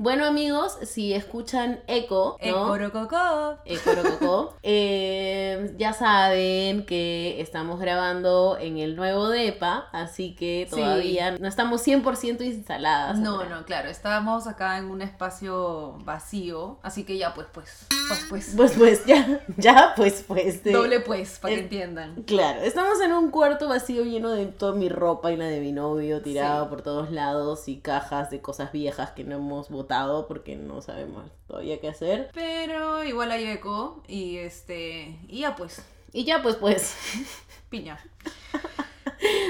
Bueno 0.00 0.26
amigos, 0.26 0.78
si 0.84 1.12
escuchan 1.12 1.80
eco, 1.88 2.38
¿no? 2.40 2.46
Ecorococó. 2.48 3.58
Ecorococó, 3.64 4.54
eh, 4.62 5.74
ya 5.76 5.92
saben 5.92 6.86
que 6.86 7.40
estamos 7.40 7.80
grabando 7.80 8.56
en 8.60 8.78
el 8.78 8.94
nuevo 8.94 9.28
DEPA, 9.28 9.88
así 9.90 10.36
que 10.36 10.68
Sí. 10.70 10.76
todavía 10.76 11.32
no 11.38 11.48
estamos 11.48 11.84
100% 11.84 12.42
instaladas. 12.42 13.18
No, 13.18 13.44
no, 13.46 13.64
claro, 13.64 13.88
estábamos 13.88 14.46
acá 14.46 14.78
en 14.78 14.84
un 14.84 15.02
espacio 15.02 15.98
vacío, 16.04 16.78
así 16.82 17.02
que 17.02 17.18
ya 17.18 17.34
pues, 17.34 17.48
pues, 17.52 17.88
pues, 18.08 18.26
pues. 18.28 18.52
Pues 18.56 18.72
pues 18.72 19.06
ya, 19.06 19.40
ya 19.56 19.92
pues 19.96 20.24
pues. 20.26 20.64
de- 20.64 20.72
Doble 20.72 21.00
pues, 21.00 21.38
para 21.38 21.54
que 21.54 21.60
entiendan. 21.60 22.22
Claro, 22.24 22.60
estamos 22.62 23.00
en 23.00 23.12
un 23.12 23.30
cuarto 23.30 23.68
vacío 23.68 24.02
lleno 24.04 24.30
de 24.30 24.46
toda 24.46 24.72
mi 24.72 24.88
ropa 24.88 25.30
y 25.32 25.36
la 25.36 25.46
de 25.46 25.60
mi 25.60 25.72
novio 25.72 26.20
tirado 26.22 26.64
Sí. 26.64 26.70
por 26.70 26.82
todos 26.82 27.10
lados 27.10 27.68
y 27.68 27.78
cajas 27.78 28.30
de 28.30 28.40
cosas 28.40 28.72
viejas 28.72 29.10
que 29.12 29.24
no 29.24 29.36
hemos 29.36 29.68
botado 29.68 30.26
porque 30.26 30.56
no 30.56 30.82
sabemos 30.82 31.24
todavía 31.46 31.80
qué 31.80 31.88
hacer. 31.88 32.30
Pero 32.34 33.04
igual 33.04 33.30
hay 33.30 33.46
eco 33.46 34.02
y 34.08 34.38
este, 34.38 35.18
y 35.28 35.40
ya 35.40 35.54
pues, 35.56 35.82
Y 36.12 36.24
ya 36.24 36.42
pues 36.42 36.56
pues. 36.56 36.94
piña. 37.70 37.98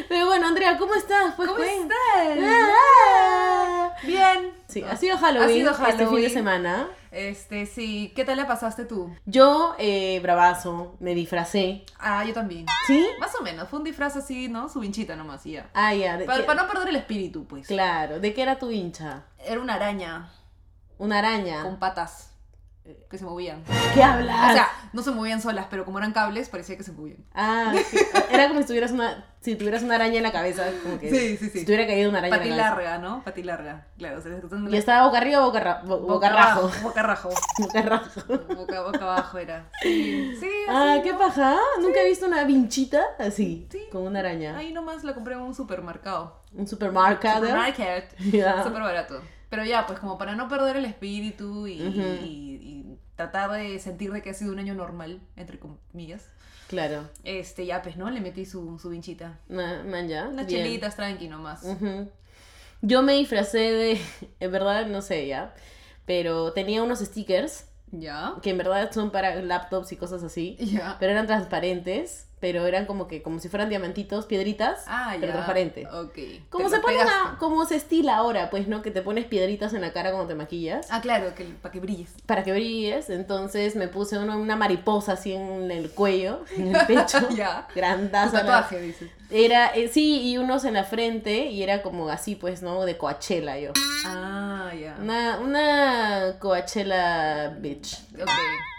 Pero 0.08 0.26
bueno, 0.26 0.46
Andrea, 0.46 0.78
¿cómo 0.78 0.94
estás? 0.94 1.34
Pues, 1.36 1.46
¿Cómo 1.48 1.58
pues. 1.58 1.70
estás? 1.70 2.38
Ah. 2.42 3.90
Bien. 4.02 4.52
Sí, 4.68 4.82
ha 4.82 4.96
sido 4.96 5.16
Halloween, 5.18 5.50
Ha 5.50 5.52
sido 5.52 5.70
este 5.72 5.82
fin 5.86 5.96
de 5.98 6.04
Halloween. 6.04 6.30
semana. 6.30 6.88
Este, 7.10 7.66
sí, 7.66 8.12
¿qué 8.14 8.24
tal 8.24 8.36
la 8.36 8.46
pasaste 8.46 8.84
tú? 8.84 9.14
Yo, 9.24 9.74
eh, 9.78 10.20
bravazo, 10.22 10.96
me 11.00 11.14
disfracé. 11.14 11.84
Ah, 11.98 12.24
yo 12.24 12.32
también. 12.34 12.66
¿Sí? 12.86 13.06
Más 13.18 13.34
o 13.34 13.42
menos, 13.42 13.68
fue 13.68 13.78
un 13.78 13.84
disfraz 13.84 14.16
así, 14.16 14.48
¿no? 14.48 14.68
Su 14.68 14.80
vinchita 14.80 15.16
nomás 15.16 15.44
y 15.46 15.52
ya. 15.52 15.70
Ah, 15.74 15.94
ya. 15.94 16.16
¿de 16.18 16.24
Para, 16.26 16.44
para 16.44 16.62
no 16.62 16.68
perder 16.68 16.88
el 16.88 16.96
espíritu, 16.96 17.46
pues. 17.46 17.66
Claro, 17.66 18.20
¿de 18.20 18.34
qué 18.34 18.42
era 18.42 18.58
tu 18.58 18.70
hincha? 18.70 19.24
Era 19.44 19.60
una 19.60 19.74
araña 19.74 20.30
Una 20.98 21.18
araña. 21.18 21.62
con 21.62 21.78
patas 21.78 22.27
que 23.10 23.18
se 23.18 23.24
movían. 23.24 23.62
¿Qué 23.94 24.02
hablas? 24.02 24.50
O 24.50 24.52
sea, 24.54 24.68
no 24.92 25.02
se 25.02 25.10
movían 25.10 25.40
solas, 25.40 25.66
pero 25.70 25.84
como 25.84 25.98
eran 25.98 26.12
cables, 26.12 26.48
parecía 26.48 26.76
que 26.76 26.82
se 26.84 26.92
movían. 26.92 27.18
Ah, 27.34 27.72
sí. 27.90 27.98
era 28.30 28.48
como 28.48 28.60
si 28.60 28.66
tuvieras 28.66 28.90
una, 28.92 29.24
si 29.40 29.54
tuvieras 29.56 29.82
una 29.82 29.94
araña 29.96 30.16
en 30.16 30.22
la 30.22 30.32
cabeza, 30.32 30.64
como 30.82 30.98
que 30.98 31.10
Sí, 31.10 31.36
sí, 31.36 31.50
sí. 31.50 31.58
si 31.60 31.64
tuviera 31.64 31.86
caído 31.86 32.08
una 32.10 32.18
araña 32.18 32.36
Pati 32.36 32.48
en 32.48 32.56
la 32.56 32.62
cabeza. 32.70 32.82
larga, 32.90 32.98
¿no? 33.08 33.22
Pati 33.24 33.42
larga. 33.42 33.86
Claro, 33.98 34.18
o 34.18 34.20
sea, 34.20 34.32
¿Y 34.70 34.76
estaba 34.76 35.06
boca 35.06 35.18
arriba 35.18 35.40
o 35.40 35.46
boca, 35.50 35.82
bo- 35.84 36.00
boca 36.00 36.28
rajo? 36.30 36.70
Boca 36.82 37.02
rajo. 37.02 37.28
Boca 37.58 37.82
rajo. 37.82 38.20
Boca, 38.56 38.82
boca 38.82 38.98
abajo 39.02 39.38
era. 39.38 39.68
Sí, 39.82 40.36
sí. 40.40 40.48
Ah, 40.68 40.92
así, 40.94 41.02
qué 41.02 41.12
¿no? 41.12 41.18
paja. 41.18 41.56
Nunca 41.80 42.00
he 42.00 42.08
visto 42.08 42.26
una 42.26 42.44
vinchita 42.44 43.02
así, 43.18 43.66
Sí. 43.70 43.80
con 43.92 44.02
una 44.02 44.20
araña. 44.20 44.56
Ahí 44.56 44.72
nomás 44.72 45.04
la 45.04 45.14
compré 45.14 45.34
en 45.34 45.40
un 45.40 45.54
supermercado. 45.54 46.40
Un 46.54 46.66
supermercado. 46.66 47.40
Supermarket. 47.40 48.14
Ya. 48.32 48.62
Súper 48.64 48.82
barato. 48.82 49.20
Pero 49.50 49.64
ya, 49.64 49.86
pues 49.86 49.98
como 49.98 50.18
para 50.18 50.34
no 50.34 50.46
perder 50.46 50.76
el 50.76 50.84
espíritu 50.84 51.66
y, 51.66 51.80
Ujú. 51.86 52.00
y- 52.22 52.60
y 52.62 52.77
tratar 53.18 53.50
de 53.50 53.78
sentir 53.80 54.12
de 54.12 54.22
que 54.22 54.30
ha 54.30 54.34
sido 54.34 54.52
un 54.52 54.60
año 54.60 54.74
normal, 54.74 55.20
entre 55.34 55.58
comillas. 55.58 56.28
Claro. 56.68 57.02
Este, 57.24 57.66
ya, 57.66 57.82
pues, 57.82 57.96
¿no? 57.96 58.08
Le 58.10 58.20
metí 58.20 58.46
su, 58.46 58.78
su 58.78 58.90
vinchita. 58.90 59.40
Man, 59.48 60.06
ya. 60.06 60.28
Bien. 60.28 60.46
chelitas 60.46 60.94
tranqui 60.94 61.26
nomás. 61.28 61.64
Yo 62.80 63.02
me 63.02 63.14
disfracé 63.14 63.58
de, 63.58 64.00
en 64.40 64.52
verdad, 64.52 64.86
no 64.86 65.02
sé 65.02 65.26
ya, 65.26 65.52
pero 66.06 66.52
tenía 66.52 66.80
unos 66.84 67.00
stickers 67.00 67.66
Ya. 67.90 68.34
que 68.40 68.50
en 68.50 68.58
verdad 68.58 68.92
son 68.92 69.10
para 69.10 69.34
laptops 69.34 69.90
y 69.90 69.96
cosas 69.96 70.22
así, 70.22 70.56
Ya. 70.60 70.96
pero 71.00 71.10
eran 71.10 71.26
transparentes, 71.26 72.27
pero 72.40 72.66
eran 72.66 72.86
como 72.86 73.08
que 73.08 73.22
como 73.22 73.38
si 73.40 73.48
fueran 73.48 73.68
diamantitos, 73.68 74.26
piedritas, 74.26 74.84
Ah, 74.86 75.14
ya. 75.14 75.20
pero 75.20 75.32
transparentes. 75.32 75.86
Ok. 75.92 76.18
Como 76.50 76.68
se 76.68 76.78
pone 76.80 77.00
a- 77.00 77.36
como 77.38 77.64
se 77.66 77.76
estila 77.76 78.16
ahora, 78.16 78.50
pues, 78.50 78.68
¿no? 78.68 78.82
Que 78.82 78.90
te 78.90 79.02
pones 79.02 79.24
piedritas 79.26 79.74
en 79.74 79.80
la 79.80 79.92
cara 79.92 80.10
cuando 80.12 80.28
te 80.28 80.34
maquillas. 80.34 80.86
Ah, 80.90 81.00
claro, 81.00 81.34
que, 81.34 81.44
para 81.44 81.72
que 81.72 81.80
brilles. 81.80 82.10
Para 82.26 82.44
que 82.44 82.52
brilles, 82.52 83.10
entonces 83.10 83.76
me 83.76 83.88
puse 83.88 84.18
una, 84.18 84.36
una 84.36 84.56
mariposa 84.56 85.12
así 85.12 85.32
en 85.32 85.70
el 85.70 85.90
cuello, 85.90 86.44
en 86.56 86.74
el 86.74 86.86
pecho, 86.86 87.18
Ya. 87.36 87.66
Tatuaje, 87.74 88.80
dices. 88.80 89.10
Era, 89.30 89.66
eh, 89.74 89.88
sí, 89.88 90.22
y 90.22 90.38
unos 90.38 90.64
en 90.64 90.74
la 90.74 90.84
frente, 90.84 91.46
y 91.46 91.62
era 91.62 91.82
como 91.82 92.08
así, 92.08 92.34
pues, 92.34 92.62
¿no? 92.62 92.84
De 92.86 92.96
Coachella 92.96 93.58
yo. 93.58 93.72
Ah, 94.06 94.70
ya. 94.80 94.96
Una, 95.00 95.38
una 95.38 96.38
Coachella 96.38 97.48
bitch. 97.58 97.98
Ok, 98.22 98.30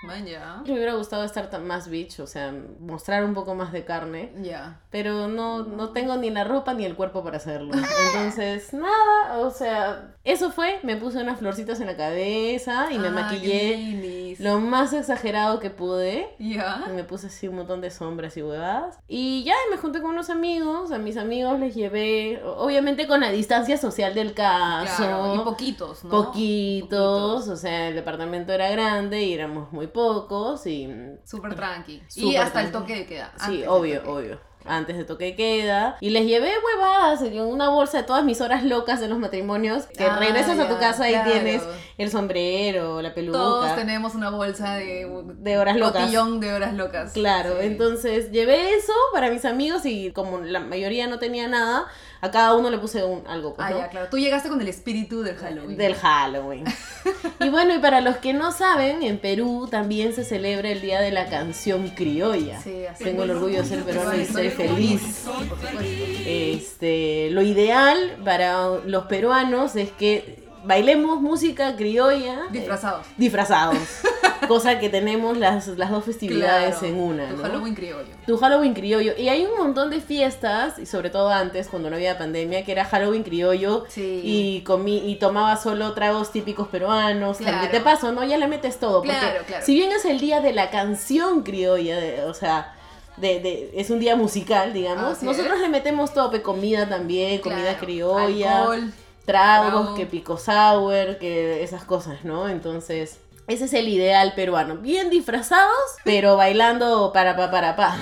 man, 0.03 0.25
ya. 0.25 0.61
Me 0.65 0.73
hubiera 0.73 0.93
gustado 0.93 1.23
estar 1.23 1.49
tan- 1.49 1.65
más 1.67 1.89
bitch, 1.89 2.19
o 2.19 2.27
sea, 2.27 2.53
mostrar 2.79 3.23
un 3.25 3.33
poco 3.33 3.55
más 3.55 3.71
de 3.71 3.83
carne, 3.85 4.31
Ya. 4.41 4.79
pero 4.89 5.27
no, 5.27 5.63
no 5.63 5.89
tengo 5.89 6.15
ni 6.17 6.29
la 6.29 6.43
ropa 6.43 6.73
ni 6.73 6.85
el 6.85 6.95
cuerpo 6.95 7.23
para 7.23 7.37
hacerlo. 7.37 7.73
Entonces, 7.73 8.73
nada, 8.73 9.37
o 9.39 9.51
sea, 9.51 10.15
eso 10.23 10.51
fue, 10.51 10.79
me 10.83 10.95
puse 10.97 11.19
unas 11.21 11.39
florcitas 11.39 11.79
en 11.79 11.87
la 11.87 11.95
cabeza 11.97 12.87
y 12.91 12.97
me 12.99 13.07
Ah, 13.09 13.11
maquillé 13.11 14.35
lo 14.39 14.59
más 14.59 14.93
exagerado 14.93 15.59
que 15.59 15.69
pude. 15.69 16.29
Ya. 16.39 16.83
Y 16.89 16.91
me 16.93 17.03
puse 17.03 17.27
así 17.27 17.47
un 17.47 17.55
montón 17.55 17.81
de 17.81 17.91
sombras 17.91 18.37
y 18.37 18.41
huevadas. 18.43 18.97
Y 19.07 19.43
ya 19.43 19.55
me 19.71 19.77
junté 19.77 20.01
con 20.01 20.11
unos 20.11 20.29
amigos. 20.29 20.91
A 20.91 20.97
mis 20.97 21.17
amigos 21.17 21.59
les 21.59 21.75
llevé, 21.75 22.41
obviamente 22.45 23.07
con 23.07 23.19
la 23.21 23.31
distancia 23.31 23.77
social 23.77 24.13
del 24.13 24.33
caso. 24.33 25.03
Claro, 25.03 25.35
y 25.35 25.39
poquitos, 25.39 26.03
¿no? 26.03 26.09
Poquitos, 26.09 27.47
o 27.47 27.55
sea, 27.57 27.89
el 27.89 27.95
departamento 27.95 28.53
era 28.53 28.69
grande 28.69 29.21
y 29.23 29.28
éramos 29.33 29.71
muy 29.71 29.87
pocos. 29.87 30.65
Y 30.67 30.89
Súper 31.25 31.55
tranqui. 31.55 32.01
y 32.15 32.21
Súper 32.21 32.41
hasta 32.41 32.61
el 32.61 32.71
tranqui. 32.71 32.87
toque 32.87 32.99
de 33.01 33.05
queda. 33.05 33.33
sí, 33.45 33.63
obvio, 33.67 33.99
toque. 34.01 34.09
obvio. 34.11 34.49
Antes 34.65 34.97
de 34.97 35.05
toque 35.05 35.35
queda. 35.37 35.95
Y 36.01 36.09
les 36.09 36.25
llevé 36.27 36.51
huevadas 36.63 37.21
una 37.21 37.69
bolsa 37.69 37.99
de 37.99 38.03
todas 38.03 38.25
mis 38.25 38.41
horas 38.41 38.63
locas 38.65 38.99
de 38.99 39.07
los 39.07 39.17
matrimonios. 39.17 39.85
Que 39.85 40.03
Ah, 40.03 40.17
regresas 40.19 40.59
a 40.59 40.67
tu 40.67 40.73
ya, 40.73 40.79
casa 40.79 41.07
claro. 41.07 41.29
y 41.29 41.31
tienes 41.31 41.63
el 41.97 42.11
sombrero, 42.11 43.01
la 43.01 43.13
peluca. 43.13 43.37
Todos 43.37 43.75
tenemos 43.75 44.15
una 44.15 44.29
bolsa 44.31 44.75
de, 44.75 45.07
De 45.37 45.57
horas 45.57 45.77
locas. 45.77 46.01
Cotillón 46.03 46.41
de 46.41 46.53
horas 46.53 46.73
locas. 46.73 47.13
Claro, 47.13 47.51
Sí. 47.61 47.67
entonces 47.67 48.31
llevé 48.31 48.73
eso 48.75 48.91
para 49.13 49.29
mis 49.31 49.45
amigos 49.45 49.85
y 49.85 50.11
como 50.11 50.39
la 50.39 50.59
mayoría 50.59 51.07
no 51.07 51.19
tenía 51.19 51.47
nada, 51.47 51.85
a 52.21 52.31
cada 52.31 52.55
uno 52.55 52.69
le 52.69 52.77
puse 52.77 53.03
un, 53.03 53.25
algo. 53.27 53.53
pues, 53.53 53.67
Ah, 53.67 53.71
¿no? 53.71 53.77
ya, 53.79 53.89
claro. 53.89 54.07
Tú 54.09 54.17
llegaste 54.17 54.49
con 54.49 54.59
el 54.61 54.67
espíritu 54.67 55.21
del 55.21 55.35
Halloween. 55.37 55.77
Del 55.77 55.95
Halloween. 55.95 56.65
y 57.39 57.49
bueno, 57.49 57.73
y 57.75 57.79
para 57.79 58.01
los 58.01 58.17
que 58.17 58.33
no 58.33 58.51
saben, 58.51 59.03
en 59.03 59.19
Perú 59.19 59.67
también 59.69 60.13
se 60.13 60.23
celebra 60.23 60.69
el 60.69 60.81
Día 60.81 60.99
de 61.01 61.11
la 61.11 61.27
Canción 61.29 61.87
Criolla. 61.89 62.61
Sí, 62.61 62.85
así 62.85 63.03
Tengo 63.03 63.23
el 63.23 63.31
orgullo 63.31 63.59
de 63.63 63.65
ser 63.65 63.83
peruana 63.83 64.17
y 64.17 64.25
Soy 64.25 64.49
feliz. 64.49 65.01
Sí, 65.01 65.29
por 65.29 65.39
supuesto. 65.59 65.79
Este, 66.25 67.29
lo 67.31 67.41
ideal 67.41 68.17
para 68.23 68.79
los 68.85 69.05
peruanos 69.05 69.75
es 69.75 69.91
que 69.91 70.48
bailemos 70.63 71.21
música 71.21 71.75
criolla. 71.75 72.33
eh, 72.45 72.51
Disfrazados. 72.51 73.05
disfrazados. 73.17 73.77
Cosa 74.47 74.79
que 74.79 74.89
tenemos 74.89 75.37
las, 75.37 75.67
las 75.67 75.91
dos 75.91 76.05
festividades 76.05 76.77
Claro, 76.77 76.87
en 76.95 76.99
una. 76.99 77.29
Tu 77.29 77.35
¿no? 77.37 77.43
Halloween 77.43 77.75
criollo. 77.75 78.07
Tu 78.25 78.37
Halloween 78.37 78.73
criollo. 78.73 79.13
Y 79.17 79.27
hay 79.29 79.45
un 79.45 79.57
montón 79.57 79.89
de 79.91 79.99
fiestas, 79.99 80.79
y 80.79 80.85
sobre 80.85 81.09
todo 81.09 81.29
antes, 81.29 81.67
cuando 81.67 81.89
no 81.89 81.97
había 81.97 82.17
pandemia, 82.17 82.63
que 82.65 82.71
era 82.71 82.85
Halloween 82.85 83.23
criollo. 83.23 83.83
Sí. 83.89 84.21
Y 84.23 84.61
comí 84.63 85.09
y 85.11 85.17
tomaba 85.17 85.55
solo 85.57 85.93
tragos 85.93 86.31
típicos 86.31 86.67
peruanos. 86.69 87.37
Claro. 87.37 87.61
Que 87.61 87.67
te 87.67 87.81
paso, 87.83 88.11
¿no? 88.11 88.23
Ya 88.23 88.37
le 88.37 88.47
metes 88.47 88.79
todo. 88.79 89.01
Porque 89.03 89.17
Claro, 89.17 89.41
claro. 89.45 89.65
si 89.65 89.75
bien 89.75 89.91
es 89.91 90.05
el 90.05 90.19
día 90.19 90.39
de 90.39 90.53
la 90.53 90.69
canción 90.71 91.43
criolla, 91.43 91.97
de- 91.97 92.23
o 92.23 92.33
sea, 92.33 92.73
de, 93.17 93.41
de- 93.41 93.71
es 93.75 93.89
un 93.89 93.99
día 93.99 94.15
musical, 94.15 94.71
digamos, 94.73 95.17
Así 95.17 95.25
nosotros 95.25 95.55
es. 95.57 95.61
le 95.61 95.69
metemos 95.69 96.13
tope, 96.13 96.41
comida 96.41 96.87
también, 96.89 97.39
comida 97.41 97.77
criolla, 97.77 98.59
Alcohol. 98.61 98.93
Tragos, 99.31 99.69
trago. 99.69 99.95
que 99.95 100.05
pico 100.05 100.37
sour, 100.37 101.17
que 101.19 101.63
esas 101.63 101.83
cosas, 101.83 102.23
¿no? 102.23 102.49
Entonces... 102.49 103.19
Ese 103.47 103.65
es 103.65 103.73
el 103.73 103.87
ideal 103.87 104.33
peruano. 104.35 104.77
Bien 104.77 105.09
disfrazados, 105.09 105.73
pero 106.03 106.37
bailando 106.37 107.11
para 107.11 107.35
pa 107.35 107.49
para 107.49 107.75
pa. 107.75 107.97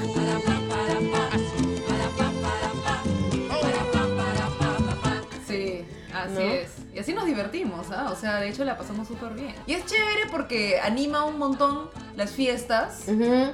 Sí, 5.47 5.85
así 6.13 6.33
¿No? 6.33 6.39
es. 6.41 6.76
Y 6.97 6.99
así 6.99 7.13
nos 7.13 7.27
divertimos, 7.27 7.91
¿ah? 7.91 8.09
O 8.11 8.15
sea, 8.15 8.37
de 8.37 8.49
hecho 8.49 8.65
la 8.65 8.75
pasamos 8.75 9.07
súper 9.07 9.35
bien. 9.35 9.53
Y 9.67 9.73
es 9.73 9.85
chévere 9.85 10.21
porque 10.31 10.79
anima 10.79 11.25
un 11.25 11.37
montón 11.37 11.91
las 12.15 12.31
fiestas. 12.31 13.03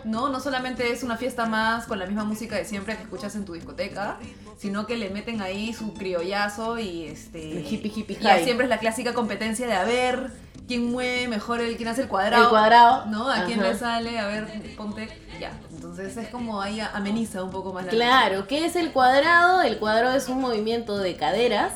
No, 0.05 0.29
no 0.29 0.39
solamente 0.39 0.89
es 0.93 1.03
una 1.03 1.17
fiesta 1.17 1.45
más 1.45 1.85
con 1.85 1.99
la 1.99 2.05
misma 2.05 2.23
música 2.23 2.55
de 2.55 2.63
siempre 2.63 2.95
que 2.95 3.03
escuchas 3.03 3.35
en 3.35 3.43
tu 3.43 3.51
discoteca, 3.51 4.17
sino 4.57 4.87
que 4.87 4.95
le 4.95 5.09
meten 5.09 5.41
ahí 5.41 5.73
su 5.73 5.93
criollazo 5.93 6.79
y 6.79 7.03
este 7.03 7.57
El 7.57 7.67
hippie, 7.67 7.91
hippie 7.93 8.17
y 8.17 8.23
ya 8.23 8.39
siempre 8.39 8.67
es 8.67 8.69
la 8.69 8.77
clásica 8.77 9.13
competencia 9.13 9.67
de 9.67 9.73
a 9.73 9.83
ver 9.83 10.31
quién 10.65 10.89
mueve 10.89 11.27
mejor, 11.27 11.59
el 11.59 11.75
quién 11.75 11.89
hace 11.89 12.03
el 12.03 12.07
cuadrado. 12.07 12.43
El 12.43 12.49
cuadrado. 12.49 13.07
¿No? 13.07 13.29
¿A 13.29 13.43
quién 13.43 13.61
le 13.61 13.75
sale? 13.75 14.19
A 14.19 14.27
ver, 14.27 14.73
ponte. 14.77 15.09
Ya. 15.37 15.51
Entonces 15.75 16.15
es 16.15 16.29
como 16.29 16.61
ahí 16.61 16.79
ameniza 16.79 17.43
un 17.43 17.51
poco 17.51 17.73
más 17.73 17.83
la 17.83 17.91
Claro, 17.91 18.47
¿qué 18.47 18.63
es 18.63 18.77
el 18.77 18.93
cuadrado? 18.93 19.61
El 19.63 19.79
cuadrado 19.79 20.15
es 20.15 20.29
un 20.29 20.39
movimiento 20.39 20.97
de 20.97 21.17
caderas 21.17 21.73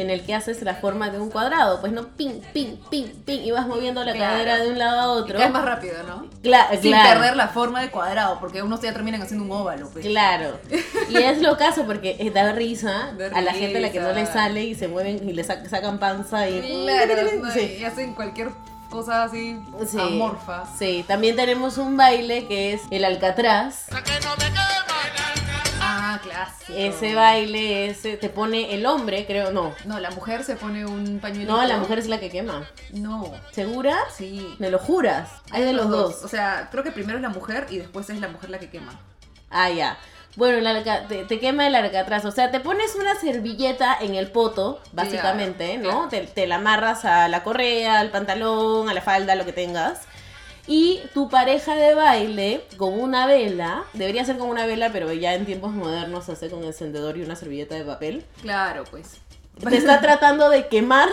en 0.00 0.10
el 0.10 0.22
que 0.24 0.34
haces 0.34 0.62
la 0.62 0.74
forma 0.74 1.10
de 1.10 1.18
un 1.20 1.30
cuadrado. 1.30 1.80
Pues 1.80 1.92
no, 1.92 2.08
ping, 2.08 2.40
ping, 2.52 2.76
ping, 2.90 3.06
ping, 3.24 3.40
y 3.40 3.50
vas 3.50 3.66
moviendo 3.66 4.02
la 4.04 4.12
Claro. 4.12 4.32
cadera 4.34 4.58
de 4.58 4.70
un 4.70 4.78
lado 4.78 5.00
a 5.00 5.08
otro. 5.08 5.38
caes 5.38 5.50
más 5.50 5.64
rápido, 5.64 6.02
¿no? 6.04 6.26
Cla- 6.42 6.70
Sin 6.80 6.92
claro. 6.92 7.20
perder 7.20 7.36
la 7.36 7.48
forma 7.48 7.80
de 7.80 7.90
cuadrado, 7.90 8.38
porque 8.40 8.62
unos 8.62 8.80
ya 8.80 8.92
terminan 8.92 9.22
haciendo 9.22 9.44
un 9.44 9.52
óvalo. 9.52 9.88
pues. 9.90 10.04
Claro. 10.06 10.58
Y 11.10 11.16
es 11.16 11.40
lo 11.40 11.56
caso 11.56 11.84
porque 11.86 12.16
eh, 12.18 12.30
da 12.30 12.52
risa 12.52 13.12
Da 13.18 13.26
a 13.34 13.40
la 13.40 13.52
gente 13.52 13.78
a 13.78 13.80
la 13.80 13.90
que 13.90 14.00
no 14.00 14.12
le 14.12 14.26
sale 14.26 14.64
y 14.64 14.74
se 14.74 14.88
mueven 14.88 15.26
y 15.28 15.32
le 15.32 15.42
sac- 15.44 15.66
sacan 15.68 15.98
panza 15.98 16.48
y... 16.48 16.60
Claro, 16.84 17.14
Sí. 17.54 17.78
y 17.80 17.84
hacen 17.84 18.14
cualquier 18.14 18.50
cosa 18.90 19.24
así 19.24 19.58
Sí. 19.86 19.98
amorfa. 19.98 20.64
Sí, 20.78 21.04
también 21.08 21.36
tenemos 21.36 21.76
un 21.78 21.96
baile 21.96 22.46
que 22.46 22.72
es 22.74 22.82
el 22.90 23.04
alcatraz. 23.04 23.86
Ah, 26.10 26.20
clásico. 26.22 26.72
Ese 26.74 27.14
baile 27.14 27.88
ese 27.90 28.16
te 28.16 28.30
pone 28.30 28.74
el 28.74 28.86
hombre, 28.86 29.26
creo, 29.26 29.52
no. 29.52 29.74
No, 29.84 30.00
la 30.00 30.10
mujer 30.10 30.42
se 30.44 30.56
pone 30.56 30.86
un 30.86 31.18
pañuelito. 31.20 31.52
No, 31.54 31.62
la 31.66 31.76
mujer 31.76 31.98
es 31.98 32.06
la 32.08 32.18
que 32.18 32.30
quema. 32.30 32.66
No. 32.92 33.30
¿Segura? 33.52 33.96
Sí. 34.16 34.54
¿Me 34.58 34.70
lo 34.70 34.78
juras? 34.78 35.28
Hay 35.50 35.62
de 35.64 35.72
los 35.74 35.90
dos. 35.90 36.22
O 36.24 36.28
sea, 36.28 36.68
creo 36.70 36.82
que 36.82 36.92
primero 36.92 37.18
es 37.18 37.22
la 37.22 37.28
mujer 37.28 37.66
y 37.68 37.78
después 37.78 38.08
es 38.10 38.20
la 38.20 38.28
mujer 38.28 38.48
la 38.50 38.58
que 38.58 38.70
quema. 38.70 38.98
Ah, 39.50 39.68
ya. 39.70 39.98
Bueno, 40.36 40.58
el 40.58 40.66
alca- 40.66 41.06
te, 41.08 41.24
te 41.24 41.40
quema 41.40 41.66
el 41.66 41.74
alcatraz. 41.74 42.24
O 42.24 42.30
sea, 42.30 42.50
te 42.50 42.60
pones 42.60 42.94
una 42.94 43.14
servilleta 43.16 43.96
en 44.00 44.14
el 44.14 44.30
poto, 44.30 44.80
básicamente, 44.92 45.78
¿no? 45.78 46.08
Te, 46.08 46.20
te 46.22 46.46
la 46.46 46.56
amarras 46.56 47.04
a 47.04 47.28
la 47.28 47.42
correa, 47.42 47.98
al 47.98 48.10
pantalón, 48.10 48.88
a 48.88 48.94
la 48.94 49.02
falda, 49.02 49.34
lo 49.34 49.44
que 49.44 49.52
tengas. 49.52 50.02
Y 50.68 51.00
tu 51.14 51.30
pareja 51.30 51.74
de 51.74 51.94
baile, 51.94 52.60
con 52.76 53.00
una 53.00 53.26
vela, 53.26 53.84
debería 53.94 54.24
ser 54.26 54.36
con 54.36 54.50
una 54.50 54.66
vela, 54.66 54.90
pero 54.92 55.10
ya 55.14 55.34
en 55.34 55.46
tiempos 55.46 55.72
modernos 55.72 56.26
se 56.26 56.32
hace 56.32 56.50
con 56.50 56.62
encendedor 56.62 57.16
y 57.16 57.22
una 57.22 57.36
servilleta 57.36 57.74
de 57.74 57.84
papel. 57.84 58.24
Claro, 58.42 58.84
pues. 58.90 59.16
Te 59.66 59.76
está 59.76 60.00
tratando 60.02 60.50
de 60.50 60.68
quemar 60.68 61.08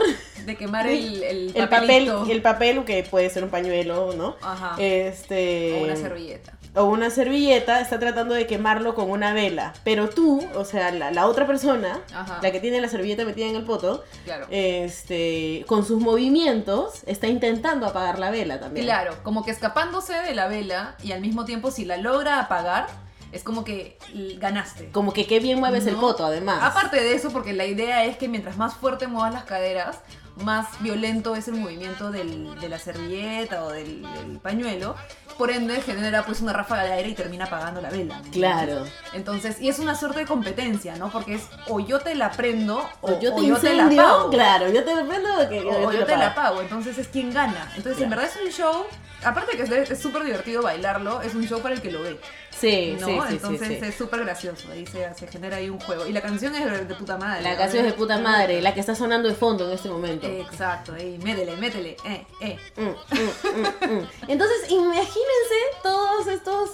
De 0.46 0.57
quemar 0.57 0.88
el, 0.88 1.24
el, 1.24 1.52
el 1.56 1.69
papel, 1.69 2.12
el 2.30 2.42
papel 2.42 2.84
que 2.84 3.04
puede 3.04 3.30
ser 3.30 3.46
un 3.46 3.50
pañuelo, 3.50 4.13
¿no? 4.13 4.36
Ajá. 4.42 4.75
Este. 4.78 5.80
o 5.80 5.86
una 5.86 5.96
servilleta. 5.96 6.57
O 6.75 6.83
una 6.86 7.10
servilleta, 7.10 7.80
está 7.81 8.00
tratando 8.00 8.33
de 8.33 8.48
quemarlo 8.48 8.95
con 8.95 9.10
una 9.10 9.33
vela. 9.33 9.74
Pero 9.83 10.10
tú, 10.10 10.45
o 10.56 10.66
sea, 10.66 10.92
la, 10.92 11.12
la 11.12 11.25
otra 11.27 11.48
persona, 11.48 12.01
Ajá. 12.13 12.39
la 12.42 12.51
que 12.51 12.60
tiene 12.60 12.81
la 12.81 12.89
servilleta 12.89 13.24
metida 13.25 13.45
en 13.48 13.56
el 13.56 13.63
poto, 13.63 14.04
Claro. 14.25 14.48
este, 14.50 15.63
con 15.68 15.86
sus 15.86 16.01
movimientos, 16.01 17.04
está 17.06 17.27
intentando 17.27 17.86
apagar 17.88 18.19
la 18.19 18.30
vela 18.31 18.60
también. 18.60 18.86
Claro, 18.86 19.16
como 19.24 19.44
que 19.45 19.51
escapándose 19.51 20.13
de 20.13 20.36
la 20.36 20.48
vela 20.48 20.95
y 21.04 21.12
al 21.12 21.22
mismo 21.22 21.45
tiempo 21.45 21.72
si 21.72 21.86
la 21.86 21.98
logra 21.98 22.39
apagar, 22.39 22.88
es 23.31 23.44
como 23.44 23.63
que 23.63 23.98
ganaste. 24.38 24.89
Como 24.92 25.12
que 25.12 25.28
qué 25.28 25.39
bien 25.39 25.60
mueves 25.60 25.86
el 25.88 25.95
poto, 25.95 26.25
además. 26.25 26.60
Aparte 26.62 26.98
de 27.01 27.13
eso, 27.16 27.31
porque 27.31 27.54
la 27.54 27.66
idea 27.66 28.06
es 28.06 28.16
que 28.18 28.28
mientras 28.30 28.56
más 28.57 28.75
fuerte 28.75 29.07
muevas 29.07 29.33
las 29.33 29.44
caderas, 29.44 30.00
más 30.38 30.68
violento 30.82 31.36
es 31.36 31.48
el 31.48 31.56
movimiento 31.56 32.12
del- 32.12 32.60
de 32.60 32.70
la 32.70 32.78
servilleta 32.80 33.64
o 33.64 33.72
del, 33.72 34.02
del 34.02 34.40
pañuelo. 34.40 34.96
Por 35.38 35.52
ende, 35.52 35.82
genera 35.82 36.24
pues 36.24 36.40
una 36.42 36.54
ráfaga 36.54 36.84
de 36.84 36.94
aire 36.94 37.10
y 37.10 37.14
termina 37.14 37.46
apagando 37.46 37.82
la 37.82 37.90
vela. 37.90 38.20
¿no? 38.24 38.32
Claro. 38.32 38.86
Entonces, 39.14 39.60
y 39.60 39.68
es 39.68 39.80
una 39.80 39.94
suerte 39.96 40.20
de 40.20 40.26
competencia, 40.26 40.96
¿no? 40.96 41.10
Porque 41.10 41.36
es 41.36 41.44
o 41.68 41.80
yo 41.82 42.00
te 42.00 42.16
la 42.16 42.32
prendo 42.32 42.78
o, 43.02 43.12
O 43.12 43.20
yo 43.20 43.34
te 43.36 43.42
o 43.42 43.44
yo 43.44 43.58
te 43.58 43.74
la 43.74 43.86
apago. 43.88 44.30
claro, 44.30 44.70
yo 44.70 44.84
te 44.86 44.94
prendo 44.96 45.50
que 45.50 45.60
O 45.62 45.92
yo 45.92 46.06
te 46.06 46.16
la 46.18 46.28
apago. 46.28 46.62
entonces 46.62 46.98
es 46.98 47.08
quien 47.10 47.34
gana. 47.34 47.70
Entonces, 47.76 48.02
en 48.02 48.10
verdad 48.10 48.28
es 48.28 48.38
un 48.46 48.50
show, 48.52 48.86
aparte 49.25 49.57
que 49.57 49.63
es 49.63 49.72
es 49.92 50.00
súper 50.00 50.24
divertido 50.24 50.62
bailarlo, 50.62 51.22
es 51.22 51.33
un 51.36 51.45
show 51.48 51.60
para 51.62 51.75
el 51.75 51.81
que 51.81 51.92
lo 51.92 52.01
ve. 52.04 52.19
Sí, 52.57 52.95
¿no? 53.01 53.07
sí, 53.07 53.13
sí, 53.13 53.19
sí, 53.27 53.33
Entonces 53.36 53.68
sí. 53.68 53.86
es 53.86 53.95
súper 53.95 54.22
gracioso, 54.24 54.72
ahí 54.72 54.86
se, 54.88 55.13
se 55.13 55.27
genera 55.27 55.57
ahí 55.57 55.69
un 55.69 55.77
juego. 55.80 56.07
Y 56.07 56.13
la 56.13 56.22
canción 56.22 56.56
es 56.56 56.88
de 56.88 56.95
puta 56.95 57.18
madre. 57.18 57.44
La 57.44 57.51
¿no? 57.51 57.57
canción 57.57 57.86
es 57.86 57.92
de 57.92 57.98
puta 57.98 58.18
madre, 58.18 58.62
la 58.62 58.74
que 58.74 58.80
está 58.80 58.95
sonando 58.95 59.27
de 59.27 59.36
fondo 59.36 59.66
en 59.68 59.72
este 59.75 59.89
momento. 59.89 60.25
Exacto, 60.25 60.94
ahí, 60.94 61.19
métele, 61.22 61.57
métele, 61.57 61.98
eh, 62.06 62.25
eh. 62.39 62.57
Mm, 62.77 62.81
mm, 62.83 63.92
mm, 63.92 63.94
mm. 64.00 64.07
Entonces, 64.30 64.69
imagínense 64.72 65.56
todos 65.83 66.28
estos, 66.28 66.69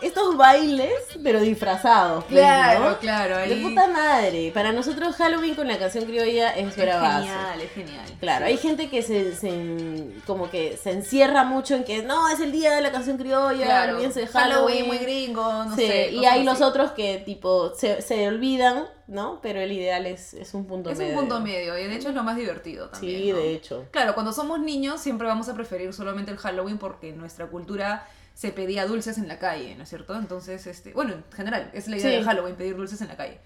estos 0.00 0.36
bailes, 0.36 0.92
pero 1.24 1.40
disfrazados. 1.40 2.24
pues, 2.24 2.40
¿no? 2.78 2.98
claro, 2.98 3.36
ahí. 3.36 3.48
De 3.60 3.68
puta 3.68 3.88
madre. 3.88 4.52
Para 4.54 4.70
nosotros 4.72 5.16
Halloween 5.16 5.56
con 5.56 5.66
la 5.66 5.78
canción 5.78 6.04
criolla 6.04 6.50
es 6.54 6.68
es 6.68 6.76
bravazo. 6.76 7.18
genial, 7.26 7.60
es 7.60 7.72
genial. 7.72 8.06
Claro, 8.20 8.46
Sí. 8.46 8.52
hay 8.52 8.58
gente 8.58 8.88
que 8.90 9.02
se, 9.02 9.34
se- 9.34 10.06
como 10.26 10.50
que 10.50 10.76
se 10.80 10.92
encierra 10.92 11.42
mucho 11.44 11.74
en 11.74 11.82
que 11.86 12.02
no, 12.02 12.28
es 12.28 12.40
el 12.40 12.52
día 12.52 12.74
de 12.74 12.80
la 12.82 12.92
canción 12.92 13.16
criolla, 13.16 13.64
Claro, 13.64 13.96
de 13.98 14.26
Halloween, 14.26 14.28
Halloween. 14.32 14.86
muy 14.86 14.98
gringo, 14.98 15.64
no 15.64 15.74
Sí, 15.76 15.86
sé. 15.86 16.10
y 16.10 16.24
hay 16.26 16.44
los 16.44 16.60
otros 16.60 16.90
que 16.92 17.18
tipo 17.24 17.72
se, 17.74 18.02
se 18.02 18.28
olvidan, 18.28 18.84
¿no? 19.06 19.40
Pero 19.40 19.60
el 19.60 19.72
ideal 19.72 20.04
es, 20.06 20.34
es 20.34 20.52
un 20.54 20.66
punto 20.66 20.90
Es 20.90 20.98
medio. 20.98 21.14
un 21.14 21.20
punto 21.20 21.40
medio, 21.40 21.78
y 21.78 21.84
de 21.86 21.94
hecho 21.96 22.08
es 22.10 22.14
lo 22.14 22.22
más 22.22 22.36
divertido 22.36 22.90
también. 22.90 23.22
Sí, 23.22 23.30
¿no? 23.32 23.38
de 23.38 23.52
hecho. 23.54 23.84
Claro, 23.92 24.14
cuando 24.14 24.32
somos 24.32 24.60
niños 24.60 25.00
siempre 25.00 25.26
vamos 25.26 25.48
a 25.48 25.54
preferir 25.54 25.92
solamente 25.94 26.30
el 26.32 26.38
Halloween 26.38 26.78
porque 26.78 27.12
nuestra 27.12 27.46
cultura 27.46 28.06
se 28.34 28.50
pedía 28.52 28.84
dulces 28.84 29.16
en 29.16 29.28
la 29.28 29.38
calle, 29.38 29.74
¿no 29.76 29.84
es 29.84 29.88
cierto? 29.88 30.14
Entonces, 30.14 30.66
este, 30.66 30.92
bueno, 30.92 31.14
en 31.14 31.24
general, 31.34 31.70
es 31.72 31.88
la 31.88 31.96
idea 31.96 32.10
Sí. 32.10 32.16
de 32.18 32.22
Halloween, 32.24 32.54
pedir 32.56 32.76
dulces 32.76 33.00
en 33.00 33.08
la 33.08 33.16
calle. 33.16 33.38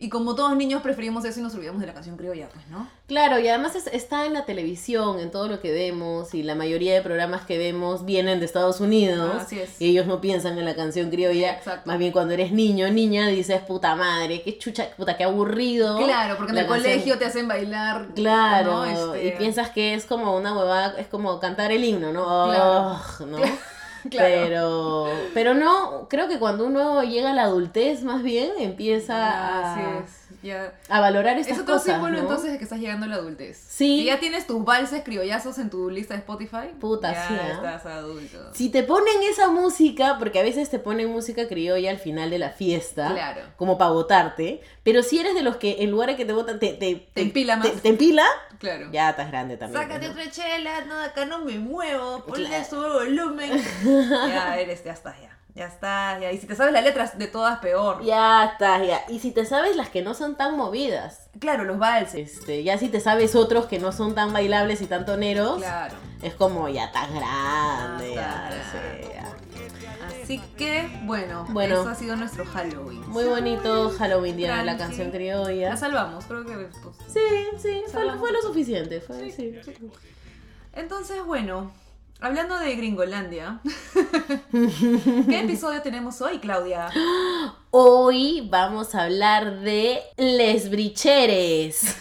Y 0.00 0.10
como 0.10 0.36
todos 0.36 0.56
niños 0.56 0.80
preferimos 0.80 1.24
eso 1.24 1.40
y 1.40 1.42
nos 1.42 1.52
olvidamos 1.56 1.80
de 1.80 1.88
la 1.88 1.92
canción 1.92 2.16
criolla, 2.16 2.48
pues, 2.54 2.68
¿no? 2.68 2.88
Claro, 3.08 3.40
y 3.40 3.48
además 3.48 3.74
es- 3.74 3.88
está 3.88 4.26
en 4.26 4.32
la 4.32 4.44
televisión, 4.44 5.18
en 5.18 5.32
todo 5.32 5.48
lo 5.48 5.60
que 5.60 5.72
vemos, 5.72 6.34
y 6.34 6.44
la 6.44 6.54
mayoría 6.54 6.94
de 6.94 7.02
programas 7.02 7.44
que 7.44 7.58
vemos 7.58 8.04
vienen 8.04 8.38
de 8.38 8.46
Estados 8.46 8.78
Unidos. 8.80 9.32
Ah, 9.34 9.42
así 9.42 9.58
es. 9.58 9.80
Y 9.82 9.86
ellos 9.88 10.06
no 10.06 10.20
piensan 10.20 10.56
en 10.56 10.64
la 10.66 10.76
canción 10.76 11.10
criolla. 11.10 11.54
Exacto. 11.54 11.82
Más 11.88 11.98
bien 11.98 12.12
cuando 12.12 12.32
eres 12.34 12.52
niño 12.52 12.88
niña 12.92 13.26
dices, 13.26 13.60
puta 13.62 13.96
madre, 13.96 14.40
qué 14.42 14.56
chucha, 14.56 14.86
puta, 14.96 15.16
qué 15.16 15.24
aburrido. 15.24 15.98
Claro, 15.98 16.36
porque 16.36 16.50
en 16.52 16.56
la 16.56 16.60
el 16.62 16.68
canción". 16.68 16.92
colegio 16.92 17.18
te 17.18 17.24
hacen 17.24 17.48
bailar. 17.48 18.06
Claro, 18.14 18.86
¿no? 18.86 19.14
Este, 19.14 19.26
y 19.26 19.32
piensas 19.32 19.70
que 19.70 19.94
es 19.94 20.04
como 20.06 20.36
una 20.36 20.56
huevada, 20.56 20.94
es 20.98 21.08
como 21.08 21.40
cantar 21.40 21.72
el 21.72 21.82
himno, 21.82 22.12
¿no? 22.12 22.44
Claro. 22.46 23.00
¿no? 23.26 23.36
Claro. 23.38 23.52
Pero, 24.16 25.08
pero 25.34 25.54
no, 25.54 26.06
creo 26.08 26.28
que 26.28 26.38
cuando 26.38 26.66
uno 26.66 27.02
llega 27.02 27.30
a 27.30 27.34
la 27.34 27.42
adultez 27.44 28.02
más 28.02 28.22
bien 28.22 28.52
empieza 28.58 29.14
Ah, 29.18 29.72
Así 29.74 29.80
a, 29.82 29.98
es. 30.04 30.18
Ya. 30.42 30.72
a 30.88 31.00
valorar 31.00 31.36
estas 31.38 31.56
Es 31.56 31.62
otro 31.62 31.74
cosas, 31.74 31.94
símbolo 31.94 32.12
¿no? 32.14 32.20
entonces 32.20 32.52
de 32.52 32.58
que 32.58 32.64
estás 32.64 32.78
llegando 32.78 33.06
a 33.06 33.08
la 33.08 33.16
adultez. 33.16 33.56
Sí. 33.58 33.98
Si 34.00 34.04
ya 34.04 34.20
tienes 34.20 34.46
tus 34.46 34.64
valses 34.64 35.02
criollazos 35.02 35.58
en 35.58 35.68
tu 35.70 35.90
lista 35.90 36.14
de 36.14 36.20
Spotify, 36.20 36.68
Puta, 36.80 37.12
ya 37.12 37.28
sí, 37.28 37.34
¿ah? 37.40 37.48
estás 37.52 37.86
adulto. 37.86 38.38
Si 38.54 38.70
te 38.70 38.82
ponen 38.84 39.14
esa 39.28 39.48
música, 39.48 40.16
porque 40.18 40.38
a 40.38 40.42
veces 40.42 40.70
te 40.70 40.78
ponen 40.78 41.10
música 41.10 41.48
criolla 41.48 41.90
al 41.90 41.98
final 41.98 42.30
de 42.30 42.38
la 42.38 42.50
fiesta, 42.50 43.10
Claro. 43.12 43.42
como 43.56 43.78
para 43.78 43.90
votarte, 43.90 44.60
pero 44.84 45.02
si 45.02 45.18
eres 45.18 45.34
de 45.34 45.42
los 45.42 45.56
que 45.56 45.76
en 45.82 45.90
lugar 45.90 46.10
de 46.10 46.16
que 46.16 46.24
te 46.24 46.32
votan, 46.32 46.58
te, 46.60 46.72
te, 46.74 47.08
Te 47.12 47.22
empila 47.22 47.56
más. 47.56 47.72
Te, 47.72 47.80
te 47.80 47.88
empila, 47.88 48.24
Claro. 48.60 48.88
ya 48.92 49.10
estás 49.10 49.28
grande 49.30 49.56
también. 49.56 49.82
Sácate 49.82 50.06
¿no? 50.06 50.12
otra 50.12 50.30
chela, 50.30 50.84
no, 50.86 51.00
acá 51.00 51.24
no 51.24 51.44
me 51.44 51.58
muevo, 51.58 52.24
ponle 52.26 52.46
Claro. 52.48 52.64
su 52.68 52.76
volumen. 52.76 53.50
ya 54.28 54.58
eres, 54.58 54.84
ya 54.84 54.92
estás, 54.92 55.20
ya. 55.20 55.34
Ya 55.54 55.66
estás, 55.66 56.20
ya. 56.20 56.30
Y 56.30 56.38
si 56.38 56.46
te 56.46 56.54
sabes 56.54 56.72
las 56.72 56.84
letras 56.84 57.18
de 57.18 57.26
todas, 57.26 57.58
peor. 57.58 58.04
Ya 58.04 58.44
estás, 58.44 58.86
ya. 58.86 59.00
Y 59.08 59.18
si 59.18 59.32
te 59.32 59.44
sabes 59.44 59.74
las 59.76 59.88
que 59.88 60.02
no 60.02 60.14
son 60.14 60.36
tan 60.36 60.56
movidas, 60.56 61.28
Claro, 61.40 61.64
los 61.64 61.78
valses. 61.78 62.38
este, 62.38 62.62
ya 62.62 62.78
si 62.78 62.88
te 62.88 63.00
sabes 63.00 63.34
otros 63.34 63.66
que 63.66 63.78
no 63.80 63.90
son 63.90 64.14
tan 64.14 64.32
bailables 64.32 64.80
y 64.82 64.86
tan 64.86 65.04
toneros, 65.04 65.58
Claro. 65.58 65.96
es 66.22 66.34
como 66.34 66.68
ya 66.68 66.84
estás 66.84 67.08
grande, 67.12 67.24
Ah, 67.26 67.98
ya, 68.14 68.48
está 68.56 68.72
sí, 68.72 69.08
ya. 69.12 69.34
Así 70.22 70.38
que, 70.56 70.88
bueno, 71.04 71.44
Bueno. 71.50 71.80
eso 71.80 71.88
ha 71.88 71.94
sido 71.94 72.14
nuestro 72.14 72.44
Halloween. 72.44 73.08
Muy 73.08 73.24
bonito 73.24 73.90
Halloween 73.98 74.36
día 74.36 74.56
de 74.58 74.64
la 74.64 74.76
canción 74.76 75.10
criolla. 75.10 75.70
La 75.70 75.76
salvamos, 75.76 76.24
creo 76.26 76.44
que. 76.46 76.54
pues, 76.54 76.96
Sí, 77.12 77.20
sí, 77.60 77.82
fue, 77.90 78.04
lo 78.32 78.42
suficiente. 78.42 79.00
Fue, 79.00 79.30
sí. 79.32 79.58
Entonces, 80.74 81.24
bueno, 81.24 81.72
hablando 82.20 82.58
de 82.58 82.76
Gringolandia, 82.76 83.60
¿qué 84.52 85.40
episodio 85.40 85.82
tenemos 85.82 86.20
hoy, 86.20 86.38
Claudia? 86.38 86.90
Hoy 87.70 88.48
vamos 88.50 88.94
a 88.94 89.04
hablar 89.04 89.60
de 89.60 90.00
les 90.16 90.70
bricheres. 90.70 91.96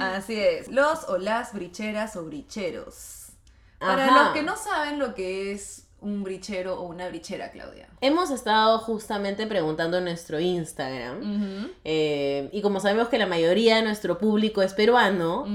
Así 0.00 0.38
es, 0.38 0.68
los 0.68 1.08
o 1.08 1.18
las 1.18 1.52
bricheras 1.52 2.16
o 2.16 2.24
bricheros. 2.24 3.30
Para 3.78 4.06
Ajá. 4.06 4.24
los 4.24 4.32
que 4.32 4.42
no 4.42 4.56
saben 4.56 4.98
lo 4.98 5.14
que 5.14 5.52
es 5.52 5.87
un 6.00 6.22
brichero 6.22 6.80
o 6.80 6.86
una 6.86 7.08
brichera, 7.08 7.50
Claudia. 7.50 7.88
Hemos 8.00 8.30
estado 8.30 8.78
justamente 8.78 9.46
preguntando 9.46 9.98
en 9.98 10.04
nuestro 10.04 10.38
Instagram. 10.38 11.70
Eh, 11.84 12.48
y 12.52 12.62
como 12.62 12.80
sabemos 12.80 13.08
que 13.08 13.18
la 13.18 13.26
mayoría 13.26 13.76
de 13.76 13.82
nuestro 13.82 14.18
público 14.18 14.62
es 14.62 14.74
peruano, 14.74 15.46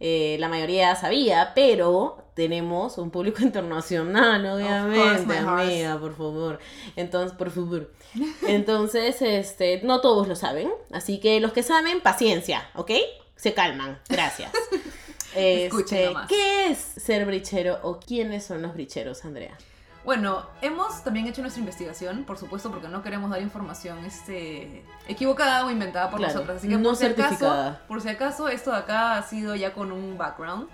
eh, 0.00 0.36
la 0.38 0.48
mayoría 0.48 0.94
sabía, 0.96 1.52
pero 1.54 2.24
tenemos 2.34 2.98
un 2.98 3.10
público 3.10 3.38
internacional, 3.42 4.44
obviamente, 4.46 5.38
amiga, 5.38 5.98
por 5.98 6.16
favor. 6.16 6.58
Entonces, 6.96 7.36
por 7.36 7.50
favor. 7.50 7.90
Entonces, 8.46 9.20
este, 9.22 9.80
no 9.82 10.00
todos 10.00 10.28
lo 10.28 10.36
saben, 10.36 10.70
así 10.92 11.18
que 11.18 11.40
los 11.40 11.52
que 11.52 11.62
saben, 11.62 12.00
paciencia, 12.00 12.68
¿ok? 12.74 12.90
se 13.36 13.54
calman. 13.54 13.98
Gracias. 14.08 14.50
Escuchen 15.34 16.16
Este. 16.16 16.16
¿Qué 16.28 16.66
es 16.70 16.78
ser 16.78 17.26
brichero 17.26 17.78
o 17.82 18.00
quiénes 18.00 18.44
son 18.44 18.62
los 18.62 18.72
bricheros, 18.74 19.24
Andrea? 19.24 19.56
Bueno, 20.06 20.46
hemos 20.62 21.02
también 21.02 21.26
hecho 21.26 21.42
nuestra 21.42 21.58
investigación, 21.58 22.22
por 22.22 22.38
supuesto, 22.38 22.70
porque 22.70 22.86
no 22.86 23.02
queremos 23.02 23.28
dar 23.28 23.42
información 23.42 24.04
este, 24.04 24.84
equivocada 25.08 25.66
o 25.66 25.70
inventada 25.70 26.10
por 26.10 26.20
Claro, 26.20 26.32
nosotras. 26.32 26.58
Así 26.58 26.68
que 26.68 26.76
no 26.76 26.90
por 26.90 26.96
si, 26.96 27.06
acaso, 27.06 27.76
por 27.88 28.00
si 28.00 28.08
acaso, 28.08 28.48
esto 28.48 28.70
de 28.70 28.76
acá 28.76 29.18
ha 29.18 29.22
sido 29.24 29.56
ya 29.56 29.72
con 29.74 29.90
un 29.90 30.16
background. 30.16 30.68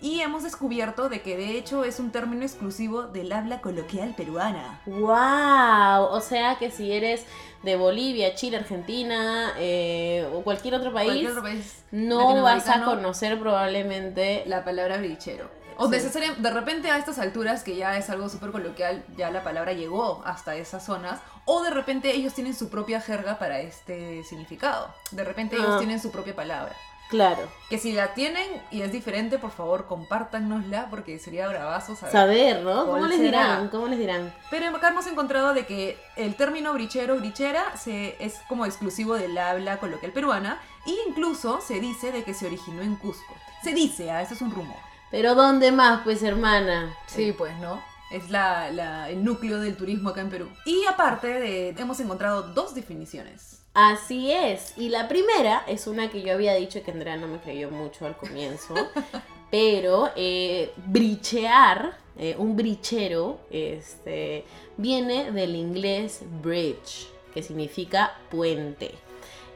Y 0.00 0.20
hemos 0.20 0.44
descubierto 0.44 1.08
de 1.08 1.20
que 1.20 1.36
de 1.36 1.58
hecho 1.58 1.82
es 1.82 1.98
un 1.98 2.12
término 2.12 2.42
exclusivo 2.42 3.02
del 3.04 3.32
habla 3.32 3.60
coloquial 3.60 4.14
peruana. 4.16 4.80
¡Wow! 4.86 6.14
O 6.14 6.20
sea 6.20 6.54
que 6.56 6.70
si 6.70 6.92
eres 6.92 7.24
de 7.64 7.74
Bolivia, 7.74 8.36
Chile, 8.36 8.58
Argentina 8.58 9.52
eh, 9.58 10.30
o 10.32 10.42
cualquier 10.42 10.74
otro 10.74 10.92
país, 10.92 11.08
Cualquier 11.08 11.30
otro 11.30 11.42
país 11.42 11.82
no 11.90 12.40
vas 12.40 12.68
a 12.68 12.84
conocer 12.84 13.40
probablemente 13.40 14.44
la 14.46 14.64
palabra 14.64 14.98
brichero. 14.98 15.50
O 15.78 15.90
Sí. 15.90 15.98
de 16.38 16.50
repente 16.50 16.90
a 16.90 16.98
estas 16.98 17.18
alturas, 17.18 17.62
que 17.62 17.76
ya 17.76 17.96
es 17.98 18.08
algo 18.10 18.28
súper 18.28 18.50
coloquial, 18.50 19.04
ya 19.16 19.30
la 19.30 19.44
palabra 19.44 19.72
llegó 19.72 20.22
hasta 20.24 20.54
esas 20.56 20.84
zonas, 20.84 21.20
o 21.44 21.62
de 21.62 21.70
repente 21.70 22.14
ellos 22.14 22.32
tienen 22.34 22.54
su 22.54 22.68
propia 22.70 23.00
jerga 23.00 23.38
para 23.38 23.60
este 23.60 24.24
significado. 24.24 24.92
De 25.10 25.22
repente 25.24 25.56
ellos 25.56 25.72
Ah. 25.74 25.78
tienen 25.78 26.00
su 26.00 26.10
propia 26.10 26.34
palabra. 26.34 26.74
Claro. 27.08 27.42
Que 27.70 27.78
si 27.78 27.92
la 27.92 28.14
tienen 28.14 28.44
y 28.72 28.82
es 28.82 28.90
diferente, 28.90 29.38
por 29.38 29.52
favor, 29.52 29.86
compártanosla 29.86 30.88
porque 30.90 31.20
sería 31.20 31.46
bravazo 31.46 31.94
saber. 31.94 32.12
Saber, 32.12 32.62
¿no? 32.62 32.80
¿Cómo 32.86 32.98
¿Cuál 32.98 33.10
les 33.10 33.18
será? 33.20 33.38
dirán? 33.42 33.68
¿Cómo 33.68 33.86
les 33.86 33.98
dirán? 34.00 34.34
Pero 34.50 34.76
acá 34.76 34.88
hemos 34.88 35.06
encontrado 35.06 35.54
de 35.54 35.66
que 35.66 35.96
el 36.16 36.34
término 36.34 36.72
brichero, 36.72 37.16
brichera, 37.16 37.76
se, 37.76 38.16
es 38.18 38.40
como 38.48 38.66
exclusivo 38.66 39.14
del 39.14 39.38
habla 39.38 39.78
coloquial 39.78 40.10
peruana 40.10 40.60
e 40.84 40.96
incluso 41.08 41.60
se 41.60 41.78
dice 41.78 42.10
de 42.10 42.24
que 42.24 42.34
se 42.34 42.46
originó 42.46 42.82
en 42.82 42.96
Cusco. 42.96 43.34
Se 43.62 43.72
dice, 43.72 44.10
ah, 44.10 44.20
eso 44.22 44.34
es 44.34 44.40
un 44.42 44.50
rumor. 44.50 44.76
Pero 45.10 45.34
¿dónde 45.34 45.72
más, 45.72 46.02
pues, 46.04 46.22
hermana? 46.22 46.94
Sí, 47.06 47.32
pues, 47.32 47.56
¿no? 47.58 47.82
Es 48.10 48.30
la, 48.30 48.70
la- 48.70 49.10
el 49.10 49.24
núcleo 49.24 49.60
del 49.60 49.76
turismo 49.76 50.10
acá 50.10 50.20
en 50.20 50.30
Perú. 50.30 50.48
Y 50.64 50.84
aparte, 50.86 51.26
de, 51.28 51.68
hemos 51.70 51.98
encontrado 52.00 52.42
dos 52.54 52.74
definiciones. 52.74 53.62
Así 53.74 54.32
es. 54.32 54.72
Y 54.78 54.88
la 54.88 55.06
primera 55.08 55.62
es 55.66 55.86
una 55.86 56.08
que 56.10 56.22
yo 56.22 56.32
había 56.32 56.54
dicho 56.54 56.82
que 56.82 56.90
Andrea 56.92 57.16
no 57.16 57.26
me 57.28 57.38
creyó 57.38 57.70
mucho 57.70 58.06
al 58.06 58.16
comienzo. 58.16 58.74
pero 59.50 60.10
eh, 60.16 60.72
brichear, 60.86 61.96
eh, 62.18 62.34
un 62.38 62.56
brichero, 62.56 63.38
este, 63.50 64.44
viene 64.76 65.30
del 65.32 65.54
inglés 65.54 66.22
bridge, 66.42 67.08
que 67.34 67.42
significa 67.42 68.14
puente. 68.30 68.94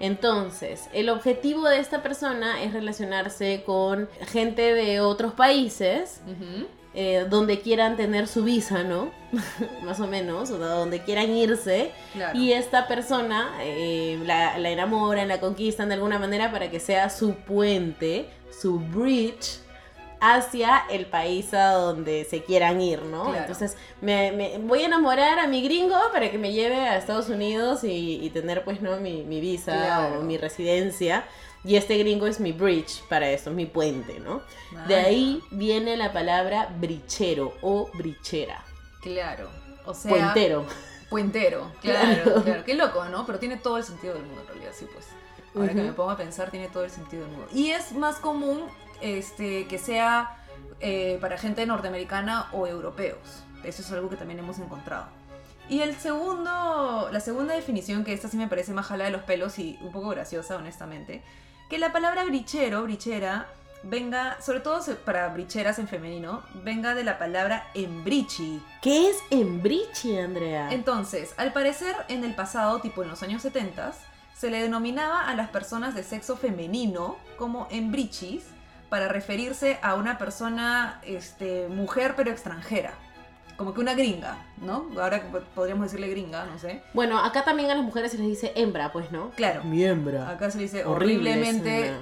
Entonces, 0.00 0.88
el 0.94 1.10
objetivo 1.10 1.68
de 1.68 1.78
esta 1.78 2.02
persona 2.02 2.62
es 2.62 2.72
relacionarse 2.72 3.62
con 3.64 4.08
gente 4.28 4.74
de 4.74 5.00
otros 5.00 5.34
países 5.34 6.22
eh, 6.94 7.26
donde 7.28 7.60
quieran 7.60 7.96
tener 7.96 8.26
su 8.26 8.42
visa, 8.42 8.82
¿no? 8.82 9.12
Más 9.84 10.00
o 10.00 10.06
menos, 10.06 10.50
o 10.50 10.58
donde 10.58 11.02
quieran 11.02 11.30
irse. 11.30 11.92
Claro. 12.14 12.38
Y 12.38 12.52
esta 12.52 12.88
persona 12.88 13.52
eh, 13.60 14.18
la, 14.24 14.58
la 14.58 14.70
enamoran, 14.70 15.28
la 15.28 15.38
conquistan 15.38 15.88
de 15.88 15.94
alguna 15.94 16.18
manera 16.18 16.50
para 16.50 16.70
que 16.70 16.80
sea 16.80 17.10
su 17.10 17.34
puente, 17.34 18.26
su 18.50 18.80
bridge 18.80 19.60
hacia 20.20 20.84
el 20.90 21.06
país 21.06 21.52
a 21.54 21.72
donde 21.72 22.24
se 22.24 22.42
quieran 22.44 22.80
ir, 22.80 23.02
¿no? 23.02 23.24
Claro. 23.24 23.38
Entonces, 23.38 23.76
me, 24.00 24.32
me- 24.32 24.58
voy 24.58 24.82
a 24.82 24.86
enamorar 24.86 25.38
a 25.38 25.46
mi 25.46 25.62
gringo 25.62 25.96
para 26.12 26.30
que 26.30 26.38
me 26.38 26.52
lleve 26.52 26.76
a 26.76 26.96
Estados 26.98 27.28
Unidos 27.28 27.84
y, 27.84 28.20
y 28.24 28.30
tener, 28.30 28.62
pues, 28.64 28.82
¿no? 28.82 28.96
Mi, 28.98 29.22
mi 29.24 29.40
visa 29.40 29.72
Claro. 29.72 30.20
o 30.20 30.22
mi 30.22 30.36
residencia. 30.36 31.24
Y 31.64 31.76
este 31.76 31.98
gringo 31.98 32.26
es 32.26 32.40
mi 32.40 32.52
bridge 32.52 33.02
para 33.08 33.28
eso, 33.30 33.50
es 33.50 33.56
mi 33.56 33.66
puente, 33.66 34.18
¿no? 34.20 34.40
De 34.88 34.96
Ah, 34.96 35.04
ahí 35.06 35.42
viene 35.50 35.96
la 35.96 36.10
palabra 36.12 36.68
brichero 36.78 37.54
o 37.62 37.90
brichera. 37.94 38.64
Claro. 39.02 39.48
O 39.84 39.92
sea, 39.94 40.10
Puentero. 40.10 40.64
Puentero, 41.10 41.70
claro, 41.80 42.22
Claro. 42.22 42.42
claro. 42.44 42.64
Qué 42.64 42.74
loco, 42.74 43.04
¿no? 43.06 43.26
Pero 43.26 43.38
tiene 43.38 43.56
todo 43.56 43.76
el 43.78 43.84
sentido 43.84 44.14
del 44.14 44.22
mundo 44.24 44.40
en 44.42 44.46
realidad, 44.48 44.72
sí, 44.74 44.86
pues. 44.92 45.06
Ahora 45.54 45.68
que 45.72 45.78
Ujú. 45.80 45.86
me 45.88 45.92
pongo 45.92 46.10
a 46.12 46.16
pensar, 46.16 46.50
tiene 46.50 46.68
todo 46.68 46.84
el 46.84 46.90
sentido 46.90 47.24
del 47.24 47.32
mundo. 47.32 47.48
Y 47.52 47.70
es 47.70 47.92
más 47.92 48.16
común 48.16 48.62
este, 49.00 49.66
que 49.66 49.78
sea 49.78 50.36
eh, 50.80 51.18
para 51.20 51.38
gente 51.38 51.66
norteamericana 51.66 52.48
o 52.52 52.66
europeos. 52.66 53.44
Eso 53.64 53.82
es 53.82 53.92
algo 53.92 54.08
que 54.08 54.16
también 54.16 54.38
hemos 54.38 54.58
encontrado. 54.58 55.06
Y 55.68 55.82
el 55.82 55.94
segundo, 55.96 57.08
la 57.12 57.20
segunda 57.20 57.54
definición, 57.54 58.04
que 58.04 58.12
esta 58.12 58.28
sí 58.28 58.36
me 58.36 58.48
parece 58.48 58.72
más 58.72 58.86
jala 58.86 59.04
de 59.04 59.10
los 59.10 59.22
pelos 59.22 59.58
y 59.58 59.78
un 59.82 59.92
poco 59.92 60.08
graciosa, 60.08 60.56
honestamente, 60.56 61.22
que 61.68 61.78
la 61.78 61.92
palabra 61.92 62.24
brichero, 62.24 62.82
brichera, 62.82 63.46
venga, 63.84 64.40
sobre 64.42 64.60
todo 64.60 64.80
para 65.04 65.28
bricheras 65.28 65.78
en 65.78 65.86
femenino, 65.86 66.42
venga 66.64 66.94
de 66.94 67.04
la 67.04 67.18
palabra 67.18 67.68
embrichi, 67.74 68.60
¿Qué 68.82 69.10
es 69.10 69.18
embriche, 69.30 70.20
Andrea? 70.20 70.72
entonces, 70.72 71.34
al 71.36 71.52
parecer 71.52 71.94
en 72.08 72.24
el 72.24 72.34
pasado, 72.34 72.80
tipo 72.80 73.02
en 73.02 73.08
los 73.08 73.22
años 73.22 73.42
70, 73.42 73.92
se 74.36 74.50
le 74.50 74.62
denominaba 74.62 75.28
a 75.28 75.34
las 75.34 75.50
personas 75.50 75.94
de 75.94 76.02
sexo 76.02 76.36
femenino 76.36 77.16
como 77.36 77.68
embrichis 77.70 78.44
para 78.90 79.08
referirse 79.08 79.78
a 79.82 79.94
una 79.94 80.18
persona, 80.18 81.00
este, 81.04 81.68
mujer 81.68 82.14
pero 82.16 82.30
extranjera. 82.30 82.92
Como 83.56 83.74
que 83.74 83.80
una 83.80 83.92
gringa, 83.92 84.38
¿no? 84.56 84.88
Ahora 84.98 85.22
po- 85.30 85.40
podríamos 85.54 85.84
decirle 85.84 86.08
gringa, 86.08 86.46
no 86.46 86.58
sé. 86.58 86.82
Bueno, 86.94 87.18
acá 87.18 87.44
también 87.44 87.70
a 87.70 87.74
las 87.74 87.84
mujeres 87.84 88.10
se 88.10 88.16
les 88.16 88.26
dice 88.26 88.52
hembra, 88.56 88.90
pues, 88.90 89.12
¿no? 89.12 89.30
Claro. 89.32 89.62
Mi 89.64 89.84
hembra. 89.84 90.30
Acá 90.30 90.50
se 90.50 90.56
le 90.56 90.62
dice 90.64 90.82
Horrible 90.86 91.30
horriblemente 91.32 91.94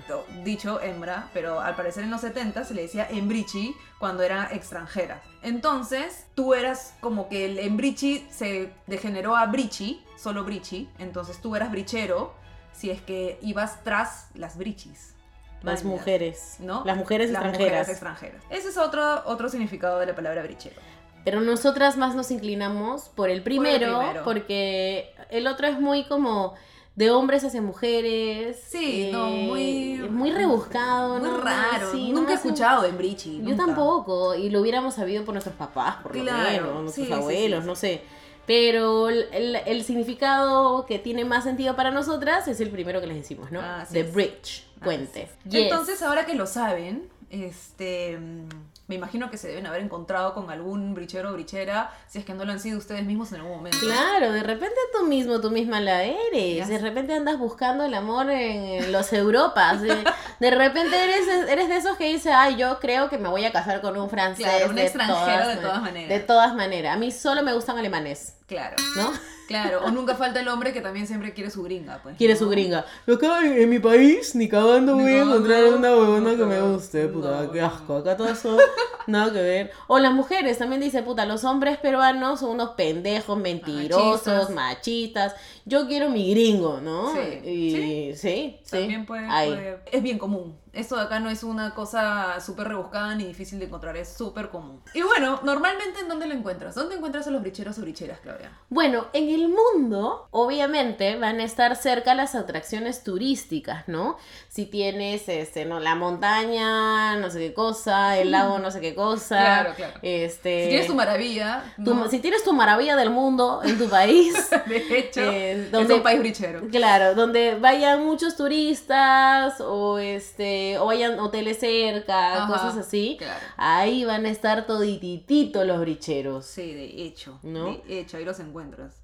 dicho 0.44 0.80
hembra, 0.80 1.28
pero 1.34 1.58
al 1.60 1.74
parecer 1.74 2.04
en 2.04 2.10
los 2.10 2.20
70 2.20 2.64
se 2.64 2.74
le 2.74 2.82
decía 2.82 3.08
embrichi 3.10 3.74
cuando 3.98 4.22
era 4.22 4.48
extranjera. 4.52 5.20
Entonces, 5.42 6.26
tú 6.36 6.54
eras 6.54 6.94
como 7.00 7.28
que 7.28 7.46
el 7.46 7.58
embrichi 7.58 8.24
se 8.30 8.72
degeneró 8.86 9.34
a 9.36 9.44
brichi, 9.46 10.04
solo 10.16 10.44
brichi, 10.44 10.88
entonces 11.00 11.40
tú 11.40 11.56
eras 11.56 11.72
brichero 11.72 12.34
si 12.72 12.90
es 12.90 13.02
que 13.02 13.36
ibas 13.42 13.82
tras 13.82 14.28
las 14.34 14.56
brichis. 14.56 15.16
Las 15.62 15.84
mujeres. 15.84 16.56
¿no? 16.60 16.82
Las 16.84 16.96
mujeres 16.96 17.30
Las 17.30 17.42
extranjeras. 17.42 17.70
mujeres 17.70 17.88
extranjeras. 17.88 18.42
Ese 18.50 18.68
es 18.68 18.76
otro, 18.78 19.22
otro 19.26 19.48
significado 19.48 19.98
de 19.98 20.06
la 20.06 20.14
palabra 20.14 20.42
brichero. 20.42 20.76
Pero 21.24 21.40
nosotras 21.40 21.96
más 21.96 22.14
nos 22.14 22.30
inclinamos 22.30 23.08
por 23.10 23.28
el 23.28 23.42
primero, 23.42 23.98
primero. 23.98 24.24
porque 24.24 25.12
el 25.30 25.46
otro 25.46 25.66
es 25.66 25.78
muy 25.80 26.04
como 26.06 26.54
de 26.94 27.10
hombres 27.10 27.44
hacia 27.44 27.60
mujeres. 27.60 28.60
Sí, 28.66 29.10
no, 29.12 29.26
muy- 29.28 29.98
muy 30.10 30.30
rebuscado, 30.32 31.18
Muy 31.18 31.28
¿no? 31.28 31.38
raro. 31.38 31.92
Sí, 31.92 32.10
nunca 32.12 32.32
he 32.32 32.34
no 32.34 32.40
escuchado 32.40 32.82
de 32.82 32.92
brichi. 32.92 33.42
Yo 33.44 33.56
tampoco, 33.56 34.34
y 34.34 34.48
lo 34.50 34.60
hubiéramos 34.60 34.94
sabido 34.94 35.24
por 35.24 35.34
nuestros 35.34 35.54
papás, 35.56 35.96
por 36.02 36.16
lo 36.16 36.24
menos, 36.24 36.82
nuestros 36.82 37.06
sí, 37.06 37.12
abuelos, 37.12 37.60
sí, 37.62 37.66
no 37.68 37.74
sé. 37.74 38.02
Pero 38.48 39.10
el, 39.10 39.26
el- 39.32 39.56
el 39.56 39.84
significado 39.84 40.86
que 40.86 40.98
tiene 40.98 41.24
más 41.24 41.44
sentido 41.44 41.76
para 41.76 41.90
nosotras 41.92 42.48
es 42.48 42.60
el 42.60 42.70
primero 42.70 42.98
que 43.00 43.06
les 43.06 43.18
decimos, 43.18 43.52
¿no? 43.52 43.60
Así 43.60 43.92
The 43.92 44.00
es. 44.00 44.12
bridge, 44.14 44.64
puente. 44.82 45.28
Yes. 45.48 45.64
Entonces, 45.64 46.00
ahora 46.02 46.24
que 46.24 46.34
lo 46.34 46.46
saben, 46.46 47.08
este, 47.28 48.16
mm, 48.18 48.48
me 48.88 48.94
imagino 48.94 49.30
que 49.30 49.36
se 49.36 49.48
deben 49.48 49.66
haber 49.66 49.82
encontrado 49.82 50.32
con 50.32 50.50
algún 50.50 50.94
brichero 50.94 51.30
o 51.30 51.32
brichera, 51.34 51.92
si 52.08 52.18
es 52.18 52.24
que 52.24 52.32
no 52.32 52.46
lo 52.46 52.52
han 52.52 52.58
sido 52.58 52.78
ustedes 52.78 53.04
mismos 53.04 53.30
en 53.32 53.40
algún 53.40 53.58
momento. 53.58 53.78
Claro, 53.80 54.32
de 54.32 54.42
repente 54.42 54.76
tú 54.98 55.04
mismo, 55.04 55.40
tú 55.42 55.50
misma 55.50 55.78
la 55.80 56.04
eres. 56.04 56.68
De 56.68 56.78
repente 56.78 57.14
andas 57.14 57.38
buscando 57.38 57.84
el 57.84 57.92
amor 57.92 58.30
en 58.30 58.90
los 58.90 59.12
Europas. 59.12 59.82
De, 59.82 60.04
de 60.40 60.50
repente 60.50 60.96
eres, 60.96 61.28
eres 61.48 61.68
de 61.68 61.76
esos 61.76 61.98
que 61.98 62.08
dice, 62.08 62.32
ay, 62.32 62.56
yo 62.56 62.78
creo 62.80 63.10
que 63.10 63.18
me 63.18 63.28
voy 63.28 63.44
a 63.44 63.52
casar 63.52 63.82
con 63.82 63.94
un 63.98 64.08
francés. 64.08 64.46
Claro, 64.46 64.70
un 64.70 64.76
de 64.76 64.84
extranjero 64.84 65.42
todas 65.42 65.56
de 65.56 65.62
todas 65.62 65.82
maneras. 65.82 66.08
De 66.08 66.20
todas 66.20 66.54
maneras. 66.54 66.96
A 66.96 66.98
mí 66.98 67.12
solo 67.12 67.42
me 67.42 67.52
gustan 67.52 67.76
alemanes, 67.76 68.36
Claro, 68.46 68.76
¿no? 68.96 69.12
Claro. 69.48 69.80
O 69.84 69.90
nunca 69.90 70.14
falta 70.14 70.38
el 70.40 70.46
hombre 70.46 70.72
que 70.72 70.80
también 70.80 71.06
siempre 71.08 71.32
quiere 71.34 71.50
su 71.50 71.64
gringa, 71.64 71.98
pues. 72.02 72.16
Quiere 72.16 72.36
su 72.36 72.48
gringa. 72.48 72.84
Acá 73.12 73.44
en, 73.44 73.60
en 73.62 73.68
mi 73.68 73.80
país, 73.80 74.36
ni 74.36 74.48
cagando 74.48 74.94
voy 74.94 75.12
a 75.14 75.22
encontrar 75.22 75.64
una 75.74 75.90
huevona 75.96 76.36
que 76.36 76.44
me 76.44 76.60
guste, 76.60 77.08
puta, 77.08 77.42
No, 77.42 77.50
qué 77.50 77.60
asco. 77.60 77.96
Acá 77.96 78.16
todo 78.16 78.28
eso, 78.28 78.56
nada 79.08 79.32
que 79.32 79.42
ver. 79.42 79.70
O 79.88 79.98
las 79.98 80.12
mujeres 80.12 80.58
también 80.58 80.80
dice, 80.80 81.02
puta, 81.02 81.24
los 81.24 81.42
hombres 81.44 81.78
peruanos 81.78 82.40
son 82.40 82.50
unos 82.50 82.70
pendejos, 82.76 83.36
mentirosos, 83.38 84.22
Machistas. 84.26 84.50
machistas. 84.50 85.34
Yo 85.64 85.86
quiero 85.88 86.10
mi 86.10 86.30
gringo, 86.30 86.80
¿no? 86.80 87.12
Sí, 87.14 87.48
Y 87.48 87.70
sí, 87.74 88.12
sí. 88.14 88.60
También 88.70 89.04
puede, 89.06 89.26
puede- 89.26 89.78
Es 89.90 90.02
bien 90.02 90.18
común. 90.18 90.56
Esto 90.72 90.96
de 90.96 91.02
acá 91.02 91.20
no 91.20 91.30
es 91.30 91.42
una 91.42 91.74
cosa 91.74 92.40
súper 92.40 92.68
rebuscada 92.68 93.14
ni 93.14 93.24
difícil 93.24 93.58
de 93.58 93.66
encontrar, 93.66 93.96
es 93.96 94.08
súper 94.12 94.48
común. 94.50 94.80
Y 94.94 95.02
bueno, 95.02 95.40
normalmente 95.42 96.00
¿en 96.00 96.08
dónde 96.08 96.26
lo 96.26 96.34
encuentras? 96.34 96.74
¿Dónde 96.74 96.96
encuentras 96.96 97.26
a 97.26 97.30
los 97.30 97.40
bricheros 97.42 97.78
o 97.78 97.82
bricheras, 97.82 98.20
Claudia? 98.20 98.50
Bueno, 98.68 99.06
en 99.12 99.28
el 99.28 99.48
mundo, 99.48 100.28
obviamente, 100.30 101.16
van 101.16 101.40
a 101.40 101.44
estar 101.44 101.74
cerca 101.76 102.14
las 102.14 102.34
atracciones 102.34 103.02
turísticas, 103.04 103.88
¿no? 103.88 104.16
Si 104.48 104.66
tienes, 104.66 105.28
este, 105.28 105.64
no, 105.64 105.80
la 105.80 105.94
montaña, 105.94 107.16
no 107.16 107.30
sé 107.30 107.38
qué 107.38 107.54
cosa, 107.54 108.18
el 108.18 108.30
lago, 108.30 108.58
no 108.58 108.70
sé 108.70 108.80
qué 108.80 108.94
cosa. 108.94 109.38
Claro, 109.38 109.74
claro. 109.76 109.94
Este, 110.02 110.64
Si 110.64 110.68
tienes 110.68 110.86
tu 110.86 110.94
maravilla, 110.94 111.64
tu- 111.82 111.94
¿no? 111.94 112.08
si 112.08 112.18
tienes 112.20 112.44
tu 112.44 112.52
maravilla 112.52 112.96
del 112.96 113.10
mundo 113.10 113.60
en 113.64 113.78
tu 113.78 113.88
país, 113.88 114.34
de 114.66 114.98
hecho, 114.98 115.20
eh, 115.22 115.68
es 115.72 115.90
un 115.90 116.02
país 116.02 116.18
brichero. 116.20 116.68
Claro, 116.70 117.14
donde 117.14 117.54
vayan 117.58 118.04
muchos 118.04 118.36
turistas 118.36 119.60
o 119.60 119.98
este 119.98 120.57
o 120.80 120.86
vayan 120.86 121.18
hoteles 121.20 121.58
cerca, 121.60 122.44
Ajá, 122.44 122.52
cosas 122.52 122.76
así. 122.76 123.16
claro. 123.18 123.40
Ahí 123.56 124.04
van 124.04 124.26
a 124.26 124.30
estar 124.30 124.66
todititito 124.66 125.64
los 125.64 125.80
bricheros. 125.80 126.44
Sí, 126.46 126.72
de 126.74 126.84
hecho, 127.04 127.38
¿No? 127.42 127.78
de 127.86 128.00
hecho, 128.00 128.16
ahí 128.16 128.24
los 128.24 128.40
encuentras. 128.40 128.97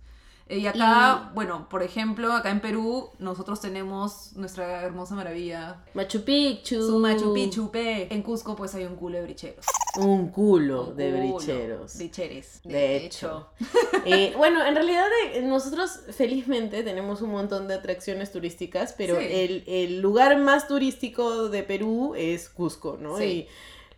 Eh, 0.48 0.58
Y 0.58 0.66
acá, 0.66 1.30
bueno, 1.34 1.68
por 1.70 1.82
ejemplo, 1.82 2.32
acá 2.32 2.50
en 2.50 2.60
Perú, 2.60 3.10
nosotros 3.18 3.60
tenemos 3.60 4.32
nuestra 4.36 4.82
hermosa 4.82 5.14
maravilla, 5.14 5.82
Machu 5.94 6.22
Picchu. 6.22 6.86
su 6.86 6.98
Machu 6.98 7.32
Picchu, 7.32 7.70
pe. 7.70 8.12
En 8.12 8.22
Cusco, 8.22 8.54
pues 8.54 8.74
hay 8.74 8.84
un 8.84 8.94
culo 8.96 9.16
de 9.18 9.22
bricheros. 9.24 9.64
Un 9.96 10.28
culo 10.28 10.88
Un 10.88 10.96
de 10.96 11.10
culo 11.12 11.34
bricheros. 11.36 11.96
Bricheres. 11.96 12.60
De 12.64 12.96
hecho. 13.04 13.48
Eh, 14.06 14.34
bueno, 14.36 14.62
en 14.62 14.74
realidad 14.74 15.06
eh, 15.32 15.40
nosotros 15.40 16.00
felizmente 16.14 16.82
tenemos 16.82 17.22
un 17.22 17.30
montón 17.30 17.68
de 17.68 17.74
atracciones 17.74 18.30
turísticas, 18.32 18.94
pero 18.98 19.18
Sí. 19.18 19.26
el, 19.30 19.64
el 19.66 20.00
lugar 20.02 20.36
más 20.38 20.68
turístico 20.68 21.48
de 21.48 21.62
Perú 21.62 22.12
es 22.14 22.50
Cusco, 22.50 22.98
¿no? 23.00 23.16
Sí. 23.16 23.24
Y, 23.24 23.48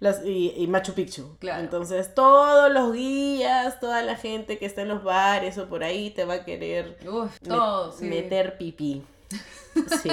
las, 0.00 0.24
y, 0.24 0.52
y 0.56 0.66
Machu 0.66 0.92
Picchu. 0.94 1.36
Claro. 1.38 1.62
Entonces 1.62 2.14
todos 2.14 2.70
los 2.70 2.92
guías, 2.92 3.80
toda 3.80 4.02
la 4.02 4.16
gente 4.16 4.58
que 4.58 4.66
está 4.66 4.82
en 4.82 4.88
los 4.88 5.02
bares 5.02 5.58
o 5.58 5.68
por 5.68 5.84
ahí 5.84 6.10
te 6.10 6.24
va 6.24 6.34
a 6.34 6.44
querer 6.44 6.98
Uf, 7.08 7.38
todo, 7.40 7.92
sí. 7.92 8.04
meter 8.06 8.58
pipí. 8.58 9.02
Sí. 10.02 10.10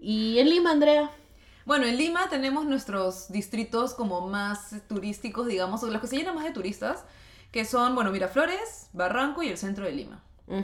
Y 0.00 0.38
en 0.38 0.48
Lima, 0.48 0.70
Andrea. 0.70 1.10
Bueno, 1.66 1.84
en 1.84 1.98
Lima 1.98 2.30
tenemos 2.30 2.64
nuestros 2.64 3.30
distritos 3.30 3.92
como 3.92 4.26
más 4.26 4.74
turísticos, 4.88 5.46
digamos, 5.46 5.82
o 5.82 5.88
los 5.88 6.00
que 6.00 6.06
se 6.06 6.16
llenan 6.16 6.34
más 6.34 6.44
de 6.44 6.52
turistas, 6.52 7.04
que 7.52 7.66
son, 7.66 7.94
bueno, 7.94 8.10
Miraflores, 8.10 8.88
Barranco 8.94 9.42
y 9.42 9.48
el 9.48 9.58
centro 9.58 9.84
de 9.84 9.92
Lima. 9.92 10.22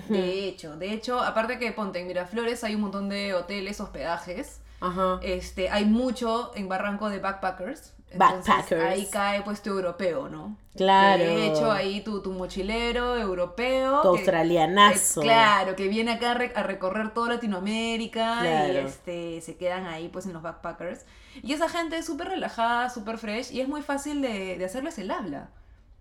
De 0.08 0.48
hecho, 0.48 0.76
de 0.76 0.94
hecho, 0.94 1.20
aparte 1.20 1.58
que 1.58 1.70
ponte 1.72 2.00
en 2.00 2.06
Miraflores 2.06 2.64
hay 2.64 2.74
un 2.74 2.80
montón 2.80 3.10
de 3.10 3.34
hoteles, 3.34 3.80
hospedajes. 3.80 4.60
Ajá. 4.80 5.18
Este, 5.22 5.68
hay 5.68 5.84
mucho 5.84 6.52
en 6.54 6.68
Barranco 6.68 7.10
de 7.10 7.18
backpackers. 7.18 7.92
Entonces, 8.10 8.46
Backpackers. 8.46 8.82
Ahí 8.84 9.06
cae 9.10 9.42
pues 9.42 9.60
tu 9.60 9.70
europeo, 9.70 10.28
¿no? 10.28 10.56
Claro. 10.76 11.22
De 11.24 11.46
hecho, 11.48 11.70
ahí 11.72 12.00
tu, 12.02 12.20
tu 12.22 12.32
mochilero 12.32 13.16
europeo. 13.16 14.02
Tu 14.02 14.12
que- 14.12 14.18
australianazo. 14.18 15.20
eh, 15.22 15.24
claro, 15.24 15.74
que 15.76 15.88
viene 15.88 16.12
acá 16.12 16.32
a, 16.32 16.34
re- 16.34 16.52
a 16.54 16.62
recorrer 16.62 17.12
toda 17.12 17.34
Latinoamérica 17.34 18.40
y 18.72 18.76
este, 18.86 19.40
se 19.40 19.56
quedan 19.56 19.86
ahí 19.86 20.08
pues 20.08 20.26
en 20.26 20.32
los 20.32 20.42
backpackers. 20.42 21.04
Y 21.42 21.52
esa 21.52 21.68
gente 21.68 21.96
es 21.98 22.06
súper 22.06 22.28
relajada, 22.28 22.88
súper 22.90 23.18
fresh 23.18 23.52
y 23.52 23.60
es 23.60 23.68
muy 23.68 23.82
fácil 23.82 24.22
de, 24.22 24.56
de 24.58 24.64
hacerles 24.64 24.98
el 24.98 25.10
habla. 25.10 25.48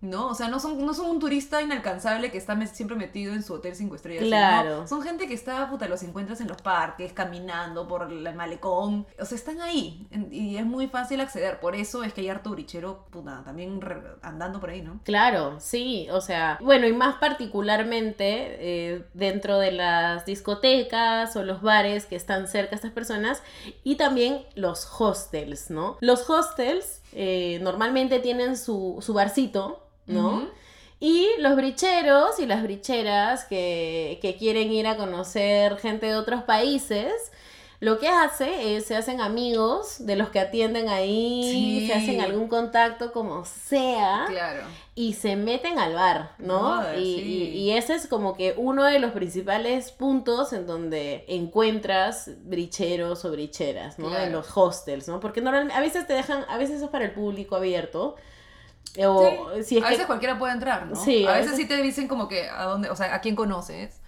¿No? 0.03 0.27
O 0.27 0.35
sea, 0.35 0.49
no 0.49 0.59
son, 0.59 0.85
no 0.85 0.93
son 0.93 1.09
un 1.09 1.19
turista 1.19 1.61
inalcanzable 1.61 2.29
que 2.29 2.37
está 2.37 2.59
siempre 2.67 2.97
metido 2.97 3.33
en 3.33 3.41
su 3.41 3.53
hotel 3.53 3.73
cinco 3.75 3.95
estrellas. 3.95 4.25
Claro. 4.25 4.81
no. 4.81 4.87
son 4.87 5.01
gente 5.01 5.27
que 5.27 5.33
está, 5.33 5.69
puta, 5.69 5.87
los 5.87 6.03
encuentras 6.03 6.41
en 6.41 6.49
los 6.49 6.61
parques, 6.61 7.13
caminando 7.13 7.87
por 7.87 8.11
el 8.11 8.35
malecón. 8.35 9.07
O 9.17 9.25
sea, 9.25 9.37
están 9.37 9.61
ahí. 9.61 10.05
Y 10.29 10.57
es 10.57 10.65
muy 10.65 10.87
fácil 10.87 11.21
acceder. 11.21 11.61
Por 11.61 11.75
eso 11.75 12.03
es 12.03 12.13
que 12.13 12.19
hay 12.19 12.27
harto 12.29 12.51
brichero, 12.51 13.05
puta, 13.11 13.43
también 13.45 13.79
andando 14.21 14.59
por 14.59 14.71
ahí, 14.71 14.81
¿no? 14.81 14.99
Claro, 15.05 15.59
sí, 15.59 16.07
o 16.11 16.21
sea, 16.21 16.59
bueno, 16.61 16.85
y 16.85 16.93
más 16.93 17.15
particularmente 17.15 18.57
eh, 18.59 19.05
dentro 19.13 19.57
de 19.59 19.71
las 19.71 20.25
discotecas 20.25 21.35
o 21.35 21.43
los 21.43 21.61
bares 21.61 22.05
que 22.05 22.15
están 22.15 22.47
cerca 22.47 22.73
a 22.73 22.75
estas 22.75 22.91
personas 22.91 23.41
y 23.83 23.95
también 23.95 24.43
los 24.55 24.87
hostels, 24.99 25.69
¿no? 25.69 25.97
Los 26.01 26.29
hostels 26.29 27.01
eh, 27.13 27.59
normalmente 27.61 28.19
tienen 28.19 28.57
su, 28.57 28.97
su 29.01 29.13
barcito, 29.13 29.83
¿no? 30.05 30.47
Y 30.99 31.27
los 31.39 31.55
bricheros 31.55 32.39
y 32.39 32.45
las 32.45 32.63
bricheras 32.63 33.43
que, 33.45 34.19
que 34.21 34.35
quieren 34.37 34.71
ir 34.71 34.87
a 34.87 34.95
conocer 34.95 35.77
gente 35.77 36.05
de 36.05 36.15
otros 36.15 36.43
países, 36.43 37.11
lo 37.81 37.99
que 37.99 38.07
hace 38.07 38.77
es 38.77 38.85
se 38.85 38.95
hacen 38.95 39.19
amigos 39.19 40.05
de 40.05 40.15
los 40.15 40.29
que 40.29 40.39
atienden 40.39 40.87
ahí, 40.87 41.43
Sí. 41.51 41.87
se 41.87 41.93
hacen 41.93 42.21
algún 42.21 42.47
contacto 42.47 43.11
como 43.11 43.43
sea 43.43 44.23
Claro. 44.29 44.61
y 44.95 45.11
se 45.15 45.35
meten 45.35 45.77
al 45.77 45.93
bar, 45.93 46.31
¿no? 46.37 46.81
Y, 46.97 47.15
sí. 47.15 47.21
y- 47.21 47.57
y 47.59 47.71
ese 47.71 47.95
es 47.95 48.07
como 48.07 48.35
que 48.37 48.53
uno 48.55 48.85
de 48.85 48.99
los 48.99 49.11
principales 49.11 49.91
puntos 49.91 50.53
en 50.53 50.65
donde 50.65 51.25
encuentras 51.27 52.29
bricheros 52.45 53.25
o 53.25 53.31
bricheras, 53.31 53.99
¿no? 53.99 54.07
Claro. 54.07 54.23
En 54.23 54.31
los 54.31 54.55
hostels, 54.55 55.09
¿no? 55.09 55.19
Porque 55.19 55.41
normalmente, 55.41 55.73
a 55.77 55.81
veces 55.81 56.07
te 56.07 56.13
dejan, 56.13 56.45
a 56.47 56.57
veces 56.57 56.81
es 56.81 56.87
para 56.87 57.03
el 57.03 57.11
público 57.11 57.57
abierto. 57.57 58.15
O 59.05 59.49
Sí, 59.57 59.63
si 59.63 59.77
es 59.77 59.83
a 59.83 59.87
que... 59.87 59.93
veces 59.93 60.05
cualquiera 60.05 60.37
puede 60.37 60.53
entrar, 60.53 60.85
¿no? 60.85 60.95
Sí, 60.95 61.25
a, 61.25 61.31
a 61.31 61.33
veces, 61.33 61.51
veces- 61.53 61.61
sí 61.63 61.67
te 61.67 61.81
dicen 61.81 62.07
como 62.07 62.27
que 62.27 62.47
a 62.49 62.63
dónde, 62.65 62.89
o 62.91 62.95
sea, 62.95 63.15
a 63.15 63.21
quién 63.21 63.35
conoces. 63.35 63.99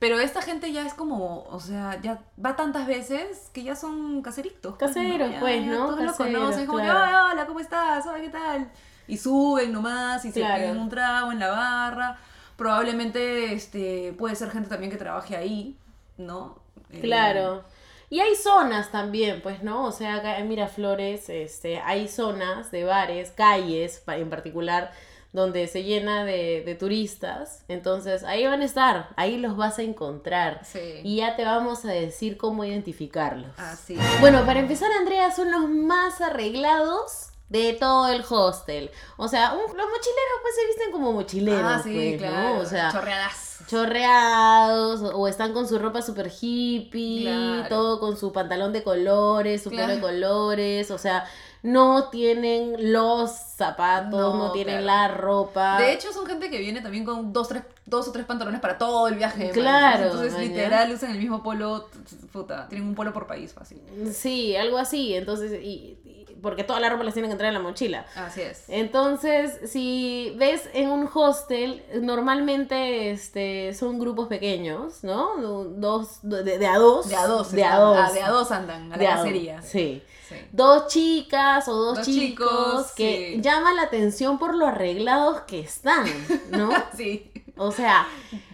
Pero 0.00 0.18
esta 0.18 0.42
gente 0.42 0.72
ya 0.72 0.84
es 0.86 0.92
como, 0.94 1.44
o 1.44 1.60
sea, 1.60 2.00
ya 2.02 2.20
va 2.44 2.56
tantas 2.56 2.86
veces 2.88 3.48
que 3.52 3.62
ya 3.62 3.76
son 3.76 4.22
caseritos. 4.22 4.74
pues, 4.78 4.92
Caseros, 4.92 5.32
pues, 5.38 5.64
ya 5.64 5.70
¿no? 5.70 5.86
Todos 5.90 6.00
lo 6.00 6.14
conocen, 6.16 6.66
como 6.66 6.78
que, 6.78 6.84
claro. 6.84 7.00
"Ay, 7.04 7.32
hola, 7.32 7.46
¿cómo 7.46 7.60
estás? 7.60 8.06
Hola, 8.06 8.20
¿qué 8.20 8.28
tal? 8.30 8.68
Y 9.06 9.16
suben 9.16 9.72
nomás 9.72 10.24
y 10.24 10.32
Claro. 10.32 10.54
se 10.56 10.60
piden 10.62 10.78
un 10.78 10.88
trago 10.88 11.30
en 11.32 11.38
la 11.38 11.48
barra. 11.50 12.18
Probablemente 12.56 13.52
este, 13.54 14.12
puede 14.18 14.34
ser 14.34 14.50
gente 14.50 14.68
también 14.68 14.90
que 14.90 14.98
trabaje 14.98 15.36
ahí, 15.36 15.78
¿no? 16.16 16.58
Eh, 16.90 17.00
Claro. 17.02 17.62
Y 18.10 18.20
hay 18.20 18.34
zonas 18.34 18.90
también, 18.90 19.40
pues, 19.42 19.62
¿no? 19.62 19.84
O 19.84 19.92
sea, 19.92 20.16
acá 20.16 20.38
en 20.38 20.48
Miraflores 20.48 21.28
este, 21.28 21.80
hay 21.80 22.08
zonas 22.08 22.70
de 22.70 22.84
bares, 22.84 23.30
calles 23.30 24.02
en 24.06 24.30
particular, 24.30 24.92
donde 25.32 25.66
se 25.66 25.84
llena 25.84 26.24
de, 26.24 26.62
de 26.64 26.74
turistas. 26.74 27.64
Entonces, 27.68 28.24
ahí 28.24 28.46
van 28.46 28.62
a 28.62 28.64
estar, 28.64 29.10
ahí 29.16 29.36
los 29.36 29.56
vas 29.56 29.78
a 29.78 29.82
encontrar. 29.82 30.64
Sí. 30.64 31.00
Y 31.04 31.16
ya 31.16 31.36
te 31.36 31.44
vamos 31.44 31.84
a 31.84 31.88
decir 31.88 32.38
cómo 32.38 32.64
identificarlos. 32.64 33.58
Así. 33.58 33.98
Bueno, 34.20 34.46
para 34.46 34.60
empezar, 34.60 34.90
Andrea, 34.98 35.30
son 35.30 35.50
los 35.50 35.68
más 35.68 36.22
arreglados 36.22 37.27
de 37.48 37.72
todo 37.74 38.08
el 38.08 38.22
hostel. 38.28 38.90
O 39.16 39.26
sea, 39.28 39.52
un- 39.52 39.60
los 39.60 39.70
mochileros 39.70 40.38
pues 40.42 40.54
se 40.54 40.66
visten 40.66 40.92
como 40.92 41.12
mochileros. 41.12 41.62
Ah, 41.64 41.80
sí, 41.82 42.16
pues, 42.18 42.30
¿no? 42.30 42.36
claro. 42.36 42.58
O 42.60 42.64
sea, 42.66 42.92
chorreadas. 42.92 43.44
chorreados 43.68 45.00
o 45.14 45.28
están 45.28 45.52
con 45.52 45.68
su 45.68 45.78
ropa 45.78 46.02
super 46.02 46.30
hippie, 46.40 47.22
Claro. 47.24 47.68
todo 47.68 48.00
con 48.00 48.16
su 48.16 48.32
pantalón 48.32 48.72
de 48.72 48.82
colores, 48.82 49.62
su 49.62 49.70
pelo 49.70 49.82
de 49.82 49.98
Claro. 49.98 50.00
colores, 50.08 50.90
o 50.90 50.98
sea, 50.98 51.26
no 51.62 52.08
tienen 52.10 52.92
los 52.92 53.30
zapatos, 53.30 54.10
no, 54.10 54.36
No, 54.46 54.52
tienen 54.52 54.82
claro. 54.82 55.12
la 55.14 55.18
ropa. 55.20 55.78
De 55.78 55.92
hecho, 55.92 56.12
son 56.12 56.26
gente 56.26 56.50
que 56.50 56.58
viene 56.58 56.80
también 56.80 57.04
con 57.04 57.32
dos, 57.32 57.48
tres, 57.48 57.62
dos 57.86 58.06
o 58.08 58.12
tres 58.12 58.24
pantalones 58.26 58.60
para 58.60 58.78
todo 58.78 59.08
el 59.08 59.16
viaje. 59.16 59.44
man. 59.46 59.52
Claro, 59.52 60.04
Entonces, 60.06 60.38
literal, 60.38 60.92
usan 60.92 61.10
el 61.12 61.18
mismo 61.18 61.42
polo. 61.42 61.88
Puta, 62.32 62.68
tienen 62.68 62.86
un 62.88 62.94
polo 62.94 63.12
por 63.12 63.26
país 63.26 63.52
fácil. 63.52 63.80
Sí, 64.12 64.54
algo 64.56 64.78
así, 64.78 65.14
entonces, 65.14 65.52
y, 65.62 65.98
y- 66.04 66.14
porque 66.40 66.62
toda 66.62 66.78
la 66.78 66.88
ropa 66.88 67.02
les 67.02 67.14
tienen 67.14 67.30
que 67.30 67.32
entrar 67.32 67.48
en 67.48 67.54
la 67.54 67.60
mochila. 67.60 68.06
Así 68.14 68.42
es. 68.42 68.62
Entonces, 68.68 69.58
si 69.68 70.32
ves 70.38 70.70
en 70.72 70.88
un 70.90 71.08
hostel, 71.12 71.82
normalmente 72.00 73.10
este, 73.10 73.74
son 73.74 73.98
grupos 73.98 74.28
pequeños, 74.28 75.02
¿no? 75.02 75.34
Dos, 75.36 76.20
de, 76.22 76.44
de 76.58 76.66
a 76.68 76.78
dos. 76.78 77.08
De 77.08 77.16
a 77.16 77.26
dos. 77.26 77.50
De 77.50 77.64
a 77.64 77.76
dos. 77.80 77.98
Ah, 78.00 78.12
de 78.12 78.22
a 78.22 78.28
dos 78.30 78.50
andan 78.52 78.92
a 78.92 78.96
De 78.96 79.04
la 79.04 79.10
a 79.14 79.16
dos, 79.16 79.24
cacería. 79.26 79.62
Sí. 79.62 80.00
Sí. 80.28 80.36
dos 80.52 80.88
chicas 80.88 81.68
o 81.68 81.72
dos, 81.74 81.96
Dos 81.98 82.06
chicos, 82.06 82.48
chicos, 82.50 82.92
que 82.92 83.32
sí. 83.36 83.40
llaman 83.42 83.76
la 83.76 83.82
atención 83.82 84.38
por 84.38 84.54
lo 84.54 84.66
arreglados 84.66 85.40
que 85.42 85.60
están, 85.60 86.06
¿no? 86.50 86.70
Sí. 86.96 87.30
O 87.56 87.72
sea, 87.72 88.06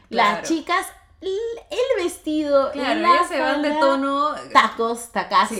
las 0.08 0.48
chicas, 0.48 0.86
el 1.20 2.02
vestido, 2.04 2.70
Claro, 2.72 3.00
la 3.00 3.08
ellas 3.14 3.28
se 3.28 3.40
van 3.40 3.62
de 3.62 3.70
tono 3.72 4.34
tacos, 4.52 5.10
tacazos, 5.10 5.56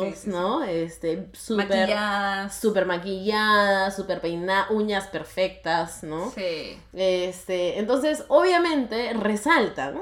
Sí, 0.00 0.06
sí, 0.06 0.12
sí, 0.14 0.20
sí. 0.24 0.30
¿no? 0.30 0.62
Este, 0.64 1.28
súper 1.32 1.66
maquilladas. 1.68 2.60
súper 2.60 2.86
maquilladas, 2.86 3.96
súper 3.96 4.20
peinadas, 4.20 4.70
uñas 4.70 5.08
perfectas, 5.08 6.02
¿no? 6.04 6.30
Sí. 6.30 6.78
Este, 6.92 7.78
entonces, 7.78 8.24
obviamente, 8.28 9.12
resaltan 9.14 10.00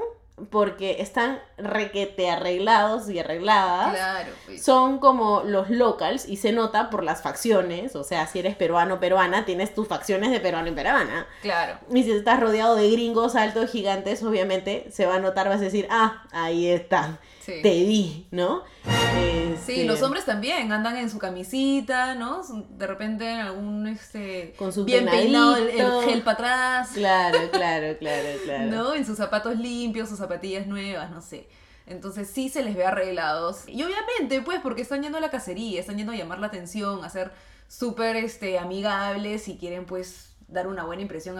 porque 0.49 1.01
están 1.01 1.39
requete 1.57 2.29
arreglados 2.29 3.09
y 3.09 3.19
arregladas. 3.19 3.93
Claro, 3.93 4.31
pues. 4.45 4.63
Son 4.63 4.99
como 4.99 5.41
los 5.43 5.69
locals 5.69 6.27
y 6.27 6.37
se 6.37 6.51
nota 6.51 6.89
por 6.89 7.03
las 7.03 7.21
facciones, 7.21 7.95
o 7.95 8.03
sea, 8.03 8.27
si 8.27 8.39
eres 8.39 8.55
peruano 8.55 8.95
o 8.95 8.99
peruana, 8.99 9.45
tienes 9.45 9.73
tus 9.73 9.87
facciones 9.87 10.31
de 10.31 10.39
peruano 10.39 10.69
y 10.69 10.73
peruana. 10.73 11.27
Claro. 11.41 11.79
Y 11.91 12.03
si 12.03 12.11
estás 12.11 12.39
rodeado 12.39 12.75
de 12.75 12.89
gringos 12.91 13.35
altos, 13.35 13.71
gigantes, 13.71 14.21
obviamente 14.23 14.87
se 14.91 15.05
va 15.05 15.15
a 15.15 15.19
notar, 15.19 15.49
vas 15.49 15.57
a 15.57 15.65
decir, 15.65 15.87
ah, 15.89 16.23
ahí 16.31 16.67
está, 16.67 17.19
Sí. 17.47 17.61
te 17.63 17.69
vi, 17.85 18.27
¿no? 18.31 18.63
Sí, 18.83 19.53
Este, 19.53 19.85
los 19.85 20.01
hombres 20.01 20.25
también 20.25 20.69
andan 20.73 20.97
en 20.97 21.09
su 21.09 21.17
camisita, 21.17 22.13
¿no? 22.15 22.41
De 22.71 22.85
repente 22.85 23.29
en 23.29 23.39
algún, 23.39 23.87
este, 23.87 24.53
Con 24.57 24.73
su 24.73 24.83
bien 24.83 25.05
peinado, 25.05 25.55
el, 25.55 25.69
el 25.69 25.91
gel 26.03 26.23
para 26.23 26.33
atrás, 26.33 26.89
Claro, 26.93 27.39
claro, 27.51 27.97
claro, 27.99 28.29
claro. 28.43 28.65
¿no? 28.65 28.93
En 28.93 29.05
sus 29.05 29.15
zapatos 29.15 29.57
limpios, 29.57 30.09
sus 30.09 30.17
zapatillas 30.17 30.67
nuevas, 30.67 31.09
no 31.09 31.21
sé. 31.21 31.47
Entonces 31.85 32.29
sí 32.29 32.49
se 32.49 32.63
les 32.65 32.75
ve 32.75 32.85
arreglados. 32.85 33.63
Y 33.67 33.81
obviamente, 33.81 34.41
pues, 34.41 34.59
porque 34.61 34.81
están 34.81 35.01
yendo 35.03 35.17
a 35.17 35.21
la 35.21 35.29
cacería, 35.29 35.79
están 35.79 35.95
yendo 35.97 36.11
a 36.11 36.17
llamar 36.17 36.39
la 36.39 36.47
atención, 36.47 37.05
a 37.05 37.09
ser 37.09 37.31
súper 37.69 38.17
este, 38.17 38.59
amigables 38.59 39.47
y 39.47 39.57
quieren, 39.57 39.85
pues, 39.85 40.26
dar 40.47 40.67
una 40.67 40.83
buena 40.85 41.01
impresión. 41.01 41.37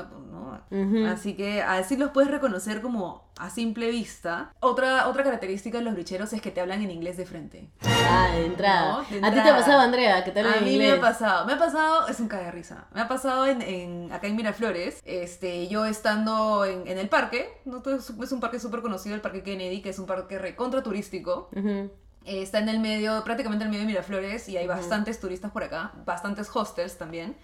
Así 1.07 1.35
que 1.35 1.61
así 1.61 1.95
los 1.97 2.11
puedes 2.11 2.29
reconocer 2.29 2.81
como 2.81 3.27
a 3.37 3.49
simple 3.49 3.89
vista. 3.89 4.51
Otra, 4.59 5.07
otra 5.07 5.23
característica 5.23 5.77
de 5.77 5.83
los 5.83 5.93
bricheros 5.93 6.33
es 6.33 6.41
que 6.41 6.51
te 6.51 6.59
hablan 6.59 6.81
en 6.81 6.91
inglés 6.91 7.17
de 7.17 7.25
frente. 7.25 7.69
Ah, 8.09 8.31
de 8.33 8.45
entrada. 8.45 8.91
No, 8.93 8.97
de 8.97 9.03
¿A 9.03 9.05
ti 9.07 9.19
te 9.19 9.27
entrada. 9.27 9.57
pasaba, 9.59 9.83
Andrea, 9.83 10.23
que 10.23 10.31
te 10.31 10.39
hablan 10.39 10.55
A 10.55 10.57
en 10.57 10.63
mí 10.65 10.71
inglés? 10.73 10.91
me 10.91 10.97
ha 10.97 11.01
pasado, 11.01 11.45
me 11.45 11.53
ha 11.53 11.57
pasado, 11.59 12.07
es 12.07 12.19
un 12.19 12.27
caga 12.27 12.45
de 12.45 12.51
risa. 12.51 12.87
Me 12.93 13.01
ha 13.01 13.07
pasado 13.07 13.45
en, 13.45 13.61
en- 13.61 14.11
acá 14.11 14.27
en 14.27 14.35
Miraflores, 14.35 15.01
este, 15.05 15.67
yo 15.67 15.85
estando 15.85 16.65
en, 16.65 16.87
en 16.87 16.97
el 16.97 17.09
parque, 17.09 17.61
¿no? 17.65 17.81
es 17.85 18.31
un 18.31 18.39
parque 18.39 18.59
súper 18.59 18.81
conocido, 18.81 19.15
el 19.15 19.21
Parque 19.21 19.43
Kennedy, 19.43 19.81
que 19.81 19.89
es 19.89 19.99
un 19.99 20.05
parque 20.07 20.37
recontra 20.39 20.81
turístico. 20.83 21.49
Ujú. 21.55 21.91
Eh, 22.27 22.41
está 22.41 22.59
en 22.59 22.67
el 22.67 22.79
medio, 22.79 23.23
prácticamente 23.23 23.63
en 23.63 23.69
el 23.69 23.71
medio 23.71 23.81
de 23.87 23.93
Miraflores, 23.93 24.49
y 24.49 24.57
hay 24.57 24.67
bastantes 24.67 25.17
turistas 25.19 25.49
por 25.51 25.63
acá, 25.63 25.93
bastantes 26.05 26.49
hostels 26.53 26.97
también. 26.97 27.37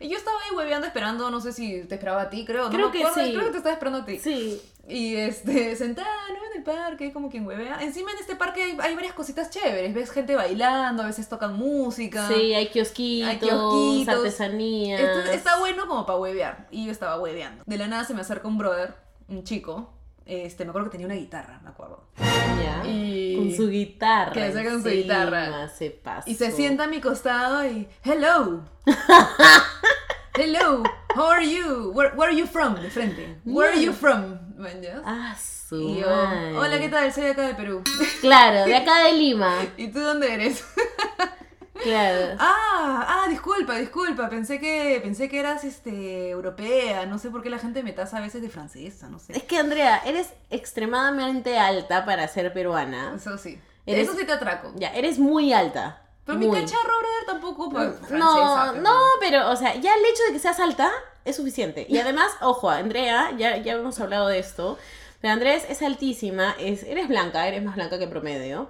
Y 0.00 0.08
yo 0.08 0.16
estaba 0.16 0.36
ahí 0.48 0.56
hueveando 0.56 0.86
esperando, 0.86 1.28
no 1.30 1.40
sé 1.40 1.52
si 1.52 1.82
te 1.82 1.96
esperaba 1.96 2.22
a 2.22 2.30
ti, 2.30 2.44
creo. 2.44 2.64
no 2.66 2.70
Creo 2.70 2.86
me 2.86 2.92
que 2.92 3.04
acuerdo, 3.04 3.24
sí. 3.28 3.32
Creo 3.34 3.44
que 3.46 3.50
te 3.50 3.56
estaba 3.58 3.72
esperando 3.74 3.98
a 3.98 4.04
ti. 4.06 4.18
Sí, 4.20 4.62
Y 4.86 5.16
este, 5.16 5.74
sentada, 5.84 6.08
¿no? 6.30 6.36
En 6.52 6.58
el 6.58 6.62
parque, 6.62 7.12
como 7.12 7.28
quien 7.30 7.46
huevea. 7.46 7.82
Encima 7.82 8.12
en 8.12 8.18
este 8.18 8.36
parque 8.36 8.62
hay, 8.62 8.78
hay 8.80 8.94
varias 8.94 9.12
cositas 9.14 9.50
chéveres. 9.50 9.92
Ves 9.92 10.10
gente 10.12 10.36
bailando, 10.36 11.02
a 11.02 11.06
veces 11.06 11.28
tocan 11.28 11.54
música. 11.56 12.28
sí, 12.28 12.54
hay 12.54 12.68
kiosquitos, 12.68 13.28
Hay 13.28 13.38
kiosquitos. 13.38 14.14
artesanías. 14.14 15.00
Esto 15.00 15.30
está 15.32 15.58
bueno 15.58 15.86
como 15.88 16.06
para 16.06 16.18
huevear. 16.20 16.68
Y 16.70 16.86
yo 16.86 16.92
estaba 16.92 17.18
hueveando. 17.20 17.64
De 17.66 17.76
la 17.76 17.88
nada 17.88 18.04
se 18.04 18.14
me 18.14 18.20
acerca 18.20 18.46
un 18.46 18.56
brother, 18.56 18.94
un 19.28 19.42
chico. 19.42 19.92
Este, 20.28 20.64
me 20.64 20.70
acuerdo 20.70 20.88
que 20.90 20.92
tenía 20.92 21.06
una 21.06 21.14
guitarra, 21.16 21.58
me 21.64 21.70
acuerdo. 21.70 22.04
Ya. 22.18 22.82
Y- 22.86 23.34
Con 23.36 23.50
su 23.56 23.70
guitarra. 23.70 24.32
Que 24.32 24.52
saca 24.52 24.70
con 24.70 24.82
su 24.82 24.90
guitarra. 24.90 25.68
Se 25.68 25.90
pasó. 25.90 26.28
Y 26.30 26.34
se 26.34 26.50
sienta 26.52 26.84
a 26.84 26.86
mi 26.86 27.00
costado 27.00 27.64
y. 27.66 27.88
Hello. 28.04 28.62
Hello. 30.34 30.82
How 31.16 31.30
are 31.30 31.44
you? 31.50 31.90
Where, 31.94 32.14
where 32.14 32.30
are 32.30 32.36
you 32.38 32.46
from? 32.46 32.74
De 32.80 32.90
frente. 32.90 33.38
Where 33.46 33.72
are 33.72 33.80
you 33.82 33.92
from? 33.92 34.38
Man, 34.58 34.82
¿ya? 34.82 35.00
Ah, 35.04 35.34
su 35.68 35.76
Y 35.80 36.00
yo, 36.00 36.06
madre. 36.06 36.56
hola, 36.56 36.78
¿qué 36.78 36.88
tal? 36.88 37.12
Soy 37.12 37.24
de 37.24 37.30
acá 37.30 37.42
de 37.46 37.54
Perú. 37.54 37.82
Claro, 38.20 38.64
de 38.66 38.76
acá 38.76 39.04
de 39.04 39.12
Lima. 39.14 39.56
¿Y 39.78 39.88
tú 39.88 40.00
dónde 40.00 40.32
eres? 40.34 40.62
Claro. 41.82 42.36
Ah, 42.38 43.06
ah, 43.24 43.28
disculpa, 43.28 43.74
disculpa. 43.76 44.28
Pensé 44.28 44.58
que 44.58 45.00
pensé 45.02 45.28
que 45.28 45.38
eras 45.38 45.64
este 45.64 46.30
europea. 46.30 47.06
No 47.06 47.18
sé 47.18 47.30
por 47.30 47.42
qué 47.42 47.50
la 47.50 47.58
gente 47.58 47.82
me 47.82 47.92
tasa 47.92 48.18
a 48.18 48.20
veces 48.20 48.42
de 48.42 48.48
francesa, 48.48 49.08
no 49.08 49.16
Es 49.18 49.22
sé. 49.24 49.32
que, 49.46 49.58
Andrea, 49.58 50.02
eres 50.04 50.32
extremadamente 50.50 51.58
alta 51.58 52.04
para 52.04 52.26
ser 52.28 52.52
peruana. 52.52 53.12
Eso 53.16 53.36
sí. 53.38 53.58
Eres- 53.86 54.08
Eso 54.08 54.18
sí 54.18 54.24
te 54.26 54.32
atraco. 54.32 54.72
Ya, 54.76 54.88
eres 54.90 55.18
muy 55.18 55.52
alta. 55.52 56.02
Pero 56.24 56.38
mi 56.38 56.46
muy. 56.46 56.60
cacharro, 56.60 56.82
brother, 56.98 57.24
tampoco 57.26 57.70
pues, 57.70 57.88
francesa. 58.06 58.18
No, 58.18 58.72
pero- 58.72 58.82
no, 58.82 59.00
pero, 59.20 59.50
o 59.50 59.56
sea, 59.56 59.74
ya 59.76 59.94
el 59.94 60.04
hecho 60.04 60.22
de 60.26 60.32
que 60.34 60.38
seas 60.38 60.60
alta 60.60 60.90
es 61.24 61.36
suficiente. 61.36 61.86
Y 61.88 61.98
además, 61.98 62.30
ojo, 62.42 62.68
Andrea, 62.70 63.32
ya, 63.38 63.56
ya 63.56 63.72
hemos 63.74 63.98
hablado 64.00 64.28
de 64.28 64.38
esto, 64.38 64.78
pero 65.22 65.32
Andrea 65.32 65.54
es, 65.54 65.64
es 65.70 65.80
altísima, 65.82 66.54
es, 66.60 66.82
eres 66.82 67.08
blanca, 67.08 67.48
eres 67.48 67.62
más 67.64 67.76
blanca 67.76 67.98
que 67.98 68.06
promedio. 68.08 68.68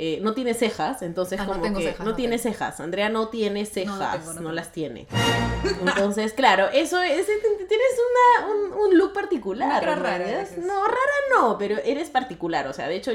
Eh, 0.00 0.20
no 0.22 0.32
tiene 0.32 0.54
cejas, 0.54 1.02
entonces 1.02 1.40
Ah, 1.40 1.44
no 1.44 1.52
como 1.52 1.62
tengo 1.64 1.78
que 1.80 1.86
cejas, 1.86 2.00
no 2.00 2.10
no 2.12 2.14
tiene 2.16 2.38
tengo. 2.38 2.50
cejas. 2.54 2.78
Andrea 2.80 3.08
no 3.08 3.28
tiene 3.28 3.66
cejas, 3.66 4.24
no, 4.24 4.32
no 4.32 4.38
tengo. 4.38 4.52
las 4.52 4.70
tiene. 4.72 5.06
Entonces, 5.80 6.32
claro, 6.32 6.68
eso 6.72 7.02
es, 7.02 7.26
tienes 7.26 7.96
una, 8.40 8.46
un, 8.54 8.72
un 8.72 8.98
look 8.98 9.12
particular. 9.12 9.82
Una 9.82 9.96
¿no? 9.96 10.02
rara. 10.02 10.46
No, 10.58 10.84
rara 10.84 10.96
no, 11.36 11.58
pero 11.58 11.78
eres 11.84 12.10
particular. 12.10 12.66
O 12.68 12.72
sea, 12.72 12.86
de 12.88 12.96
hecho, 12.96 13.10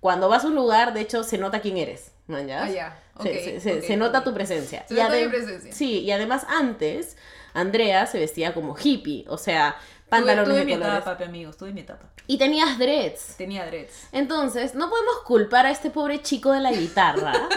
cuando 0.00 0.28
vas 0.28 0.44
a 0.44 0.46
un 0.46 0.54
lugar, 0.54 0.94
de 0.94 1.00
hecho, 1.00 1.24
se 1.24 1.36
nota 1.38 1.60
quién 1.60 1.76
eres. 1.78 2.12
¿Ya? 2.28 2.62
Ah, 2.64 2.70
ya. 2.70 3.00
Se- 3.22 3.44
se, 3.44 3.60
se- 3.60 3.78
ok, 3.80 3.84
se 3.84 3.96
nota 3.96 4.24
tu 4.24 4.32
presencia. 4.32 4.84
Se 4.88 4.94
Y 4.94 4.96
nota 4.98 5.16
mi 5.16 5.28
presencia. 5.28 5.72
Sí, 5.72 6.00
y 6.00 6.10
además 6.10 6.46
antes, 6.48 7.16
Andrea 7.52 8.06
se 8.06 8.18
vestía 8.18 8.54
como 8.54 8.76
hippie, 8.82 9.24
o 9.28 9.36
sea, 9.36 9.76
pantalones 10.08 10.48
tuve 10.48 10.58
de 10.60 10.64
mi 10.64 10.72
colores. 10.74 10.98
etapa, 11.02 11.24
amigos, 11.24 11.56
tuve 11.56 11.72
mi 11.72 11.80
etapa. 11.80 12.06
Y 12.26 12.38
tenías 12.38 12.78
dreads. 12.78 13.36
Tenía 13.36 13.66
dreads. 13.66 14.08
Entonces, 14.12 14.74
no 14.74 14.88
podemos 14.88 15.18
culpar 15.24 15.66
a 15.66 15.70
este 15.70 15.90
pobre 15.90 16.22
chico 16.22 16.52
de 16.52 16.60
la 16.60 16.72
guitarra. 16.72 17.32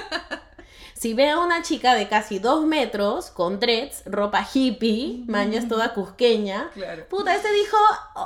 Si 0.93 1.13
ve 1.13 1.29
a 1.29 1.39
una 1.39 1.61
chica 1.61 1.93
de 1.93 2.07
casi 2.07 2.39
dos 2.39 2.65
metros, 2.65 3.29
con 3.29 3.59
dreads, 3.59 4.01
ropa 4.07 4.43
hippie, 4.51 5.25
mañas 5.27 5.67
toda 5.67 5.93
cusqueña, 5.93 6.71
Claro. 6.73 7.05
Puta, 7.07 7.35
este 7.35 7.51
dijo, 7.53 7.77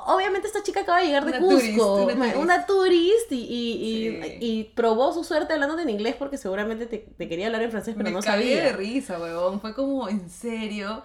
obviamente 0.08 0.48
esta 0.48 0.64
chica 0.64 0.80
acaba 0.80 1.00
de 1.02 1.08
llegar 1.08 1.26
de 1.26 1.32
Una 1.38 1.40
Cusco, 1.42 1.96
una 2.06 2.38
una 2.38 2.66
tourist 2.66 3.30
y, 3.30 3.36
y, 3.36 3.84
y- 3.84 4.22
Sí. 4.24 4.38
y 4.40 4.64
probó 4.74 5.12
su 5.14 5.26
suerte 5.26 5.52
hablándote 5.52 5.82
en 5.82 5.90
inglés 5.90 6.16
porque 6.18 6.38
seguramente 6.38 6.86
te, 6.86 7.00
te 7.00 7.28
quería 7.28 7.48
hablar 7.48 7.64
en 7.64 7.72
francés, 7.72 7.94
pero 7.98 8.10
me 8.10 8.16
no 8.16 8.22
sabía. 8.22 8.64
de 8.64 8.72
risa, 8.72 9.20
huevón. 9.20 9.60
Fue 9.60 9.74
como, 9.76 10.08
en 10.08 10.30
serio. 10.30 11.04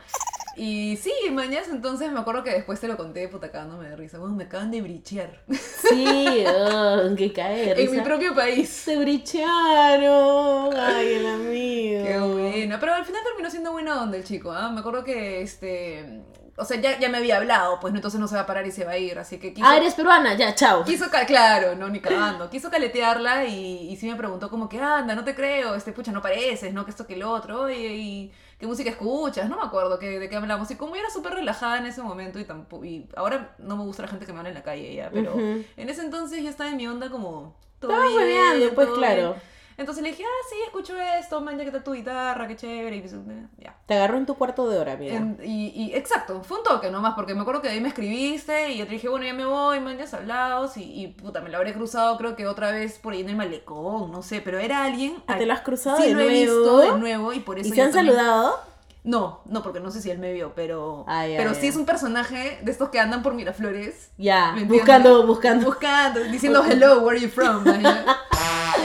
Y 0.57 0.97
sí, 0.97 1.13
mañas, 1.33 1.69
entonces 1.69 2.11
me 2.11 2.21
acuerdo 2.21 2.43
que 2.43 2.51
después 2.51 2.81
te 2.81 2.89
lo 2.89 2.97
conté, 2.97 3.29
puta, 3.29 3.51
cagándome 3.51 3.91
de 3.91 3.97
risa. 3.97 4.19
Bueno, 4.19 4.35
me 4.35 4.45
acaban 4.45 4.71
de 4.71 4.81
brichear. 4.81 5.43
Sí, 5.51 6.45
oh, 6.49 7.15
que 7.17 7.33
cae 7.33 7.75
de 7.75 7.83
en 7.85 7.91
mi 7.91 7.99
risa. 7.99 8.05
propio 8.05 8.35
país. 8.35 8.69
Se 8.71 8.97
bricharon. 8.97 10.75
Ay, 10.75 11.15
el 11.15 11.27
amigo. 11.27 12.05
Qué 12.05 12.19
bueno. 12.19 12.77
Pero 12.81 12.95
al 12.95 13.05
final 13.05 13.23
terminó 13.23 13.51
siendo 13.51 13.73
buena 13.73 14.03
onda 14.03 14.17
el 14.17 14.25
chico, 14.25 14.51
¿ah? 14.51 14.71
Me 14.71 14.81
acuerdo 14.81 15.05
que, 15.05 15.43
este... 15.43 16.23
O 16.59 16.65
sea, 16.65 16.81
ya, 16.81 16.99
ya 16.99 17.11
me 17.11 17.19
había 17.19 17.37
hablado, 17.37 17.79
pues 17.81 17.93
no, 17.93 17.99
entonces 17.99 18.19
no 18.19 18.27
se 18.27 18.35
va 18.35 18.41
a 18.41 18.47
parar 18.47 18.67
y 18.67 18.73
se 18.73 18.87
va 18.87 18.93
a 18.93 18.97
ir, 18.99 19.19
así 19.19 19.37
que 19.37 19.53
quiso... 19.53 19.67
Ah, 19.69 19.77
eres 19.77 19.93
peruana, 19.93 20.33
ya, 20.37 20.55
chao. 20.55 20.85
Quiso, 20.87 21.05
claro, 21.27 21.75
no, 21.77 21.91
ni 21.91 22.01
cagando. 22.01 22.49
Quiso 22.49 22.71
caletearla 22.71 23.45
y, 23.45 23.91
y 23.91 23.97
sí 23.97 24.09
me 24.09 24.17
preguntó 24.17 24.49
como 24.49 24.67
que, 24.67 24.81
anda, 24.81 25.15
no 25.15 25.23
te 25.23 25.35
creo, 25.35 25.75
este, 25.75 25.93
pucha, 25.93 26.13
no 26.13 26.23
pareces, 26.23 26.73
¿no? 26.73 26.87
Que 26.87 26.93
esto, 26.93 27.07
que 27.07 27.13
el 27.13 27.25
otro, 27.25 27.65
oye, 27.65 27.95
y 27.97 28.33
qué 28.59 28.67
música 28.67 28.91
escuchas, 28.91 29.49
no 29.49 29.57
me 29.57 29.63
acuerdo 29.65 29.99
que, 29.99 30.19
de 30.19 30.29
qué 30.29 30.37
hablamos. 30.37 30.71
Y 30.71 30.77
como 30.77 30.95
yo 30.95 31.01
era 31.01 31.11
súper 31.11 31.35
relajada 31.35 31.79
en 31.79 31.87
ese 31.87 32.03
momento 32.03 32.39
y 32.39 32.45
tampoco, 32.45 32.85
y 32.85 33.09
ahora 33.17 33.55
no 33.59 33.77
me 33.77 33.85
gusta 33.85 34.03
la 34.03 34.09
gente 34.09 34.27
que 34.27 34.33
me 34.33 34.39
habla 34.39 34.51
en 34.51 34.55
la 34.55 34.63
calle 34.63 34.95
ya, 34.95 35.11
pero 35.11 35.39
en 35.39 35.89
ese 35.89 36.03
entonces 36.03 36.43
yo 36.43 36.49
estaba 36.49 36.71
en 36.71 36.77
mi 36.77 36.87
onda 36.87 37.11
como... 37.11 37.57
todo 37.79 37.93
Estabas 37.93 38.13
bien, 38.13 38.41
hueveando, 38.41 38.75
pues 38.75 38.89
todo 38.89 38.97
claro. 38.97 39.29
bien. 39.31 39.56
Entonces 39.79 40.03
le 40.03 40.11
dije, 40.11 40.25
ah, 40.25 40.47
sí, 40.51 40.57
escucho 40.65 40.95
esto, 40.99 41.41
man, 41.43 41.59
ya 41.59 41.65
que 41.65 41.69
está 41.71 41.85
tu 41.85 41.93
guitarra, 41.93 42.49
qué 42.49 42.57
chévere, 42.57 42.97
y 42.97 43.01
pues, 43.03 43.13
eh, 43.13 43.47
ya. 43.59 43.77
Te 43.85 43.95
agarró 43.95 44.17
en 44.17 44.25
tu 44.25 44.35
cuarto 44.35 44.69
de 44.71 44.79
hora, 44.79 44.97
mira. 44.97 45.17
En- 45.17 45.39
y, 45.45 45.67
y- 45.69 45.95
exacto, 45.95 46.43
fue 46.43 46.59
un 46.59 46.65
toque 46.65 46.91
nomás, 46.91 47.15
porque 47.15 47.35
me 47.35 47.43
acuerdo 47.43 47.61
que 47.61 47.69
ahí 47.69 47.81
me 47.81 47.89
escribiste 47.89 48.71
y 48.73 48.79
yo 48.79 48.87
te 48.87 48.93
dije, 48.93 49.09
bueno, 49.11 49.27
ya 49.27 49.35
me 49.35 49.45
voy, 49.45 49.81
man, 49.81 49.99
ya 49.99 50.05
has 50.05 50.15
hablado, 50.15 50.71
y, 50.77 50.81
y 51.05 51.07
puta, 51.09 51.43
me 51.43 51.51
lo 51.51 51.59
habré 51.59 51.75
cruzado 51.75 52.17
creo 52.17 52.37
que 52.37 52.47
otra 52.47 52.71
vez 52.71 52.99
por 52.99 53.13
ahí 53.13 53.21
en 53.21 53.29
el 53.29 53.37
malecón, 53.37 54.11
no 54.11 54.23
sé, 54.23 54.41
pero 54.41 54.59
era 54.59 54.83
alguien... 54.85 55.23
Ah, 55.27 55.37
¿Te 55.37 55.45
lo 55.45 55.53
has 55.53 55.61
cruzado 55.61 55.99
sí, 55.99 56.05
de 56.05 56.15
lo 56.15 56.21
he 56.21 56.29
visto 56.29 56.79
de 56.79 56.99
nuevo 56.99 57.33
y 57.35 57.41
por 57.41 57.59
eso 57.59 57.69
¿Y 57.69 57.73
se 57.73 57.83
han 57.83 57.93
también- 57.93 58.15
saludado? 58.17 58.59
No, 59.05 59.41
no, 59.45 59.63
porque 59.63 59.79
no 59.79 59.93
sé 59.93 60.01
si 60.03 60.11
él 60.11 60.19
me 60.19 60.33
vio, 60.33 60.53
pero... 60.57 61.05
Ah, 61.07 61.27
pero 61.37 61.55
sí 61.55 61.69
es 61.69 61.77
un 61.77 61.87
personaje 61.87 62.59
de 62.63 62.73
estos 62.73 62.89
que 62.89 62.99
andan 62.99 63.23
por 63.23 63.35
Miraflores. 63.35 64.11
Ya, 64.19 64.47
¿me 64.53 64.63
entiendes? 64.63 64.79
buscando, 64.81 65.27
buscando. 65.29 65.67
Buscando, 65.67 66.21
diciendo 66.33 66.65
hello, 66.65 67.03
where 67.03 67.17
are 67.17 67.21
you 67.25 67.29
from? 67.31 67.63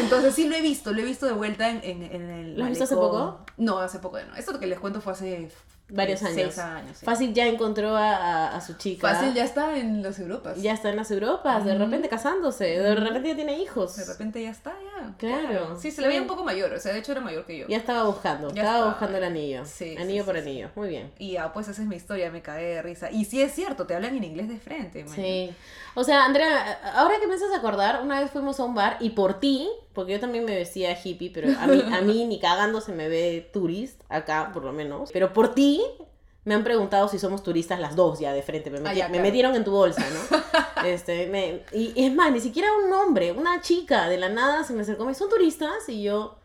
Entonces 0.02 0.36
sí 0.36 0.48
lo 0.48 0.56
he 0.56 0.62
visto, 0.62 0.92
lo 0.92 1.00
he 1.02 1.06
visto 1.06 1.26
de 1.26 1.34
vuelta 1.34 1.70
en, 1.70 1.82
en, 1.84 2.04
en 2.04 2.30
el. 2.30 2.58
¿Lo 2.58 2.64
has 2.64 2.70
visto 2.70 2.84
hace 2.84 2.96
poco? 2.96 3.46
No, 3.58 3.80
hace 3.80 4.00
poco 4.00 4.18
no. 4.28 4.36
Esto 4.36 4.60
que 4.60 4.68
les 4.68 4.80
cuento 4.80 5.02
fue 5.02 5.14
hace 5.14 5.50
Varios 5.94 6.24
años. 6.24 6.36
Seis 6.36 6.58
años. 6.58 6.98
sí. 6.98 7.06
Fácil 7.06 7.34
ya 7.34 7.46
encontró 7.48 7.96
a, 7.96 8.16
a- 8.16 8.56
a 8.56 8.62
su 8.62 8.74
chica. 8.78 9.10
Fácil 9.10 9.34
ya 9.34 9.44
está 9.44 9.78
en 9.78 10.02
las 10.02 10.20
Europas. 10.20 10.62
Ya 10.62 10.74
está 10.74 10.90
en 10.90 10.96
las 10.96 11.12
Europas, 11.12 11.66
de 11.66 11.76
repente 11.78 12.08
casándose, 12.10 12.64
de 12.66 12.96
repente 12.96 13.30
ya 13.30 13.36
tiene 13.36 13.60
hijos. 13.60 13.96
De 13.98 14.06
repente 14.06 14.42
ya 14.42 14.50
está, 14.52 14.74
ya. 14.98 15.14
Claro. 15.18 15.78
Sí, 15.80 15.92
se 15.92 16.02
le 16.02 16.08
veía 16.08 16.22
un 16.22 16.28
poco 16.28 16.44
mayor, 16.44 16.72
o 16.74 16.80
sea, 16.80 16.94
de 16.94 17.00
hecho 17.00 17.12
era 17.12 17.22
mayor 17.22 17.46
que 17.46 17.58
yo. 17.58 17.68
Ya 17.68 17.78
estaba 17.78 18.04
buscando, 18.04 18.48
Ya 18.54 18.62
estaba 18.62 18.78
estaba. 18.78 18.90
buscando 18.92 19.18
el 19.18 19.24
anillo. 19.26 19.66
Sí, 19.66 19.96
anillo 19.98 20.24
sí, 20.24 20.26
por 20.28 20.36
sí, 20.36 20.42
anillo, 20.42 20.70
muy 20.76 20.90
bien. 20.90 21.12
Y 21.20 21.32
ya, 21.34 21.52
pues 21.54 21.68
esa 21.68 21.82
es 21.82 21.88
mi 21.88 21.96
historia, 21.96 22.32
me 22.32 22.42
cagué 22.42 22.76
de 22.76 22.82
risa. 22.82 23.12
Y 23.12 23.26
sí 23.26 23.42
es 23.42 23.52
cierto, 23.54 23.86
te 23.86 23.94
hablan 23.96 24.16
en 24.16 24.24
inglés 24.24 24.48
de 24.48 24.58
frente, 24.58 25.04
man. 25.04 25.14
Sí. 25.16 25.52
O 25.94 26.06
sea, 26.06 26.24
Andrea, 26.24 26.80
ahora 26.96 27.16
que 27.20 27.28
me 27.28 27.34
haces 27.36 27.52
acordar, 27.54 28.02
una 28.02 28.22
vez 28.22 28.32
fuimos 28.32 28.60
a 28.62 28.64
un 28.64 28.74
bar 28.76 28.96
y 29.02 29.10
por 29.10 29.42
ti, 29.42 29.68
porque 29.94 30.14
yo 30.14 30.20
también 30.22 30.46
me 30.46 30.56
vestía 30.56 30.98
hippie, 31.04 31.32
pero 31.34 31.50
a 31.60 31.68
mí, 31.68 31.84
a 31.92 32.00
mí 32.02 32.24
ni 32.26 32.40
cagando 32.40 32.80
se 32.80 32.94
me 32.94 33.10
ve 33.10 33.50
turist, 33.52 34.02
acá 34.08 34.52
por 34.54 34.64
lo 34.64 34.72
menos, 34.72 35.10
pero 35.12 35.34
por 35.34 35.54
ti 35.54 35.81
me 36.44 36.56
han 36.56 36.64
preguntado 36.64 37.08
si 37.08 37.20
somos 37.20 37.44
turistas 37.44 37.80
las 37.80 37.96
dos 37.96 38.20
ya 38.20 38.34
de 38.34 38.42
frente. 38.42 38.70
Me, 38.72 38.80
Ah, 38.90 39.10
me 39.10 39.20
metieron 39.20 39.56
en 39.56 39.64
tu 39.64 39.72
bolsa, 39.72 40.04
¿no? 40.10 40.84
este, 40.88 41.28
me- 41.28 41.64
y, 41.72 41.94
y 41.96 42.06
es 42.08 42.14
más, 42.14 42.32
ni 42.32 42.40
siquiera 42.40 42.70
un 42.86 42.92
hombre, 42.94 43.32
una 43.32 43.62
chica 43.62 44.10
de 44.10 44.18
la 44.18 44.30
nada 44.30 44.64
se 44.64 44.74
me 44.74 44.82
acercó 44.82 45.04
y 45.04 45.06
me 45.08 45.12
dijo, 45.12 45.20
¿son 45.20 45.30
turistas? 45.30 45.88
Y 45.90 46.04
yo, 46.04 46.38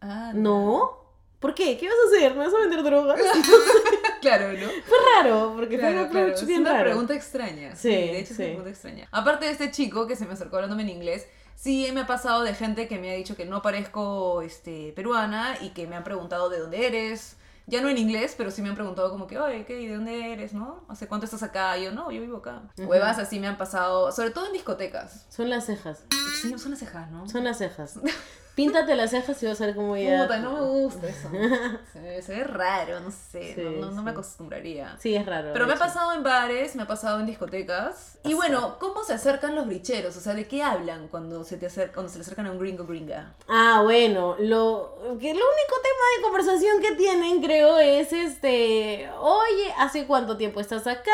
Ah, 0.00 0.32
no. 0.34 1.02
¿Por 1.40 1.54
qué? 1.54 1.76
¿Qué 1.78 1.86
vas 1.86 1.96
a 2.04 2.16
hacer? 2.16 2.32
¿Me 2.34 2.44
vas 2.46 2.54
a 2.54 2.58
vender 2.58 2.82
drogas? 2.82 3.20
Claro, 4.20 4.52
¿no? 4.54 4.66
Fue 4.86 4.98
raro, 5.16 5.52
porque 5.54 5.78
fue 5.78 6.02
un 6.02 6.08
claro. 6.08 6.32
Es 6.34 6.42
una 6.42 6.72
raro. 6.72 6.84
pregunta 6.84 7.14
extraña. 7.14 7.76
Sí, 7.76 7.90
de 7.90 8.18
hecho 8.20 8.30
es 8.32 8.36
sí. 8.36 8.42
una 8.42 8.48
pregunta 8.52 8.70
extraña. 8.70 9.08
Aparte 9.12 9.44
de 9.46 9.50
este 9.52 9.70
chico 9.70 10.06
que 10.06 10.16
se 10.16 10.24
me 10.24 10.32
acercó 10.32 10.56
hablándome 10.56 10.82
en 10.82 10.88
inglés, 10.88 11.26
sí 11.54 11.86
me 11.92 12.00
ha 12.00 12.06
pasado 12.06 12.42
de 12.42 12.54
gente 12.54 12.88
que 12.88 12.98
me 12.98 13.10
ha 13.10 13.14
dicho 13.14 13.36
que 13.36 13.44
no 13.44 13.60
parezco 13.60 14.40
este, 14.40 14.92
peruana 14.96 15.56
y 15.60 15.70
que 15.70 15.86
me 15.86 15.96
han 15.96 16.04
preguntado 16.04 16.48
de 16.48 16.58
dónde 16.58 16.86
eres. 16.86 17.36
Ya 17.66 17.80
no 17.80 17.88
en 17.88 17.96
inglés, 17.96 18.34
pero 18.36 18.50
sí 18.50 18.60
me 18.60 18.68
han 18.68 18.74
preguntado 18.74 19.10
como 19.10 19.26
que, 19.26 19.38
oye, 19.38 19.64
¿qué? 19.64 19.80
¿Y 19.80 19.86
¿De 19.86 19.94
dónde 19.94 20.32
eres? 20.32 20.52
¿No? 20.52 20.84
¿Hace 20.88 21.08
cuánto 21.08 21.24
estás 21.24 21.42
acá? 21.42 21.76
Y 21.78 21.84
yo, 21.84 21.92
no, 21.92 22.10
yo 22.10 22.20
vivo 22.20 22.38
acá. 22.38 22.62
Huevas 22.76 23.18
así 23.18 23.40
me 23.40 23.46
han 23.46 23.56
pasado, 23.56 24.12
sobre 24.12 24.30
todo 24.30 24.46
en 24.46 24.52
discotecas. 24.52 25.26
Son 25.30 25.48
las 25.48 25.64
cejas. 25.66 26.04
Sí, 26.42 26.58
son 26.58 26.72
las 26.72 26.80
cejas, 26.80 27.10
¿no? 27.10 27.28
Son 27.28 27.44
las 27.44 27.58
cejas. 27.58 27.98
Píntate 28.54 28.94
las 28.94 29.10
cejas 29.10 29.42
y 29.42 29.46
vas 29.46 29.60
a 29.60 29.66
ver 29.66 29.74
cómo 29.74 29.96
ya... 29.96 30.22
Puta, 30.22 30.38
no 30.38 30.52
me 30.52 30.60
gusta 30.60 31.08
eso. 31.08 31.28
Se 31.92 32.00
ve, 32.00 32.22
se 32.22 32.34
ve 32.36 32.44
raro, 32.44 33.00
no 33.00 33.10
sé, 33.10 33.54
Sí, 33.54 33.60
no, 33.62 33.86
no- 33.86 33.90
no 33.90 34.02
me 34.02 34.12
acostumbraría. 34.12 34.96
Sí, 35.00 35.14
es 35.16 35.26
raro. 35.26 35.50
Pero 35.52 35.66
me 35.66 35.72
ha 35.72 35.78
pasado 35.78 36.12
en 36.12 36.22
bares, 36.22 36.76
me 36.76 36.82
ha 36.84 36.86
pasado 36.86 37.18
en 37.20 37.26
discotecas. 37.26 38.18
Y 38.24 38.34
bueno, 38.34 38.76
¿cómo 38.78 39.02
se 39.04 39.12
acercan 39.14 39.54
los 39.56 39.66
bricheros? 39.66 40.16
O 40.16 40.20
sea, 40.20 40.34
¿de 40.34 40.46
qué 40.46 40.62
hablan 40.62 41.08
cuando 41.08 41.42
se 41.44 41.56
te 41.56 41.66
acer- 41.66 41.92
cuando 41.92 42.10
se 42.10 42.18
le 42.18 42.22
acercan 42.22 42.46
a 42.46 42.52
un 42.52 42.58
gringo 42.58 42.84
gringa? 42.86 43.34
Ah, 43.48 43.80
bueno, 43.82 44.36
lo 44.38 44.96
que 45.20 45.34
lo 45.34 45.40
único 45.40 45.76
tema 45.82 46.04
de 46.16 46.22
conversación 46.22 46.80
que 46.80 46.92
tienen, 46.92 47.42
creo, 47.42 47.78
es 47.78 48.12
este, 48.12 49.10
oye, 49.20 49.72
¿hace 49.78 50.06
cuánto 50.06 50.36
tiempo 50.36 50.60
estás 50.60 50.86
acá? 50.86 51.10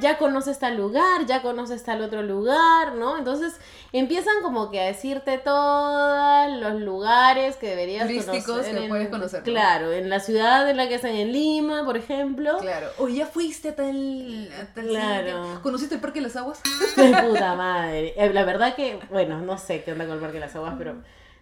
¿Ya 0.00 0.16
conoces 0.18 0.58
tal 0.58 0.76
lugar? 0.76 1.26
¿Ya 1.26 1.42
conoces 1.42 1.82
tal 1.84 2.02
otro 2.02 2.22
lugar? 2.22 2.92
¿No? 2.94 3.18
Entonces 3.18 3.54
empiezan 3.92 4.34
como 4.42 4.70
que 4.70 4.80
a 4.80 4.84
decirte 4.86 5.38
todos 5.38 6.50
los 6.60 6.80
lugares 6.84 7.56
que 7.56 7.68
deberías 7.68 8.06
Turísticos 8.06 8.44
conocer. 8.44 8.74
que 8.76 8.82
en- 8.84 8.88
puedes 8.88 9.08
conocer, 9.08 9.40
¿no? 9.40 9.44
Claro, 9.44 9.92
en 9.92 10.08
la 10.10 10.20
ciudad 10.20 10.68
en 10.68 10.76
la 10.76 10.88
que 10.88 10.94
están 10.96 11.12
en 11.16 11.32
Lima, 11.32 11.84
por 11.84 11.96
ejemplo. 11.96 12.58
Claro. 12.58 12.88
O 12.98 13.08
ya 13.08 13.26
fuiste 13.26 13.70
a 13.70 13.74
tal, 13.76 14.50
a 14.60 14.74
tal 14.74 14.86
Claro. 14.88 15.44
sitio? 15.44 15.62
¿Conociste 15.62 15.94
el 15.96 16.00
Parque 16.00 16.20
de 16.20 16.26
las 16.26 16.36
Aguas? 16.36 16.60
De 16.96 17.12
puta 17.22 17.54
madre. 17.56 18.14
Eh, 18.16 18.32
La 18.32 18.44
verdad 18.44 18.74
que, 18.74 18.98
bueno, 19.10 19.40
no 19.40 19.58
sé 19.58 19.82
qué 19.82 19.92
onda 19.92 20.04
con 20.06 20.14
el 20.14 20.20
Parque 20.20 20.34
de 20.34 20.46
las 20.46 20.54
Aguas, 20.56 20.74
pero 20.78 20.96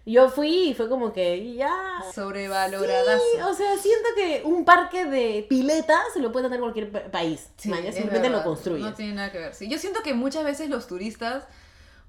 yo 0.05 0.29
fui 0.29 0.69
y 0.69 0.73
fue 0.73 0.89
como 0.89 1.13
que 1.13 1.53
ya 1.53 1.71
Sobrevaloradazo. 2.13 3.21
Sí, 3.33 3.41
o 3.41 3.53
sea, 3.53 3.77
siento 3.77 4.09
que 4.15 4.41
un 4.45 4.65
parque 4.65 5.05
de 5.05 5.45
piletas 5.47 5.99
se 6.13 6.19
lo 6.19 6.31
puede 6.31 6.45
tener 6.45 6.59
cualquier 6.59 6.91
pa- 6.91 7.03
país. 7.11 7.49
Sí, 7.57 7.71
es 7.71 7.95
simplemente 7.95 8.29
lo 8.29 8.37
verdad. 8.37 8.43
construyes. 8.43 8.83
No 8.85 8.93
tiene 8.93 9.13
nada 9.13 9.31
que 9.31 9.39
ver. 9.39 9.53
Sí, 9.53 9.69
yo 9.69 9.77
siento 9.77 10.01
que 10.03 10.13
muchas 10.13 10.43
veces 10.43 10.69
los 10.69 10.87
turistas, 10.87 11.45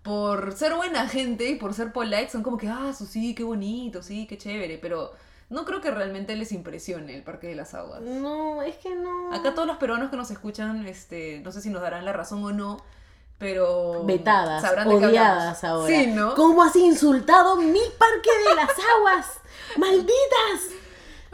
por 0.04 0.52
ser 0.52 0.74
buena 0.74 1.08
gente 1.08 1.48
y 1.48 1.56
por 1.56 1.72
ser 1.72 1.90
polite, 1.90 2.28
son 2.28 2.42
como 2.42 2.58
que, 2.58 2.68
ah, 2.68 2.92
sí, 2.92 3.34
qué 3.34 3.42
bonito, 3.42 4.02
sí, 4.02 4.26
qué 4.26 4.36
chévere. 4.36 4.78
Pero 4.78 5.12
no 5.48 5.64
creo 5.64 5.80
que 5.80 5.90
realmente 5.90 6.36
les 6.36 6.52
impresione 6.52 7.16
el 7.16 7.22
Parque 7.22 7.46
de 7.46 7.54
las 7.54 7.72
Aguas. 7.72 8.02
No, 8.02 8.60
es 8.60 8.76
que 8.76 8.94
no. 8.94 9.32
Acá 9.32 9.54
todos 9.54 9.66
los 9.66 9.78
peruanos 9.78 10.10
que 10.10 10.16
nos 10.18 10.30
escuchan, 10.30 10.86
este, 10.86 11.40
no 11.40 11.50
sé 11.52 11.62
si 11.62 11.70
nos 11.70 11.80
darán 11.80 12.04
la 12.04 12.12
razón 12.12 12.44
o 12.44 12.52
no, 12.52 12.76
pero 13.38 14.04
Vetadas, 14.04 14.60
sabrán 14.60 14.90
de 14.90 15.06
odiadas 15.06 15.64
ahora. 15.64 15.88
Sí, 15.88 16.08
¿no? 16.08 16.34
¿Cómo 16.34 16.62
has 16.62 16.76
insultado 16.76 17.56
mi 17.56 17.80
parque 17.98 18.30
de 18.48 18.54
las 18.56 18.70
aguas? 18.96 19.26
¡Malditas! 19.78 20.83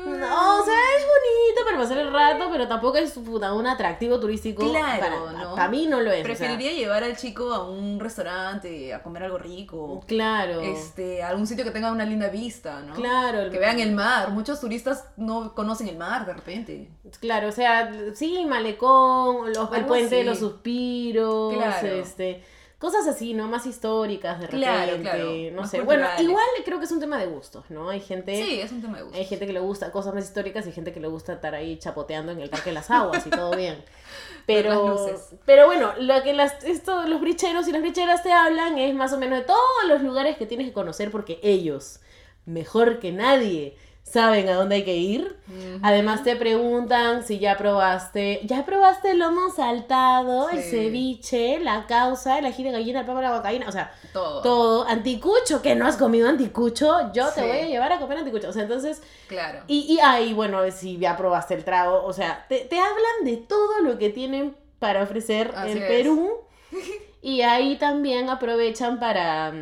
No, 0.07 0.61
o 0.61 0.65
sea, 0.65 0.75
es 0.99 1.05
bonito 1.05 1.65
para 1.65 1.79
pasar 1.79 1.99
el 1.99 2.13
rato, 2.13 2.49
pero 2.51 2.67
tampoco 2.69 2.97
es 2.99 3.13
puta, 3.13 3.53
un 3.53 3.67
atractivo 3.67 4.19
turístico. 4.21 4.69
Claro, 4.71 5.01
para, 5.01 5.45
¿no? 5.45 5.55
para 5.55 5.69
mí 5.69 5.87
no 5.87 6.01
lo 6.01 6.11
es. 6.11 6.21
o 6.23 6.25
sea, 6.25 6.25
Preferiría 6.25 6.73
llevar 6.73 7.05
al 7.05 7.17
chico 7.17 7.53
a 7.53 7.69
un 7.69 7.99
restaurante 8.01 8.93
a 8.95 9.03
comer 9.03 9.25
algo 9.25 9.39
rico, 9.39 10.01
claro. 10.07 10.61
este, 10.61 11.23
a 11.23 11.29
algún 11.29 11.47
sitio 11.47 11.65
que 11.65 11.71
tenga 11.71 11.91
una 11.93 12.05
linda 12.05 12.29
vista, 12.29 12.81
¿no? 12.81 12.95
Claro. 12.95 13.41
el- 13.41 13.51
Que 13.51 13.59
vean 13.59 13.79
el 13.81 13.93
mar. 13.93 14.31
Muchos 14.31 14.61
turistas 14.61 15.05
no 15.17 15.55
conocen 15.55 15.89
el 15.89 15.97
mar 15.97 16.27
de 16.27 16.33
repente. 16.35 16.89
Claro, 17.21 17.49
o 17.49 17.53
sea, 17.53 17.93
sí, 18.15 18.45
malecón, 18.47 19.53
los, 19.53 19.73
el 19.73 19.85
puente 19.87 20.17
de 20.17 20.25
los 20.25 20.39
suspiros, 20.39 21.55
Claro. 21.55 21.89
este, 21.89 22.43
cosas 22.81 23.07
así, 23.07 23.35
¿no? 23.35 23.47
Más 23.47 23.66
históricas 23.66 24.40
de 24.40 24.47
repente, 24.47 24.66
Claro, 25.03 25.55
no 25.55 25.66
sé. 25.66 25.83
Bueno, 25.83 26.09
igual 26.19 26.45
creo 26.64 26.79
que 26.79 26.87
es 26.87 26.90
un 26.93 26.99
tema 26.99 27.19
de 27.19 27.27
gustos, 27.27 27.71
¿no? 27.71 27.90
Hay 27.90 28.01
gente, 28.01 28.35
Sí, 28.35 28.59
es 28.59 28.73
un 28.73 28.81
tema 28.81 28.97
de 28.97 29.03
gusto. 29.05 29.19
hay 29.19 29.25
gente 29.27 29.47
que 29.47 29.53
le 29.53 29.61
gusta 29.61 29.93
cosas 29.93 30.14
más 30.14 30.25
históricas 30.25 30.66
y 30.66 30.73
gente 30.73 30.90
que 30.90 30.99
le 30.99 31.07
gusta 31.07 31.35
estar 31.35 31.55
ahí 31.55 31.79
chapoteando 31.79 32.33
en 32.33 32.40
el 32.40 32.49
Parque 32.49 32.71
de 32.71 32.75
las 32.75 32.90
Aguas 32.90 33.25
y 33.27 33.31
todo 33.31 33.55
bien. 33.55 33.85
Pero, 34.47 35.07
pero 35.45 35.66
bueno, 35.66 35.93
lo 36.01 36.23
que 36.25 36.33
las, 36.33 36.64
esto, 36.64 37.07
los 37.07 37.21
bricheros 37.21 37.69
y 37.69 37.73
las 37.73 37.83
bricheras 37.83 38.25
te 38.25 38.33
hablan 38.33 38.79
es 38.79 38.93
más 38.95 39.12
o 39.12 39.19
menos 39.19 39.38
de 39.38 39.45
todos 39.45 39.61
los 39.87 40.03
lugares 40.03 40.37
que 40.38 40.47
tienes 40.47 40.66
que 40.66 40.73
conocer 40.73 41.12
porque 41.12 41.38
ellos, 41.45 42.01
mejor 42.47 42.99
que 42.99 43.12
nadie, 43.12 43.77
saben 44.03 44.49
a 44.49 44.55
dónde 44.55 44.77
hay 44.77 44.85
que 44.85 44.97
ir. 44.97 45.37
Además 45.83 46.25
te 46.25 46.35
preguntan 46.37 47.23
si 47.25 47.39
ya 47.39 47.57
probaste, 47.57 48.41
¿ya 48.45 48.65
probaste 48.65 49.13
el 49.13 49.19
lomo 49.21 49.51
saltado, 49.55 50.51
el 50.51 50.63
ceviche, 50.63 51.61
la 51.61 51.87
causa, 51.87 52.39
el 52.39 52.47
ají 52.47 52.63
de 52.65 52.73
gallina, 52.73 53.01
el 53.01 53.07
papa 53.07 53.21
la 53.23 53.31
guacaína? 53.31 53.69
O 53.69 53.73
sea, 53.73 53.93
todo. 54.13 54.43
todo. 54.43 54.87
Anticucho, 54.89 55.63
que 55.63 55.75
no 55.77 55.87
has 55.87 55.97
comido 55.97 56.29
anticucho, 56.29 57.13
yo 57.13 57.29
te 57.31 57.41
voy 57.43 57.59
a 57.59 57.67
llevar 57.67 57.93
a 57.93 57.99
comer 58.01 58.19
anticucho. 58.19 58.49
O 58.49 58.53
sea, 58.53 58.63
entonces, 58.63 59.01
Claro. 59.29 59.61
y, 59.69 59.93
y 59.93 60.01
ahí, 60.01 60.33
bueno, 60.35 60.59
si 60.71 60.99
ya 60.99 61.17
probaste 61.17 61.55
el 61.55 61.65
trago, 61.65 62.03
o 62.05 62.13
sea, 62.13 62.47
te, 62.49 62.61
te 62.61 62.79
hablan 62.79 63.25
de 63.25 63.37
todo 63.37 63.81
lo 63.83 63.97
que 63.99 64.11
tienen 64.11 64.57
para 64.81 65.03
ofrecer 65.03 65.53
Así 65.55 65.73
en 65.73 65.79
es. 65.79 65.85
Perú. 65.89 66.31
Y 67.23 67.43
ahí 67.43 67.77
también 67.77 68.31
aprovechan 68.31 68.99
para... 68.99 69.53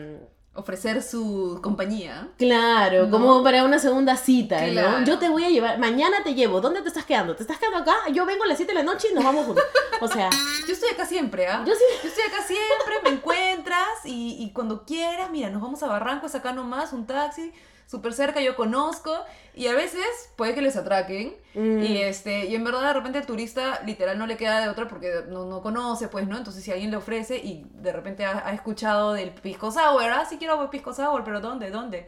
Ofrecer 0.54 1.02
su 1.04 1.60
compañía. 1.62 2.28
Claro, 2.36 3.04
¿No? 3.06 3.10
como 3.12 3.44
para 3.44 3.62
una 3.64 3.78
segunda 3.78 4.16
cita, 4.16 4.58
Claro. 4.70 4.98
¿no? 5.00 5.04
Yo 5.06 5.18
te 5.18 5.28
voy 5.28 5.44
a 5.44 5.50
llevar, 5.50 5.78
mañana 5.78 6.24
te 6.24 6.34
llevo, 6.34 6.60
¿dónde 6.60 6.82
te 6.82 6.88
estás 6.88 7.04
quedando? 7.04 7.36
¿Te 7.36 7.42
estás 7.42 7.58
quedando 7.58 7.78
acá? 7.78 7.94
Yo 8.12 8.26
vengo 8.26 8.42
a 8.42 8.48
las 8.48 8.56
7 8.56 8.72
de 8.72 8.78
la 8.78 8.82
noche 8.84 9.08
y 9.12 9.14
nos 9.14 9.22
vamos 9.22 9.46
juntos. 9.46 9.64
O 10.00 10.08
sea, 10.08 10.28
Yo 10.66 10.72
estoy 10.72 10.90
acá 10.90 11.06
siempre, 11.06 11.46
¿ah? 11.46 11.62
yo 11.64 11.74
sí. 11.74 11.84
Yo 12.02 12.08
estoy 12.08 12.24
acá 12.24 12.42
siempre, 12.42 12.94
me 13.04 13.10
encuentras 13.10 14.04
y, 14.04 14.36
y 14.42 14.52
cuando 14.52 14.84
quieras, 14.84 15.30
mira, 15.30 15.48
nos 15.50 15.62
vamos 15.62 15.82
a 15.84 15.86
Barranco, 15.86 16.26
acá 16.26 16.52
nomás, 16.52 16.92
un 16.92 17.06
taxi, 17.06 17.52
súper 17.88 18.12
cerca, 18.12 18.40
yo 18.40 18.54
conozco 18.54 19.16
y 19.54 19.66
a 19.66 19.74
veces 19.74 20.04
puede 20.36 20.54
que 20.54 20.62
les 20.62 20.76
atraquen 20.76 21.34
Mm, 21.58 21.82
y 21.82 22.02
este 22.02 22.46
y 22.46 22.54
en 22.54 22.62
verdad 22.62 22.82
de 22.82 22.92
repente 22.92 23.18
el 23.18 23.26
turista 23.26 23.82
literal 23.84 24.16
no 24.16 24.28
le 24.28 24.36
queda 24.36 24.60
de 24.60 24.68
otra 24.68 24.86
porque 24.86 25.24
no, 25.28 25.44
no 25.44 25.60
conoce, 25.60 26.06
pues, 26.06 26.28
¿no? 26.28 26.38
Entonces 26.38 26.62
si 26.62 26.70
alguien 26.70 26.92
le 26.92 26.96
ofrece 26.96 27.36
y 27.36 27.66
de 27.74 27.92
repente 27.92 28.24
ha, 28.24 28.46
ha 28.46 28.52
escuchado 28.52 29.12
del 29.12 29.30
pisco 29.30 29.72
sour, 29.72 30.04
ah, 30.04 30.24
sí 30.24 30.36
quiero 30.38 30.70
pisco 30.70 30.94
sour, 30.94 31.24
pero 31.24 31.40
¿dónde? 31.40 31.70
¿Dónde? 31.70 32.06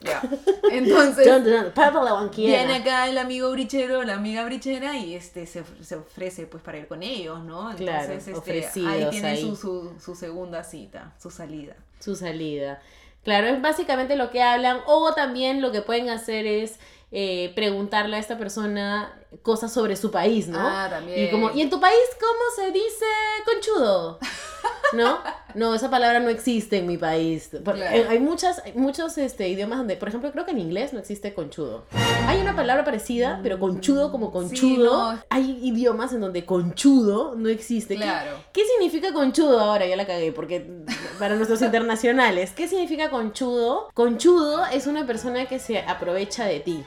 Ya. 0.00 0.22
Entonces... 0.70 1.26
¿dónde, 1.26 1.50
dónde? 1.50 1.70
Viene 2.36 2.76
acá 2.76 3.08
el 3.08 3.18
amigo 3.18 3.50
brichero, 3.50 4.04
la 4.04 4.14
amiga 4.14 4.44
brichera 4.44 4.96
y 4.96 5.16
este 5.16 5.46
se, 5.46 5.64
se 5.82 5.96
ofrece 5.96 6.46
pues 6.46 6.62
para 6.62 6.78
ir 6.78 6.86
con 6.86 7.02
ellos, 7.02 7.42
¿no? 7.42 7.74
Claro, 7.74 8.12
este, 8.12 8.30
ahí 8.30 8.36
ofrecidos 8.36 9.10
tiene 9.10 9.28
ahí. 9.28 9.40
Su, 9.40 9.56
su, 9.56 10.00
su 10.00 10.14
segunda 10.14 10.62
cita, 10.62 11.12
su 11.20 11.30
salida. 11.32 11.74
su 11.98 12.14
salida. 12.14 12.80
Claro, 13.24 13.46
es 13.48 13.60
básicamente 13.62 14.16
lo 14.16 14.30
que 14.30 14.42
hablan. 14.42 14.80
O 14.86 15.12
también 15.14 15.60
lo 15.62 15.70
que 15.72 15.82
pueden 15.82 16.10
hacer 16.10 16.46
es 16.46 16.78
eh, 17.12 17.52
preguntarle 17.54 18.16
a 18.16 18.18
esta 18.18 18.38
persona 18.38 19.12
cosas 19.42 19.72
sobre 19.72 19.96
su 19.96 20.10
país, 20.10 20.48
¿no? 20.48 20.58
Ah, 20.60 20.88
también. 20.90 21.26
Y 21.26 21.30
como, 21.30 21.50
¿y 21.52 21.60
en 21.62 21.70
tu 21.70 21.78
país 21.80 21.96
cómo 22.20 22.66
se 22.66 22.72
dice 22.72 23.04
conchudo? 23.44 24.18
¿No? 24.94 25.18
No, 25.54 25.74
esa 25.74 25.90
palabra 25.90 26.20
no 26.20 26.28
existe 26.28 26.78
en 26.78 26.86
mi 26.86 26.98
país. 26.98 27.48
Claro. 27.64 27.80
eh, 27.80 28.06
Hay 28.10 28.18
muchas, 28.20 28.58
hay 28.64 28.72
muchos 28.74 29.16
este, 29.18 29.48
idiomas 29.48 29.78
donde, 29.78 29.96
por 29.96 30.08
ejemplo, 30.08 30.30
creo 30.32 30.44
que 30.44 30.50
en 30.52 30.58
inglés 30.58 30.92
no 30.92 30.98
existe 30.98 31.32
conchudo. 31.34 31.84
Hay 32.26 32.40
una 32.40 32.54
palabra 32.54 32.84
parecida, 32.84 33.40
pero 33.42 33.58
conchudo 33.58 34.10
como 34.12 34.30
conchudo. 34.32 35.12
no. 35.14 35.22
Hay 35.30 35.58
idiomas 35.62 36.12
en 36.12 36.20
donde 36.20 36.44
conchudo 36.44 37.34
no 37.36 37.48
existe. 37.48 37.94
¿Qué- 37.96 38.02
Claro. 38.02 38.32
¿Qué 38.52 38.62
significa 38.66 39.12
conchudo 39.14 39.58
ahora? 39.60 39.86
Ya 39.86 39.96
la 39.96 40.06
cagué, 40.06 40.30
porque 40.32 40.66
para 41.22 41.36
nuestros 41.36 41.62
internacionales, 41.62 42.50
¿qué 42.50 42.66
significa 42.66 43.08
conchudo? 43.08 43.90
Conchudo 43.94 44.66
es 44.66 44.88
una 44.88 45.06
persona 45.06 45.46
que 45.46 45.60
se 45.60 45.78
aprovecha 45.78 46.46
de 46.46 46.58
ti. 46.58 46.82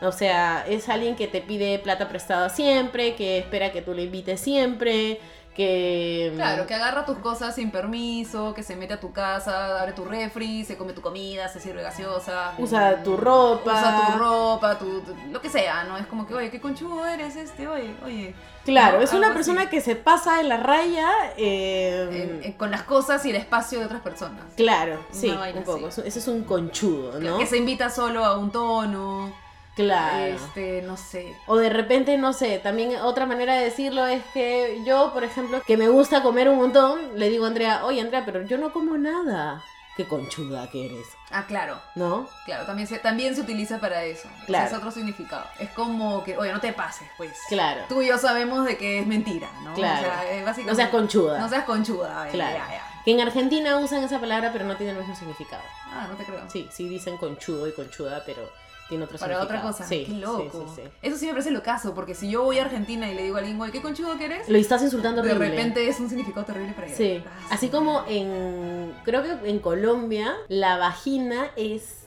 O 0.00 0.12
sea, 0.12 0.64
es 0.68 0.88
alguien 0.88 1.16
que 1.16 1.26
te 1.26 1.40
pide 1.40 1.76
plata 1.80 2.08
prestada 2.08 2.50
siempre, 2.50 3.16
que 3.16 3.38
espera 3.38 3.72
que 3.72 3.82
tú 3.82 3.92
le 3.92 4.04
invites 4.04 4.38
siempre, 4.38 5.18
que... 5.54 6.32
Claro, 6.36 6.66
que 6.66 6.74
agarra 6.74 7.04
tus 7.04 7.18
cosas 7.18 7.54
sin 7.54 7.70
permiso, 7.70 8.54
que 8.54 8.62
se 8.62 8.76
mete 8.76 8.94
a 8.94 9.00
tu 9.00 9.12
casa, 9.12 9.80
abre 9.80 9.92
tu 9.92 10.04
refri, 10.04 10.64
se 10.64 10.76
come 10.76 10.92
tu 10.92 11.00
comida, 11.00 11.48
se 11.48 11.60
sirve 11.60 11.82
gaseosa. 11.82 12.54
Usa 12.58 13.02
tu 13.02 13.16
ropa. 13.16 13.72
Usa 13.72 14.06
tu 14.12 14.18
ropa, 14.18 14.78
tu, 14.78 15.00
tu- 15.00 15.14
lo 15.30 15.40
que 15.40 15.48
sea, 15.48 15.84
¿no? 15.84 15.96
Es 15.98 16.06
como 16.06 16.26
que, 16.26 16.34
oye, 16.34 16.50
qué 16.50 16.60
conchudo 16.60 17.04
eres 17.06 17.36
este, 17.36 17.66
oye, 17.68 17.94
oye. 18.04 18.34
Claro, 18.64 18.98
¿no? 18.98 19.04
es 19.04 19.12
una 19.12 19.32
persona 19.32 19.62
así. 19.62 19.70
que 19.70 19.80
se 19.80 19.96
pasa 19.96 20.36
de 20.36 20.44
la 20.44 20.58
raya. 20.58 21.08
eh, 21.36 22.08
En- 22.40 22.44
en- 22.44 22.52
con 22.54 22.70
las 22.70 22.82
cosas 22.82 23.24
y 23.26 23.30
el 23.30 23.36
espacio 23.36 23.80
de 23.80 23.86
otras 23.86 24.02
personas. 24.02 24.44
Claro, 24.56 25.04
sí, 25.10 25.28
un 25.28 25.62
poco. 25.64 25.86
así. 25.88 26.02
Ese 26.04 26.18
es 26.20 26.28
un 26.28 26.44
conchudo, 26.44 27.18
¿no? 27.18 27.38
Que 27.38 27.46
se 27.46 27.56
invita 27.56 27.90
solo 27.90 28.24
a 28.24 28.36
un 28.38 28.50
tono. 28.52 29.32
Claro. 29.76 30.34
Este, 30.34 30.82
no 30.82 30.96
sé. 30.96 31.36
O 31.46 31.56
de 31.56 31.70
repente, 31.70 32.18
no 32.18 32.32
sé, 32.32 32.58
también 32.58 32.96
otra 32.96 33.24
manera 33.26 33.54
de 33.54 33.64
decirlo 33.64 34.06
es 34.06 34.22
que 34.34 34.82
yo, 34.84 35.12
por 35.12 35.24
ejemplo, 35.24 35.62
que 35.66 35.76
me 35.76 35.88
gusta 35.88 36.22
comer 36.22 36.48
un 36.48 36.58
montón, 36.58 37.18
le 37.18 37.28
digo 37.30 37.44
a 37.44 37.48
Andrea, 37.48 37.84
oye 37.84 38.00
Andrea, 38.00 38.24
pero 38.26 38.42
yo 38.42 38.58
no 38.58 38.72
como 38.72 38.98
nada. 38.98 39.62
Qué 39.96 40.06
conchuda 40.06 40.70
que 40.70 40.86
eres, 40.86 41.06
Ah, 41.30 41.44
claro. 41.46 41.78
¿no? 41.94 42.26
Claro, 42.46 42.64
también 42.64 42.88
se, 42.88 42.98
también 43.00 43.34
se 43.34 43.42
utiliza 43.42 43.78
para 43.80 44.02
eso. 44.04 44.28
Claro. 44.46 44.66
es 44.66 44.72
otro 44.72 44.90
significado. 44.90 45.44
Es 45.58 45.68
como 45.70 46.24
que, 46.24 46.38
oye, 46.38 46.52
no 46.52 46.60
te 46.60 46.72
pases, 46.72 47.08
pues. 47.16 47.32
Claro. 47.48 47.82
Tú 47.88 48.00
y 48.00 48.06
yo 48.08 48.16
sabemos 48.16 48.64
de 48.64 48.76
que 48.78 49.00
es 49.00 49.06
mentira, 49.06 49.50
¿no? 49.62 49.74
Claro. 49.74 50.08
O 50.08 50.10
sea, 50.10 50.22
eh, 50.32 50.42
básicamente. 50.44 50.70
No 50.70 50.74
seas 50.76 50.90
conchuda. 50.90 51.38
No 51.38 51.48
seas 51.48 51.64
conchuda, 51.64 52.28
eh, 52.28 52.32
Claro. 52.32 52.56
ya, 52.58 52.68
ya. 52.76 53.02
Que 53.04 53.12
en 53.12 53.20
Argentina 53.20 53.76
usan 53.78 54.02
esa 54.02 54.18
palabra, 54.20 54.50
pero 54.52 54.64
no 54.64 54.76
tiene 54.76 54.92
el 54.92 54.98
mismo 54.98 55.14
significado. 55.14 55.62
Ah, 55.92 56.06
no 56.08 56.16
te 56.16 56.24
creo. 56.24 56.40
Sí, 56.48 56.68
sí 56.72 56.88
dicen 56.88 57.16
conchudo 57.18 57.66
y 57.68 57.72
conchuda, 57.72 58.22
pero 58.24 58.50
tiene 58.90 59.04
otro 59.04 59.16
Para 59.18 59.40
otra 59.42 59.62
cosa. 59.62 59.86
Sí, 59.86 60.04
Qué 60.06 60.12
loco. 60.12 60.66
Sí, 60.76 60.82
sí, 60.82 60.82
sí. 60.84 60.90
Eso 61.00 61.16
sí 61.16 61.24
me 61.26 61.32
parece 61.32 61.50
lo 61.50 61.62
caso, 61.62 61.94
porque 61.94 62.14
si 62.14 62.28
yo 62.30 62.42
voy 62.44 62.58
a 62.58 62.64
Argentina 62.64 63.10
y 63.10 63.14
le 63.14 63.22
digo 63.22 63.36
a 63.36 63.38
alguien, 63.38 63.58
oye, 63.58 63.72
¿qué 63.72 63.80
conchudo 63.80 64.18
que 64.18 64.26
eres? 64.26 64.46
Lo 64.50 64.58
estás 64.58 64.82
insultando 64.82 65.22
De 65.22 65.30
horrible. 65.30 65.50
repente 65.56 65.88
es 65.88 65.98
un 66.00 66.08
significado 66.10 66.44
terrible 66.44 66.72
para 66.74 66.88
ella. 66.88 66.96
Sí, 66.96 67.24
Ah, 67.26 67.46
así 67.52 67.66
sí. 67.66 67.72
como 67.72 68.04
en, 68.06 68.92
creo 69.04 69.22
que 69.22 69.48
en 69.48 69.58
Colombia 69.60 70.34
la 70.48 70.76
vagina 70.76 71.46
es 71.56 72.04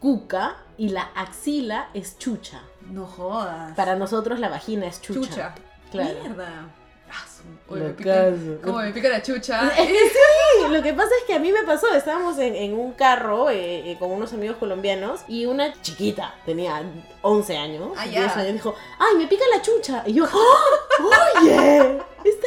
cuca 0.00 0.56
y 0.78 0.88
la 0.88 1.02
axila 1.14 1.90
es 1.92 2.18
chucha. 2.18 2.62
No 2.90 3.04
jodas. 3.06 3.76
Para 3.76 3.96
nosotros 3.96 4.38
la 4.40 4.48
vagina 4.48 4.86
es 4.86 5.02
chucha. 5.02 5.20
chucha. 5.28 5.54
Claro. 5.90 6.14
Mierda. 6.22 6.74
Ah, 7.12 7.24
oye, 7.68 7.80
me. 7.82 8.56
Como 8.62 8.78
me 8.78 8.90
pica 8.92 9.08
la 9.08 9.22
chucha. 9.22 9.70
Sí, 9.80 10.72
lo 10.72 10.82
que 10.82 10.92
pasa 10.92 11.08
es 11.20 11.24
que 11.26 11.34
a 11.34 11.38
mí 11.38 11.50
me 11.52 11.62
pasó, 11.64 11.92
estábamos 11.94 12.38
en, 12.38 12.54
en 12.54 12.74
un 12.74 12.92
carro 12.92 13.48
eh, 13.50 13.90
eh, 13.92 13.96
con 13.98 14.10
unos 14.10 14.32
amigos 14.32 14.56
colombianos 14.58 15.20
y 15.26 15.46
una 15.46 15.72
chiquita, 15.80 16.34
tenía 16.44 16.82
11 17.22 17.56
años, 17.56 17.92
Ah, 17.96 18.04
10 18.06 18.14
ya. 18.14 18.32
años, 18.40 18.52
dijo, 18.52 18.74
ay, 18.98 19.16
me 19.16 19.26
pica 19.26 19.44
la 19.54 19.62
chucha. 19.62 20.02
Y 20.06 20.12
yo, 20.14 20.24
¡Ah! 20.26 21.40
oye, 21.40 21.98
esta 22.24 22.46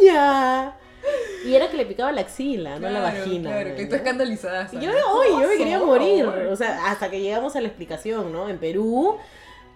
niña. 0.00 0.76
Y 1.44 1.54
era 1.54 1.70
que 1.70 1.76
le 1.76 1.86
picaba 1.86 2.10
la 2.12 2.22
axila, 2.22 2.78
no 2.78 2.88
la 2.88 3.00
Claro, 3.00 3.04
vagina. 3.18 3.50
Claro, 3.50 3.68
¿no? 3.70 3.76
que 3.76 3.82
está 3.82 3.96
escandalizada. 3.96 4.68
Y 4.72 4.80
yo, 4.80 4.90
oye, 5.12 5.30
yo 5.42 5.48
me 5.48 5.56
quería 5.56 5.78
morir. 5.78 6.26
O 6.26 6.56
sea, 6.56 6.86
hasta 6.90 7.10
que 7.10 7.20
llegamos 7.20 7.54
a 7.56 7.60
la 7.60 7.68
explicación, 7.68 8.32
¿no? 8.32 8.48
En 8.48 8.58
Perú, 8.58 9.18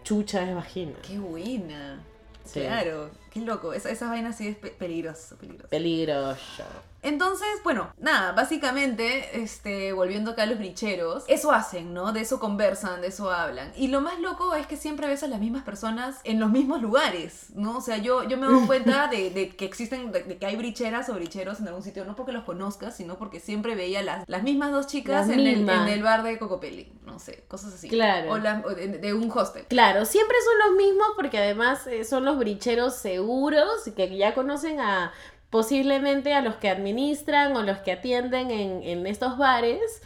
chucha 0.04 0.42
es 0.48 0.54
vagina. 0.54 0.94
Qué 1.06 1.18
buena. 1.18 2.00
Sí. 2.44 2.60
Claro, 2.60 3.10
qué 3.30 3.40
loco. 3.40 3.72
Esa, 3.72 3.90
esa 3.90 4.08
vaina 4.08 4.32
sí 4.32 4.48
es 4.48 4.56
pe- 4.56 4.70
peligroso, 4.70 5.36
peligroso. 5.36 5.68
Peligroso. 5.68 6.64
Entonces, 7.00 7.46
bueno, 7.62 7.92
nada, 7.98 8.32
básicamente, 8.32 9.40
este, 9.40 9.92
volviendo 9.92 10.32
acá 10.32 10.42
a 10.42 10.46
los 10.46 10.58
bricheros, 10.58 11.22
eso 11.28 11.52
hacen, 11.52 11.94
¿no? 11.94 12.12
De 12.12 12.20
eso 12.22 12.40
conversan, 12.40 13.00
de 13.02 13.06
eso 13.08 13.30
hablan. 13.30 13.72
Y 13.76 13.86
lo 13.88 14.00
más 14.00 14.18
loco 14.18 14.54
es 14.56 14.66
que 14.66 14.76
siempre 14.76 15.06
ves 15.06 15.22
a 15.22 15.28
las 15.28 15.38
mismas 15.38 15.62
personas 15.62 16.16
en 16.24 16.40
los 16.40 16.50
mismos 16.50 16.82
lugares, 16.82 17.46
¿no? 17.54 17.78
O 17.78 17.80
sea, 17.80 17.98
yo, 17.98 18.24
yo 18.24 18.36
me 18.36 18.46
doy 18.46 18.66
cuenta 18.66 19.06
de, 19.12 19.30
de 19.30 19.48
que 19.50 19.64
existen, 19.64 20.10
de, 20.10 20.24
de 20.24 20.38
que 20.38 20.46
hay 20.46 20.56
bricheras 20.56 21.08
o 21.08 21.14
bricheros 21.14 21.60
en 21.60 21.68
algún 21.68 21.84
sitio, 21.84 22.04
no 22.04 22.16
porque 22.16 22.32
los 22.32 22.42
conozcas, 22.44 22.96
sino 22.96 23.16
porque 23.16 23.38
siempre 23.38 23.76
veía 23.76 24.02
las, 24.02 24.28
las 24.28 24.42
mismas 24.42 24.72
dos 24.72 24.88
chicas 24.88 25.28
en 25.28 25.38
el, 25.38 25.68
en 25.68 25.88
el 25.88 26.02
bar 26.02 26.24
de 26.24 26.36
Cocopelli, 26.36 26.92
no 27.06 27.20
sé, 27.20 27.44
cosas 27.46 27.74
así. 27.74 27.88
Claro. 27.88 28.32
O, 28.32 28.38
la- 28.38 28.62
o 28.66 28.70
de, 28.70 28.88
de 28.88 29.14
un 29.14 29.30
hostel. 29.30 29.64
Claro, 29.68 30.04
siempre 30.04 30.36
son 30.44 30.70
los 30.72 30.84
mismos 30.84 31.06
porque 31.14 31.38
además 31.38 31.86
eh, 31.86 32.04
son 32.04 32.24
los 32.24 32.38
bricheros 32.38 32.96
seguros 33.18 33.82
que 33.96 34.16
ya 34.16 34.32
conocen 34.32 34.80
a 34.80 35.12
posiblemente 35.50 36.34
a 36.34 36.40
los 36.40 36.56
que 36.56 36.68
administran 36.68 37.56
o 37.56 37.62
los 37.62 37.78
que 37.78 37.92
atienden 37.92 38.50
en, 38.50 38.82
en 38.82 39.06
estos 39.06 39.36
bares 39.38 40.02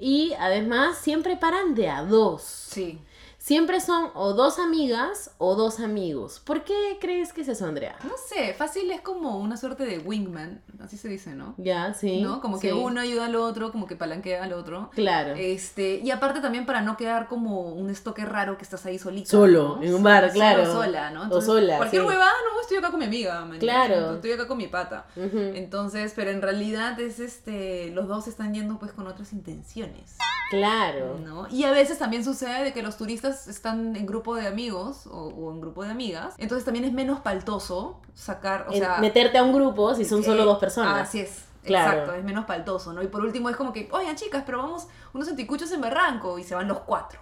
y 0.00 0.32
además 0.38 0.98
siempre 0.98 1.36
paran 1.36 1.74
de 1.74 1.88
a 1.88 2.02
dos. 2.02 2.42
Sí. 2.42 2.98
Siempre 3.46 3.80
son 3.80 4.10
o 4.14 4.32
dos 4.32 4.58
amigas 4.58 5.30
o 5.38 5.54
dos 5.54 5.78
amigos. 5.78 6.42
¿Por 6.44 6.64
qué 6.64 6.98
crees 7.00 7.32
que 7.32 7.42
es 7.42 7.48
eso, 7.48 7.64
Andrea? 7.64 7.94
No 8.02 8.14
sé, 8.16 8.52
fácil 8.54 8.90
es 8.90 9.02
como 9.02 9.38
una 9.38 9.56
suerte 9.56 9.86
de 9.86 10.00
wingman, 10.00 10.64
así 10.80 10.96
se 10.96 11.06
dice, 11.06 11.32
¿no? 11.36 11.54
Ya, 11.56 11.94
sí. 11.94 12.22
¿No? 12.22 12.40
Como 12.40 12.58
que 12.58 12.72
uno 12.72 13.00
ayuda 13.00 13.26
al 13.26 13.36
otro, 13.36 13.70
como 13.70 13.86
que 13.86 13.94
palanquea 13.94 14.42
al 14.42 14.52
otro. 14.52 14.90
Claro. 14.96 15.34
Este, 15.36 16.00
y 16.02 16.10
aparte 16.10 16.40
también 16.40 16.66
para 16.66 16.80
no 16.80 16.96
quedar 16.96 17.28
como 17.28 17.70
un 17.70 17.88
estoque 17.88 18.24
raro 18.24 18.58
que 18.58 18.64
estás 18.64 18.84
ahí 18.84 18.98
solita. 18.98 19.30
Solo, 19.30 19.76
¿no? 19.76 19.82
en 19.84 19.94
un 19.94 20.02
bar, 20.02 20.24
Solo 20.24 20.34
claro. 20.34 20.66
sola, 20.66 21.10
¿no? 21.12 21.28
O 21.30 21.40
sola, 21.40 21.76
Cualquier 21.76 22.02
sí. 22.02 22.08
huevada, 22.08 22.32
no, 22.52 22.60
estoy 22.60 22.78
acá 22.78 22.90
con 22.90 22.98
mi 22.98 23.06
amiga, 23.06 23.44
man, 23.44 23.60
Claro. 23.60 24.14
Estoy 24.16 24.32
acá 24.32 24.48
con 24.48 24.58
mi 24.58 24.66
pata. 24.66 25.06
Entonces, 25.14 26.14
pero 26.16 26.32
en 26.32 26.42
realidad 26.42 26.98
es 26.98 27.20
este, 27.20 27.92
los 27.92 28.08
dos 28.08 28.26
están 28.26 28.54
yendo 28.54 28.80
pues 28.80 28.90
con 28.90 29.06
otras 29.06 29.32
intenciones, 29.32 30.16
Claro. 30.50 31.18
¿no? 31.18 31.48
Y 31.50 31.64
a 31.64 31.70
veces 31.70 31.98
también 31.98 32.24
sucede 32.24 32.64
de 32.64 32.72
que 32.72 32.82
los 32.82 32.96
turistas 32.96 33.48
están 33.48 33.96
en 33.96 34.06
grupo 34.06 34.34
de 34.34 34.46
amigos 34.46 35.06
o, 35.06 35.28
o 35.28 35.52
en 35.52 35.60
grupo 35.60 35.84
de 35.84 35.90
amigas, 35.90 36.34
entonces 36.38 36.64
también 36.64 36.84
es 36.84 36.92
menos 36.92 37.20
paltoso 37.20 38.00
sacar, 38.14 38.66
o 38.68 38.72
sea... 38.72 38.98
meterte 38.98 39.38
a 39.38 39.42
un 39.42 39.52
grupo 39.52 39.94
si 39.94 40.04
son 40.04 40.22
solo 40.22 40.44
dos 40.44 40.58
personas. 40.58 41.08
Así 41.08 41.20
es. 41.20 41.44
Claro. 41.64 41.90
Exacto, 41.90 42.14
es 42.14 42.24
menos 42.24 42.44
paltoso, 42.44 42.92
¿no? 42.92 43.02
Y 43.02 43.08
por 43.08 43.22
último 43.22 43.50
es 43.50 43.56
como 43.56 43.72
que, 43.72 43.88
oigan 43.90 44.14
chicas, 44.14 44.44
pero 44.46 44.58
vamos 44.58 44.86
unos 45.12 45.28
anticuchos 45.28 45.72
en 45.72 45.80
Barranco 45.80 46.38
y 46.38 46.44
se 46.44 46.54
van 46.54 46.68
los 46.68 46.78
cuatro. 46.80 47.18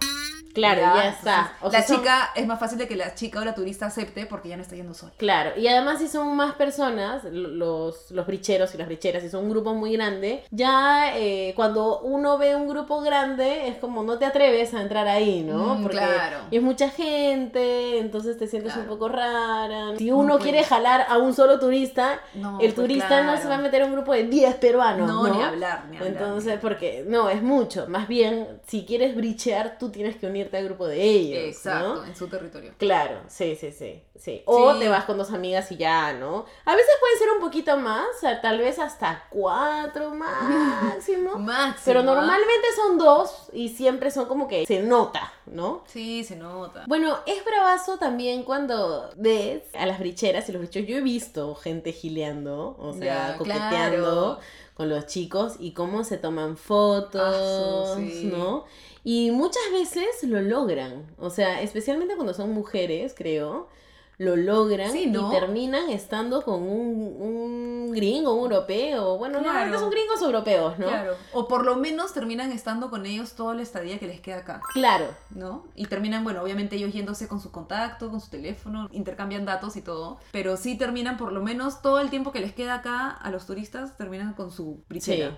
Claro, 0.55 0.81
ya, 0.81 1.09
está. 1.09 1.51
entonces, 1.61 1.61
O 1.61 1.69
la 1.71 1.83
son- 1.83 1.97
chica 1.97 2.31
es 2.35 2.47
más 2.47 2.59
fácil 2.59 2.77
de 2.79 2.87
que 2.87 2.95
la 2.95 3.13
chica 3.13 3.39
o 3.41 3.45
la 3.45 3.53
turista 3.53 3.85
acepte 3.85 4.25
porque 4.25 4.49
ya 4.49 4.55
no 4.57 4.63
está 4.63 4.75
yendo 4.75 4.93
sola. 4.93 5.11
Claro, 5.17 5.51
y 5.57 5.67
además 5.67 5.99
si 5.99 6.07
son 6.07 6.35
más 6.35 6.55
personas, 6.55 7.23
lo- 7.25 7.49
los, 7.49 8.09
los 8.11 8.25
bricheros 8.27 8.73
y 8.73 8.77
las 8.77 8.87
bricheras, 8.87 9.21
si 9.21 9.29
son 9.29 9.43
un 9.43 9.49
grupo 9.51 9.73
muy 9.73 9.93
grande, 9.93 10.43
ya 10.51 11.15
eh, 11.17 11.53
cuando 11.55 11.99
uno 11.99 12.37
ve 12.37 12.55
un 12.55 12.67
grupo 12.67 13.01
grande 13.01 13.67
es 13.67 13.77
como 13.77 14.03
no 14.03 14.17
te 14.17 14.25
atreves 14.25 14.73
a 14.73 14.81
entrar 14.81 15.07
ahí, 15.07 15.43
¿no? 15.43 15.75
Mm, 15.75 15.81
Porque 15.83 15.97
claro. 15.97 16.37
es 16.49 16.61
mucha 16.61 16.89
gente, 16.89 17.99
entonces 17.99 18.37
te 18.37 18.47
sientes 18.47 18.75
un 18.75 18.85
poco 18.85 19.07
rara. 19.09 19.95
Si 19.97 20.09
No 20.09 20.17
uno 20.17 20.37
puedes. 20.37 20.43
quiere 20.51 20.63
jalar 20.63 21.05
a 21.09 21.17
un 21.17 21.33
solo 21.33 21.59
turista, 21.59 22.19
No, 22.33 22.51
el 22.59 22.73
pues, 22.73 22.75
turista 22.75 23.23
no 23.23 23.37
se 23.37 23.47
va 23.47 23.55
a 23.55 23.59
meter 23.59 23.81
a 23.81 23.85
un 23.85 23.93
grupo 23.93 24.13
de 24.13 24.23
10 24.25 24.55
peruanos, 24.55 25.07
No, 25.07 25.27
¿no? 25.27 25.33
ni 25.35 25.41
hablar, 25.43 25.85
ni 25.89 25.97
hablar. 25.97 26.11
Entonces, 26.11 26.59
porque 26.61 27.03
no, 27.07 27.29
es 27.29 27.41
mucho. 27.41 27.85
Más 27.87 28.07
bien, 28.07 28.47
si 28.67 28.85
quieres 28.85 29.15
brichear, 29.15 29.77
tú 29.79 29.89
tienes 29.89 30.15
que 30.15 30.27
unirte 30.45 30.57
al 30.57 30.65
grupo 30.65 30.87
de 30.87 31.01
ellos. 31.01 31.43
Exacto, 31.55 31.95
¿no? 31.95 32.05
en 32.05 32.15
su 32.15 32.27
territorio. 32.27 32.73
Claro, 32.77 33.19
sí, 33.27 33.55
sí, 33.55 33.71
sí, 33.71 34.01
sí. 34.19 34.41
O 34.45 34.73
Sí. 34.73 34.79
te 34.79 34.89
vas 34.89 35.05
con 35.05 35.17
dos 35.17 35.31
amigas 35.31 35.71
y 35.71 35.77
ya, 35.77 36.13
¿no? 36.13 36.45
A 36.65 36.75
veces 36.75 36.91
pueden 36.99 37.17
ser 37.19 37.29
un 37.35 37.39
poquito 37.41 37.77
más, 37.77 38.05
o 38.17 38.19
sea, 38.19 38.41
tal 38.41 38.59
vez 38.59 38.79
hasta 38.79 39.23
cuatro 39.29 40.11
máximo. 40.11 41.35
Máximo. 41.37 41.83
Pero 41.85 41.99
¿ah? 42.01 42.03
normalmente 42.03 42.67
son 42.75 42.97
dos 42.97 43.49
y 43.53 43.69
siempre 43.69 44.11
son 44.11 44.25
como 44.27 44.47
que 44.47 44.65
se 44.65 44.81
nota, 44.81 45.33
¿no? 45.45 45.83
Sí, 45.87 46.23
se 46.23 46.35
nota. 46.35 46.83
Bueno, 46.87 47.19
es 47.25 47.43
bravazo 47.43 47.97
también 47.97 48.43
cuando 48.43 49.09
ves 49.15 49.63
a 49.77 49.85
las 49.85 49.99
bricheras 49.99 50.47
y 50.49 50.51
los 50.51 50.61
bricheros. 50.61 50.87
Yo 50.89 50.97
he 50.97 51.01
visto 51.01 51.55
gente 51.55 51.91
gileando, 51.91 52.75
o 52.79 52.93
sea, 52.93 53.31
Ya, 53.31 53.37
coqueteando 53.37 54.35
claro. 54.35 54.39
con 54.75 54.89
los 54.89 55.05
chicos 55.07 55.55
y 55.59 55.73
cómo 55.73 56.03
se 56.03 56.17
toman 56.17 56.57
fotos, 56.57 57.21
Ah, 57.23 57.95
sí. 57.97 58.29
¿no? 58.31 58.65
Y 59.07 59.29
muchas 59.31 59.61
veces 59.71 60.23
lo 60.23 60.41
logran, 60.41 61.05
o 61.19 61.29
sea, 61.29 61.61
especialmente 61.61 62.15
cuando 62.15 62.33
son 62.33 62.51
mujeres, 62.51 63.13
creo, 63.15 63.69
lo 64.17 64.35
logran 64.35 64.91
Sí, 64.93 65.05
¿no? 65.07 65.27
y 65.31 65.39
terminan 65.39 65.89
estando 65.91 66.41
con 66.41 66.63
un, 66.63 67.15
un 67.19 67.91
gringo, 67.91 68.33
un 68.33 68.51
europeo, 68.51 69.17
bueno, 69.19 69.33
Claro. 69.39 69.45
normalmente 69.53 69.77
son 69.77 69.89
gringos 69.91 70.21
europeos, 70.23 70.79
¿no? 70.79 70.87
Claro. 70.87 71.13
O 71.33 71.47
por 71.47 71.65
lo 71.65 71.75
menos 71.75 72.13
terminan 72.13 72.51
estando 72.51 72.89
con 72.89 73.05
ellos 73.05 73.33
toda 73.33 73.53
la 73.53 73.61
estadía 73.61 73.99
que 73.99 74.07
les 74.07 74.21
queda 74.21 74.37
acá. 74.37 74.59
Claro, 74.73 75.05
¿no? 75.29 75.67
Y 75.75 75.85
terminan, 75.85 76.23
bueno, 76.23 76.41
obviamente 76.41 76.77
ellos 76.77 76.91
yéndose 76.91 77.27
con 77.27 77.39
su 77.39 77.51
contacto, 77.51 78.09
con 78.09 78.19
su 78.21 78.31
teléfono, 78.31 78.87
intercambian 78.91 79.45
datos 79.45 79.75
y 79.75 79.81
todo, 79.83 80.17
pero 80.31 80.57
sí 80.57 80.77
terminan 80.77 81.17
por 81.17 81.31
lo 81.31 81.41
menos 81.43 81.83
todo 81.83 81.99
el 81.99 82.09
tiempo 82.09 82.31
que 82.31 82.39
les 82.39 82.53
queda 82.55 82.75
acá 82.75 83.09
a 83.09 83.29
los 83.29 83.45
turistas, 83.45 83.97
terminan 83.97 84.33
con 84.33 84.49
su 84.49 84.83
brichera. 84.89 85.37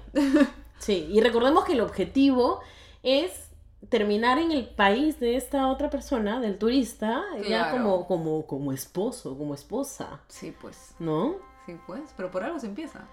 Sí, 0.80 1.08
y 1.12 1.20
recordemos 1.20 1.66
que 1.66 1.74
el 1.74 1.82
objetivo 1.82 2.62
es 3.04 3.48
terminar 3.90 4.38
en 4.40 4.52
el 4.52 4.68
país 4.68 5.20
de 5.20 5.36
esta 5.36 5.68
otra 5.68 5.90
persona, 5.90 6.40
del 6.40 6.58
turista, 6.58 7.24
ya 7.48 7.72
como, 7.72 8.06
como, 8.08 8.46
como 8.46 8.74
esposo, 8.74 9.38
como 9.38 9.54
esposa, 9.54 10.22
Sí, 10.28 10.54
pues, 10.60 10.96
¿no? 11.00 11.36
sí, 11.66 11.78
pues, 11.86 12.14
pero 12.16 12.32
por 12.32 12.44
algo 12.44 12.60
se 12.60 12.68
empieza. 12.68 13.08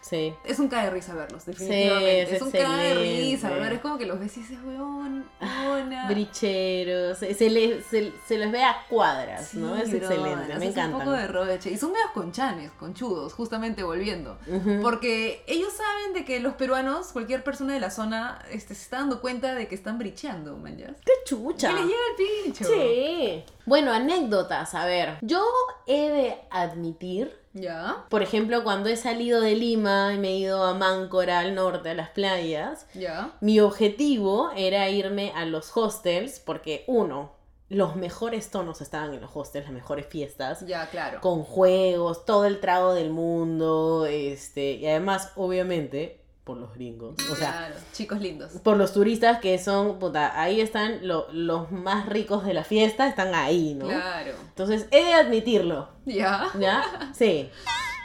Sí. 0.00 0.34
Es 0.44 0.58
un 0.58 0.68
cae 0.68 0.86
de 0.86 0.90
risa 0.90 1.14
verlos, 1.14 1.44
definitivamente. 1.44 2.22
es 2.22 2.32
es 2.32 2.42
un 2.42 2.50
cae 2.50 2.88
de 2.88 2.94
risa, 2.94 3.50
¿verdad? 3.50 3.72
Es 3.72 3.80
como 3.80 3.98
que 3.98 4.06
los 4.06 4.18
ves 4.18 4.36
y 4.36 4.40
dices, 4.40 4.58
weón, 4.64 5.28
buena. 5.66 6.08
Bricheros, 6.08 7.18
se, 7.18 7.34
se 7.34 7.50
le- 7.50 7.82
se- 7.82 8.12
se 8.26 8.38
les 8.38 8.50
ve 8.50 8.62
a 8.64 8.86
cuadras, 8.88 9.54
¿no? 9.54 9.76
Es 9.76 9.90
Sí, 9.90 9.96
excelente, 9.98 10.54
me 10.58 10.68
haces 10.68 10.84
Un 10.86 10.92
poco 10.92 11.10
de 11.12 11.26
roche. 11.28 11.70
Y 11.70 11.76
son 11.76 11.92
medios 11.92 12.10
conchanes, 12.12 12.70
conchudos, 12.72 13.32
justamente 13.34 13.82
volviendo. 13.82 14.38
Porque 14.82 15.44
ellos 15.46 15.72
saben 15.72 16.14
de 16.14 16.24
que 16.24 16.40
los 16.40 16.54
peruanos, 16.54 17.08
cualquier 17.12 17.44
persona 17.44 17.74
de 17.74 17.80
la 17.80 17.90
zona, 17.90 18.42
este, 18.50 18.74
se 18.74 18.82
está 18.82 18.98
dando 18.98 19.20
cuenta 19.20 19.54
de 19.54 19.68
que 19.68 19.74
están 19.74 19.98
bricheando, 19.98 20.56
man. 20.56 20.76
¡Qué 21.04 21.12
chucha! 21.26 21.68
Que 21.68 21.74
les 21.74 21.84
llega 21.84 21.98
el 22.18 22.42
pincho. 22.44 22.64
Sí. 22.64 23.44
Bueno, 23.66 23.92
anécdotas, 23.92 24.74
a 24.74 24.86
ver. 24.86 25.18
Yo 25.20 25.44
he 25.86 26.08
de 26.08 26.36
admitir 26.50 27.38
Ya, 27.52 28.04
Por 28.08 28.22
ejemplo, 28.22 28.62
cuando 28.62 28.88
he 28.88 28.96
salido 28.96 29.40
de 29.40 29.56
Lima 29.56 30.12
y 30.14 30.18
me 30.18 30.28
he 30.28 30.36
ido 30.36 30.62
a 30.62 30.74
Máncora, 30.74 31.40
al 31.40 31.54
norte, 31.56 31.90
a 31.90 31.94
las 31.94 32.10
playas, 32.10 32.86
ya. 32.94 33.32
mi 33.40 33.58
objetivo 33.58 34.52
era 34.56 34.88
irme 34.88 35.32
a 35.34 35.44
los 35.46 35.76
hostels 35.76 36.38
porque, 36.38 36.84
uno, 36.86 37.32
los 37.68 37.96
mejores 37.96 38.50
tonos 38.50 38.80
estaban 38.80 39.14
en 39.14 39.20
los 39.20 39.30
hostels, 39.34 39.66
las 39.66 39.74
mejores 39.74 40.06
fiestas. 40.06 40.64
Ya, 40.66 40.88
claro. 40.90 41.20
Con 41.20 41.42
juegos, 41.42 42.24
todo 42.24 42.44
el 42.44 42.60
trago 42.60 42.94
del 42.94 43.10
mundo, 43.10 44.06
este, 44.06 44.72
y 44.72 44.86
además, 44.86 45.32
obviamente, 45.34 46.19
por 46.44 46.56
los 46.56 46.74
gringos. 46.74 47.14
O 47.30 47.34
sea, 47.36 47.50
Claro, 47.52 47.74
chicos 47.92 48.20
lindos. 48.20 48.52
por 48.62 48.76
los 48.76 48.92
turistas 48.92 49.38
que 49.40 49.58
son, 49.58 49.98
puta, 49.98 50.40
ahí 50.40 50.60
están 50.60 51.06
lo- 51.06 51.26
los 51.32 51.70
más 51.70 52.06
ricos 52.06 52.44
de 52.44 52.54
la 52.54 52.64
fiesta, 52.64 53.06
están 53.08 53.34
ahí, 53.34 53.74
¿no? 53.74 53.86
Claro. 53.86 54.32
Entonces, 54.48 54.86
he 54.90 55.04
de 55.04 55.14
admitirlo, 55.14 55.88
Ya. 56.06 56.48
¿ya? 56.58 56.82
Sí. 57.14 57.50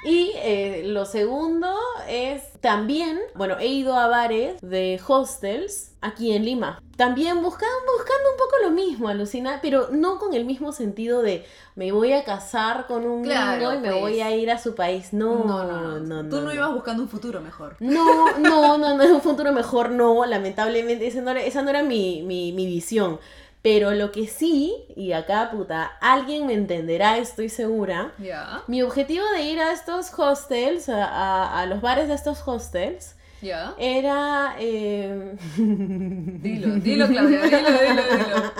Y 0.05 0.31
eh, 0.35 0.83
lo 0.85 1.05
segundo 1.05 1.67
es 2.07 2.43
también, 2.61 3.19
bueno, 3.33 3.57
he 3.59 3.67
ido 3.67 3.95
a 3.95 4.07
bares 4.07 4.59
de 4.61 4.99
hostels 5.07 5.91
aquí 6.01 6.33
en 6.33 6.45
Lima. 6.45 6.79
También 6.95 7.41
buscando, 7.41 7.75
buscando 7.97 8.31
un 8.31 8.37
poco 8.37 8.55
lo 8.63 8.71
mismo, 8.71 9.07
alucina, 9.09 9.59
pero 9.61 9.89
no 9.91 10.17
con 10.19 10.33
el 10.33 10.45
mismo 10.45 10.71
sentido 10.71 11.21
de 11.21 11.45
me 11.75 11.91
voy 11.91 12.13
a 12.13 12.23
casar 12.23 12.87
con 12.87 13.05
un 13.05 13.23
Claro, 13.23 13.57
gringo 13.69 13.73
y 13.73 13.79
me 13.79 13.89
pues. 13.89 14.01
voy 14.01 14.21
a 14.21 14.33
ir 14.35 14.49
a 14.51 14.57
su 14.59 14.75
país. 14.75 15.11
No, 15.11 15.43
No, 15.43 15.63
no, 15.65 15.99
no. 15.99 16.29
Tú 16.29 16.37
no, 16.37 16.43
no. 16.43 16.53
ibas 16.53 16.71
buscando 16.73 17.03
un 17.03 17.09
futuro 17.09 17.41
mejor. 17.41 17.75
No, 17.79 18.37
no, 18.37 18.77
no, 18.77 18.95
no, 18.95 19.03
un 19.15 19.21
futuro 19.21 19.51
mejor 19.51 19.89
no, 19.89 20.23
lamentablemente 20.25 21.07
esa 21.07 21.21
no 21.21 21.31
era, 21.31 21.41
esa 21.41 21.63
no 21.63 21.69
era 21.71 21.83
mi, 21.83 22.21
mi, 22.21 22.53
mi 22.53 22.65
visión. 22.65 23.19
Pero 23.65 23.91
lo 23.95 24.11
que 24.11 24.27
sí, 24.27 24.85
y 24.95 25.11
acá 25.13 25.49
puta, 25.51 25.85
alguien 25.99 26.45
me 26.45 26.53
entenderá, 26.53 27.17
estoy 27.17 27.49
segura. 27.49 28.11
Ya. 28.19 28.61
Mi 28.67 28.83
objetivo 28.83 29.25
de 29.35 29.41
ir 29.41 29.59
a 29.59 29.71
estos 29.71 30.11
hostels, 30.15 30.87
a, 30.87 31.03
a- 31.03 31.61
a 31.61 31.65
los 31.65 31.81
bares 31.81 32.07
de 32.07 32.13
estos 32.13 32.47
hostels, 32.47 33.14
Ya. 33.45 33.75
era... 33.77 34.55
eh, 34.59 35.35
Dilo, 35.55 36.75
dilo, 36.77 37.07
Claudia, 37.07 37.41
dilo, 37.43 37.57
dilo, 37.59 38.03
dilo. 38.17 38.51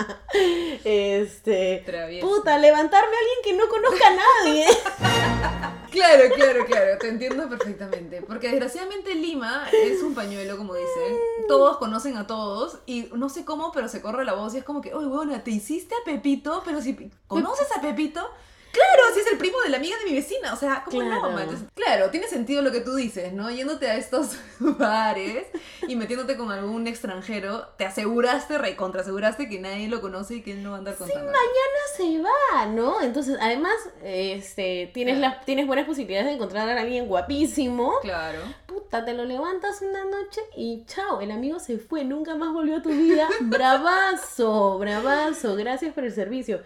este... 0.84 1.82
Travieso. 1.84 2.26
Puta, 2.28 2.56
levantarme 2.58 3.08
a 3.16 3.18
alguien 3.18 3.38
que 3.42 3.52
no 3.54 3.68
conozca 3.68 4.06
a 4.06 4.16
nadie. 4.44 4.66
Claro, 5.90 6.24
claro, 6.34 6.66
claro, 6.66 6.98
te 6.98 7.08
entiendo 7.08 7.48
perfectamente. 7.48 8.22
Porque 8.22 8.48
desgraciadamente 8.48 9.14
Lima 9.14 9.66
es 9.72 10.02
un 10.02 10.14
pañuelo, 10.14 10.56
como 10.56 10.74
dicen. 10.74 11.16
Todos 11.48 11.78
conocen 11.78 12.16
a 12.16 12.26
todos 12.26 12.80
y 12.86 13.08
no 13.14 13.28
sé 13.28 13.44
cómo, 13.44 13.72
pero 13.72 13.88
se 13.88 14.00
corre 14.02 14.24
la 14.24 14.34
voz 14.34 14.54
y 14.54 14.58
es 14.58 14.64
como 14.64 14.82
que, 14.82 14.94
oye, 14.94 15.08
bueno, 15.08 15.40
te 15.42 15.50
hiciste 15.50 15.94
a 15.94 16.04
Pepito, 16.04 16.62
pero 16.64 16.80
si 16.82 17.10
conoces 17.26 17.68
a 17.76 17.80
Pepito, 17.80 18.28
claro, 18.76 19.14
si 19.14 19.20
es 19.20 19.26
el 19.32 19.38
primo 19.38 19.60
de 19.60 19.70
la 19.70 19.78
amiga 19.78 19.96
de 19.98 20.10
mi 20.10 20.14
vecina, 20.14 20.52
o 20.52 20.56
sea, 20.56 20.82
¿cómo 20.84 21.00
Claro. 21.00 21.30
no? 21.30 21.40
Entonces, 21.40 21.66
claro, 21.74 22.10
tiene 22.10 22.28
sentido 22.28 22.62
lo 22.62 22.72
que 22.72 22.80
tú 22.80 22.94
dices, 22.94 23.32
¿no? 23.32 23.50
Yéndote 23.50 23.88
a 23.88 23.96
estos 23.96 24.36
bares 24.60 25.46
y 25.88 25.96
metiéndote 25.96 26.36
con 26.36 26.50
algún 26.52 26.86
extranjero, 26.86 27.68
te 27.76 27.84
aseguraste, 27.86 28.58
recontra 28.58 29.02
aseguraste 29.02 29.48
que 29.48 29.58
nadie 29.58 29.88
lo 29.88 30.00
conoce 30.00 30.36
y 30.36 30.42
que 30.42 30.52
él 30.52 30.62
no 30.62 30.70
va 30.70 30.76
a 30.76 30.78
andar 30.78 30.96
contando. 30.96 31.32
se 31.96 32.20
va, 32.20 32.66
¿no? 32.66 33.00
Entonces, 33.00 33.38
además, 33.40 33.74
este, 34.02 34.90
tienes, 34.92 35.18
las, 35.18 35.44
tienes 35.44 35.66
buenas 35.66 35.86
posibilidades 35.86 36.26
de 36.26 36.34
encontrar 36.34 36.68
a 36.68 36.80
alguien 36.80 37.06
guapísimo. 37.06 38.00
Claro. 38.02 38.40
Puta, 38.66 39.04
te 39.04 39.14
lo 39.14 39.24
levantas 39.24 39.80
una 39.82 40.04
noche 40.04 40.40
y 40.56 40.84
chao, 40.86 41.20
el 41.20 41.30
amigo 41.30 41.58
se 41.58 41.78
fue, 41.78 42.04
nunca 42.04 42.34
más 42.34 42.52
volvió 42.52 42.76
a 42.76 42.82
tu 42.82 42.90
vida. 42.90 43.28
Bravazo, 43.40 44.78
bravazo, 44.78 45.54
gracias 45.56 45.94
por 45.94 46.04
el 46.04 46.12
servicio. 46.12 46.60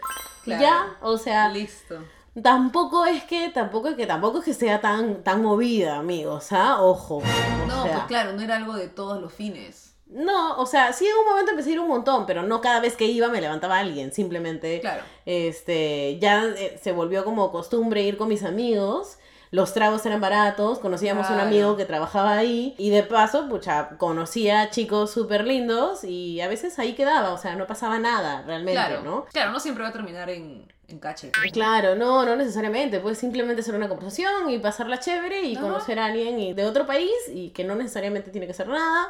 Claro. 0.45 0.63
Ya, 0.63 0.97
o 1.03 1.19
sea, 1.19 1.49
Listo. 1.49 2.03
tampoco 2.43 3.05
es 3.07 3.25
que, 3.25 3.49
tampoco 3.51 3.89
es 3.89 3.97
que, 3.97 4.07
tampoco 4.07 4.39
es 4.39 4.45
que 4.45 4.55
sea 4.55 4.81
tan, 4.81 5.23
tan 5.23 5.43
movida, 5.43 5.97
amigos, 5.99 6.53
¿ah? 6.53 6.83
Ojo. 6.83 7.17
O 7.19 7.67
No, 7.67 7.83
sea, 7.85 7.93
pues 7.95 8.05
claro, 8.07 8.33
no 8.33 8.43
era 8.43 8.57
algo 8.57 8.75
de 8.75 8.89
todos 8.89 9.21
los 9.21 9.33
fines. 9.33 9.95
No, 10.07 10.57
o 10.59 10.67
sea, 10.67 10.93
sí 10.93 11.07
en 11.07 11.17
un 11.19 11.25
momento 11.25 11.53
empecé 11.53 11.71
a 11.71 11.73
ir 11.75 11.81
un 11.81 11.87
montón, 11.89 12.27
pero 12.27 12.43
no 12.43 12.61
cada 12.61 12.81
vez 12.81 12.97
que 12.97 13.05
iba 13.05 13.29
me 13.29 13.41
levantaba 13.41 13.79
alguien, 13.79 14.13
simplemente 14.13 14.81
Claro. 14.81 15.05
este, 15.25 16.19
ya 16.21 16.47
eh, 16.47 16.79
se 16.83 16.91
volvió 16.91 17.25
como 17.25 17.53
costumbre 17.53 18.03
ir 18.03 18.17
con 18.17 18.29
mis 18.29 18.43
amigos. 18.43 19.19
Los 19.53 19.75
tragos 19.75 20.07
eran 20.07 20.21
baratos, 20.21 20.79
conocíamos 20.79 21.27
a 21.27 21.31
un 21.31 21.35
Claro. 21.37 21.49
amigo 21.49 21.77
que 21.77 21.85
trabajaba 21.85 22.35
ahí 22.37 22.75
y 22.79 22.91
de 22.91 23.03
paso, 23.03 23.49
pucha, 23.49 23.91
conocía 23.99 24.71
chicos 24.71 25.11
súper 25.11 25.45
lindos 25.45 26.05
y 26.05 26.41
a 26.41 26.47
veces 26.47 26.79
ahí 26.79 26.93
quedaba, 26.95 27.33
o 27.33 27.39
sea, 27.39 27.57
no 27.57 27.67
pasaba 27.67 27.99
nada 27.99 28.43
realmente, 28.47 28.73
Claro, 28.81 29.03
¿no? 29.03 29.25
claro, 29.33 29.51
no 29.51 29.59
siempre 29.59 29.83
va 29.83 29.91
a 29.91 29.93
terminar 29.93 30.31
en, 30.31 30.73
en 30.87 30.99
cache. 31.01 31.33
Claro, 31.53 31.97
no, 31.97 32.25
no 32.25 32.37
necesariamente, 32.37 33.01
puedes 33.01 33.19
simplemente 33.19 33.63
hacer 33.63 33.75
una 33.75 33.89
conversación 33.89 34.51
y 34.51 34.59
pasarla 34.61 35.01
chévere 35.01 35.43
y 35.43 35.57
Ajá. 35.57 35.63
conocer 35.67 35.99
a 35.99 36.07
alguien 36.07 36.39
y- 36.39 36.55
de 36.55 36.65
otro 36.65 36.87
país 36.87 37.11
y 37.33 37.51
que 37.51 37.65
no 37.65 37.75
necesariamente 37.75 38.31
tiene 38.31 38.47
que 38.47 38.55
ser 38.55 38.69
nada, 38.69 39.09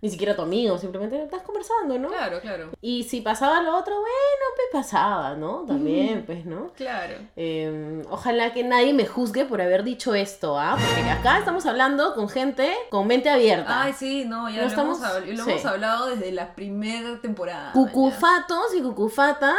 ni 0.00 0.10
siquiera 0.10 0.36
tu 0.36 0.42
amigo, 0.42 0.78
simplemente 0.78 1.20
estás 1.22 1.42
conversando, 1.42 1.98
¿no? 1.98 2.08
Claro, 2.08 2.40
claro. 2.40 2.70
Y 2.80 3.02
si 3.04 3.20
pasaba 3.20 3.60
lo 3.62 3.76
otro, 3.76 3.94
bueno, 3.96 4.46
pues 4.54 4.68
pasaba, 4.72 5.34
¿no? 5.34 5.64
También, 5.66 6.24
pues, 6.24 6.44
¿no? 6.46 6.70
Claro. 6.76 7.14
Eh, 7.34 8.02
ojalá 8.08 8.52
que 8.52 8.62
nadie 8.62 8.94
me 8.94 9.06
juzgue 9.06 9.44
por 9.44 9.60
haber 9.60 9.82
dicho 9.82 10.14
esto, 10.14 10.56
¿ah? 10.58 10.76
Porque 10.78 11.10
acá 11.10 11.38
estamos 11.38 11.66
hablando 11.66 12.14
con 12.14 12.28
gente 12.28 12.72
con 12.90 13.08
mente 13.08 13.28
abierta. 13.28 13.82
Ay, 13.82 13.92
sí, 13.92 14.24
no, 14.24 14.48
ya 14.48 14.56
No 14.58 14.62
lo, 14.62 14.68
estamos- 14.68 14.98
hemos, 14.98 15.10
habl- 15.10 15.36
lo 15.36 15.44
sí. 15.44 15.50
hemos 15.50 15.64
hablado 15.66 16.06
desde 16.10 16.30
la 16.30 16.54
primera 16.54 17.20
temporada. 17.20 17.72
Cucufatos 17.72 18.74
y 18.76 18.82
cucufatas 18.82 19.56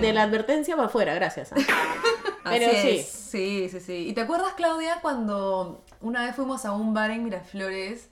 de 0.00 0.12
la 0.14 0.22
advertencia 0.22 0.76
para 0.76 0.88
afuera, 0.88 1.12
gracias. 1.14 1.52
¿ah? 1.52 1.56
Así 2.44 2.58
Pero 2.60 2.72
sí. 2.72 3.02
sí, 3.02 3.68
sí, 3.68 3.80
sí. 3.80 4.08
¿Y 4.08 4.12
te 4.14 4.22
acuerdas, 4.22 4.54
Claudia, 4.56 5.00
cuando 5.02 5.82
una 6.00 6.24
vez 6.24 6.34
fuimos 6.34 6.64
a 6.64 6.72
un 6.72 6.94
bar 6.94 7.10
en 7.10 7.24
Miraflores 7.24 8.08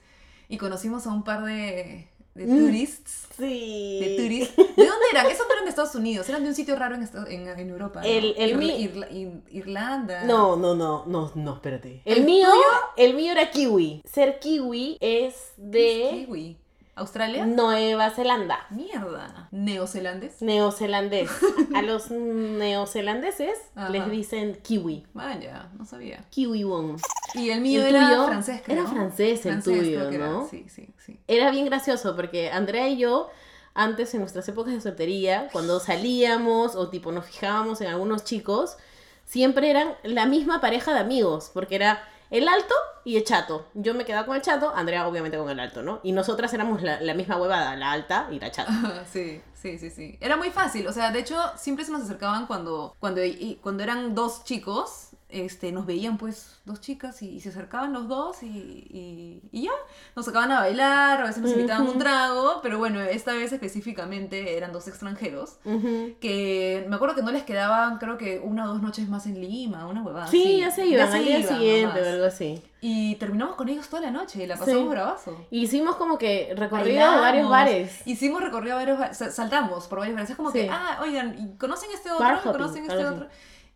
y 0.49 0.57
conocimos 0.57 1.05
a 1.07 1.11
un 1.11 1.23
par 1.23 1.43
de, 1.43 2.07
de 2.35 2.45
Mm. 2.45 2.57
turists? 2.57 3.27
Sí. 3.37 3.99
De. 4.01 4.27
¿De 4.57 4.85
dónde 4.85 5.05
eran? 5.11 5.25
Esos 5.27 5.45
no 5.47 5.53
eran 5.53 5.65
de 5.65 5.69
Estados 5.69 5.93
Unidos, 5.95 6.27
eran 6.29 6.43
de 6.43 6.49
un 6.49 6.55
sitio 6.55 6.75
raro 6.75 6.95
en, 6.95 7.07
en, 7.31 7.47
en 7.59 7.69
Europa. 7.69 8.01
¿no? 8.01 8.07
El- 8.07 8.33
el 8.37 8.57
mi- 8.57 8.71
Irla- 8.87 9.09
Ir- 9.11 9.41
Irlanda. 9.51 10.23
No, 10.23 10.55
no, 10.55 10.75
no, 10.75 11.05
no, 11.05 11.31
no, 11.35 11.53
espérate. 11.53 12.01
El, 12.05 12.19
¿El 12.19 12.23
mío, 12.25 12.47
tuyo? 12.49 12.63
el 12.97 13.13
mío 13.15 13.31
era 13.31 13.49
kiwi. 13.51 14.01
Ser 14.05 14.39
kiwi 14.39 14.97
es 15.01 15.53
¿Qué 15.55 15.61
de 15.63 16.03
es 16.09 16.25
Kiwi. 16.25 16.57
¿Australia? 16.97 17.45
Nueva 17.45 18.09
Zelanda. 18.11 18.65
Mierda. 18.69 19.47
¿Neozelandes? 19.51 20.41
Neozelandés. 20.41 21.29
A 21.75 21.81
los 21.81 22.09
neozelandeses 22.11 23.57
Ajá. 23.75 23.89
les 23.89 24.09
dicen 24.09 24.57
kiwi. 24.63 25.05
Vaya, 25.13 25.69
no 25.77 25.85
sabía. 25.85 26.25
Kiwi 26.29 26.63
won. 26.63 26.97
Y 27.33 27.49
el 27.49 27.61
mío 27.61 27.85
¿El 27.85 27.95
era 27.95 28.09
tuyo? 28.09 28.25
francés, 28.27 28.61
creo. 28.63 28.79
Era 28.81 28.89
francés 28.89 29.45
el 29.45 29.51
Francés, 29.53 29.79
tuyo, 29.79 30.07
creo. 30.09 30.31
¿no? 30.31 30.47
Sí, 30.49 30.65
sí, 30.69 30.89
sí. 31.05 31.19
Era 31.27 31.51
bien 31.51 31.65
gracioso 31.65 32.15
porque 32.15 32.49
Andrea 32.51 32.87
y 32.89 32.97
yo, 32.97 33.29
antes 33.73 34.13
en 34.13 34.21
nuestras 34.21 34.47
épocas 34.49 34.73
de 34.73 34.81
soltería, 34.81 35.49
cuando 35.51 35.79
salíamos 35.79 36.75
o 36.75 36.89
tipo 36.89 37.11
nos 37.11 37.25
fijábamos 37.25 37.81
en 37.81 37.87
algunos 37.87 38.23
chicos, 38.23 38.77
siempre 39.25 39.69
eran 39.69 39.93
la 40.03 40.25
misma 40.25 40.61
pareja 40.61 40.93
de 40.93 40.99
amigos, 40.99 41.51
porque 41.53 41.75
era 41.75 42.01
el 42.29 42.47
alto 42.47 42.73
y 43.05 43.17
el 43.17 43.23
chato. 43.23 43.67
Yo 43.73 43.93
me 43.93 44.05
quedaba 44.05 44.25
con 44.25 44.35
el 44.35 44.41
chato, 44.41 44.71
Andrea 44.75 45.07
obviamente 45.07 45.37
con 45.37 45.49
el 45.49 45.59
alto, 45.59 45.81
¿no? 45.81 45.99
Y 46.03 46.11
nosotras 46.11 46.53
éramos 46.53 46.81
la, 46.81 46.99
la 47.01 47.13
misma 47.13 47.37
huevada, 47.37 47.75
la 47.75 47.91
alta 47.91 48.27
y 48.31 48.39
la 48.39 48.51
chata. 48.51 48.71
Sí, 49.11 49.41
sí, 49.53 49.77
sí, 49.77 49.89
sí. 49.89 50.17
Era 50.19 50.35
muy 50.37 50.49
fácil. 50.51 50.87
O 50.87 50.93
sea, 50.93 51.11
de 51.11 51.19
hecho, 51.19 51.37
siempre 51.57 51.85
se 51.85 51.91
nos 51.91 52.01
acercaban 52.03 52.45
cuando, 52.47 52.95
cuando, 52.99 53.23
y- 53.23 53.59
cuando 53.61 53.83
eran 53.83 54.13
dos 54.15 54.43
chicos. 54.43 55.06
Este, 55.29 55.73
nos 55.73 55.85
veían 55.85 56.17
pues 56.17 56.55
dos 56.63 56.79
chicas 56.79 57.21
y, 57.21 57.27
y 57.31 57.41
se 57.41 57.49
acercaban 57.49 57.91
los 57.91 58.07
dos 58.07 58.43
y, 58.43 58.47
y, 58.47 59.41
y 59.51 59.63
ya, 59.63 59.71
nos 60.15 60.25
sacaban 60.25 60.53
a 60.53 60.61
bailar, 60.61 61.19
a 61.21 61.25
veces 61.25 61.41
nos 61.43 61.51
invitaban 61.51 61.83
Ujú. 61.83 61.91
un 61.91 61.99
trago, 61.99 62.59
pero 62.63 62.77
bueno, 62.77 63.01
esta 63.01 63.33
vez 63.33 63.51
específicamente 63.51 64.55
eran 64.55 64.71
dos 64.71 64.87
extranjeros 64.87 65.57
Ujú. 65.65 66.13
que 66.21 66.85
me 66.87 66.95
acuerdo 66.95 67.13
que 67.15 67.23
no 67.23 67.31
les 67.31 67.43
quedaban 67.43 67.97
creo 67.97 68.17
que 68.17 68.39
una 68.39 68.63
o 68.63 68.67
dos 68.69 68.81
noches 68.81 69.09
más 69.09 69.25
en 69.25 69.41
Lima, 69.41 69.85
una 69.87 70.01
huevada. 70.01 70.27
Sí, 70.27 70.43
así. 70.45 70.59
ya 70.61 70.71
se 70.71 70.85
iban, 70.85 71.11
al 71.11 71.25
día 71.25 71.43
siguiente 71.45 72.01
o 72.01 72.05
algo 72.09 72.25
así. 72.25 72.61
Y 72.79 73.15
terminamos 73.15 73.55
con 73.55 73.67
ellos 73.67 73.89
toda 73.89 74.03
la 74.03 74.11
noche 74.11 74.43
y 74.43 74.47
la 74.47 74.55
pasamos 74.55 74.83
Sí. 74.83 74.87
bravazo. 74.87 75.45
Hicimos 75.51 75.97
como 75.97 76.17
que 76.17 76.53
recorrido 76.55 77.03
a 77.03 77.19
varios 77.19 77.49
Bailamos, 77.49 77.51
bares. 77.51 78.07
Hicimos 78.07 78.41
recorrido 78.41 78.75
a 78.75 78.79
varios 78.79 78.97
bares, 78.97 79.17
saltamos 79.35 79.87
por 79.87 79.99
varios 79.99 80.15
bares. 80.15 80.29
Es 80.29 80.37
como 80.37 80.53
que, 80.53 80.63
Sí. 80.63 80.69
ah, 80.71 80.99
oigan, 81.01 81.35
¿y 81.37 81.57
¿conocen 81.57 81.89
este 81.93 82.11
otro? 82.11 82.23
Bar 82.25 82.39
¿Y 82.45 82.47
¿Conocen 82.47 82.83
este 82.89 83.05
otro? 83.05 83.27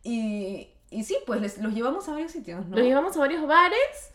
Y, 0.03 0.69
y 0.91 1.03
sí, 1.03 1.17
pues 1.25 1.41
les, 1.41 1.57
los 1.57 1.73
llevamos 1.73 2.07
a 2.07 2.11
varios 2.11 2.31
sitios, 2.31 2.65
¿no? 2.67 2.75
Los 2.75 2.85
llevamos 2.85 3.15
a 3.15 3.19
varios 3.19 3.47
bares 3.47 4.11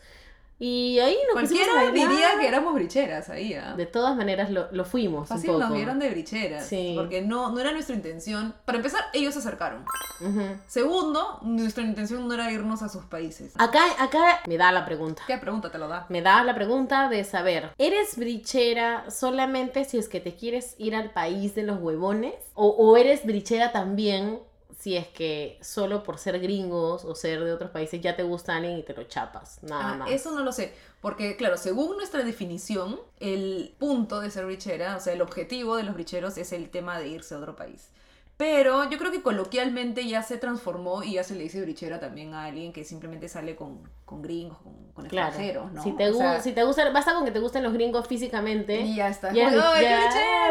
y 0.59 0.97
ahí 0.97 1.15
nos 1.27 1.33
Cualquiera 1.33 1.91
diría 1.91 2.39
que 2.39 2.47
éramos 2.47 2.73
bricheras 2.73 3.29
ahí, 3.29 3.53
¿ah? 3.53 3.75
De 3.77 3.85
todas 3.85 4.15
maneras 4.15 4.49
lo, 4.49 4.67
lo 4.71 4.85
fuimos 4.85 5.29
Fácil 5.29 5.51
un 5.51 5.55
poco. 5.57 5.67
nos 5.67 5.77
vieron 5.77 5.99
de 5.99 6.09
bricheras. 6.09 6.65
Sí. 6.65 6.93
Porque 6.95 7.21
no, 7.21 7.51
no 7.51 7.59
era 7.59 7.71
nuestra 7.73 7.95
intención. 7.95 8.55
Para 8.65 8.77
empezar, 8.79 9.03
ellos 9.13 9.35
se 9.35 9.39
acercaron. 9.41 9.85
Ujú. 10.19 10.41
Segundo, 10.65 11.37
nuestra 11.43 11.83
intención 11.83 12.27
no 12.27 12.33
era 12.33 12.51
irnos 12.51 12.81
a 12.81 12.89
sus 12.89 13.05
países. 13.05 13.53
Acá, 13.59 13.83
acá 13.99 14.41
me 14.47 14.57
da 14.57 14.71
la 14.71 14.83
pregunta. 14.83 15.21
¿Qué 15.27 15.37
pregunta 15.37 15.71
te 15.71 15.77
lo 15.77 15.87
da? 15.87 16.07
Me 16.09 16.23
da 16.23 16.43
la 16.43 16.55
pregunta 16.55 17.07
de 17.07 17.23
saber, 17.23 17.69
¿eres 17.77 18.17
brichera 18.17 19.11
solamente 19.11 19.85
si 19.85 19.99
es 19.99 20.09
que 20.09 20.21
te 20.21 20.33
quieres 20.35 20.73
ir 20.79 20.95
al 20.95 21.11
país 21.11 21.53
de 21.53 21.63
los 21.63 21.79
huevones? 21.79 22.33
¿O, 22.55 22.69
o 22.69 22.97
eres 22.97 23.27
brichera 23.27 23.71
también 23.71 24.39
si 24.77 24.95
es 24.95 25.07
que 25.07 25.57
solo 25.61 26.03
por 26.03 26.19
ser 26.19 26.39
gringos 26.39 27.03
o 27.03 27.15
ser 27.15 27.43
de 27.43 27.51
otros 27.51 27.71
países 27.71 27.99
ya 27.99 28.15
te 28.15 28.21
gusta 28.23 28.55
alguien 28.55 28.77
y 28.77 28.83
te 28.83 28.93
lo 28.93 29.03
chapas? 29.03 29.57
Nada 29.63 29.93
Ah, 29.93 29.95
más. 29.95 30.11
eso 30.11 30.31
no 30.31 30.43
lo 30.43 30.51
sé. 30.51 30.71
Porque, 31.01 31.35
claro, 31.35 31.57
según 31.57 31.97
nuestra 31.97 32.23
definición, 32.23 32.99
el 33.19 33.73
punto 33.79 34.21
de 34.21 34.29
ser 34.31 34.45
brichera, 34.45 34.95
o 34.95 34.99
sea, 34.99 35.13
el 35.13 35.21
objetivo 35.21 35.75
de 35.77 35.83
los 35.83 35.95
bricheros 35.95 36.37
es 36.37 36.51
el 36.53 36.69
tema 36.69 36.99
de 36.99 37.07
irse 37.07 37.33
a 37.35 37.39
otro 37.39 37.55
país. 37.55 37.89
Pero 38.37 38.87
yo 38.87 38.99
creo 38.99 39.11
que 39.11 39.23
coloquialmente 39.23 40.07
ya 40.07 40.21
se 40.21 40.37
transformó 40.37 41.01
y 41.01 41.13
ya 41.13 41.23
se 41.23 41.33
le 41.33 41.41
dice 41.41 41.59
brichera 41.59 41.99
también 41.99 42.35
a 42.35 42.45
alguien 42.45 42.71
que 42.71 42.83
simplemente 42.83 43.27
sale 43.29 43.55
con, 43.55 43.79
con 44.05 44.21
gringos, 44.21 44.59
con, 44.59 44.73
con 44.93 45.05
Claro. 45.07 45.29
extranjeros, 45.29 45.71
¿no? 45.73 45.81
Si 45.83 45.91
te, 45.93 46.09
O 46.11 46.13
sea, 46.13 46.39
si 46.39 46.51
te 46.51 46.63
gusta, 46.63 46.87
basta 46.91 47.15
con 47.15 47.25
que 47.25 47.31
te 47.31 47.39
gusten 47.39 47.63
los 47.63 47.73
gringos 47.73 48.07
físicamente. 48.07 48.79
y 48.81 48.95
ya 48.97 49.09
está. 49.09 49.33
ya 49.33 49.47
es 49.47 49.53
Como, 49.55 49.65
bri- 49.65 49.71
"Ay, 49.73 49.83
qué 49.85 49.89
ya, 49.89 49.99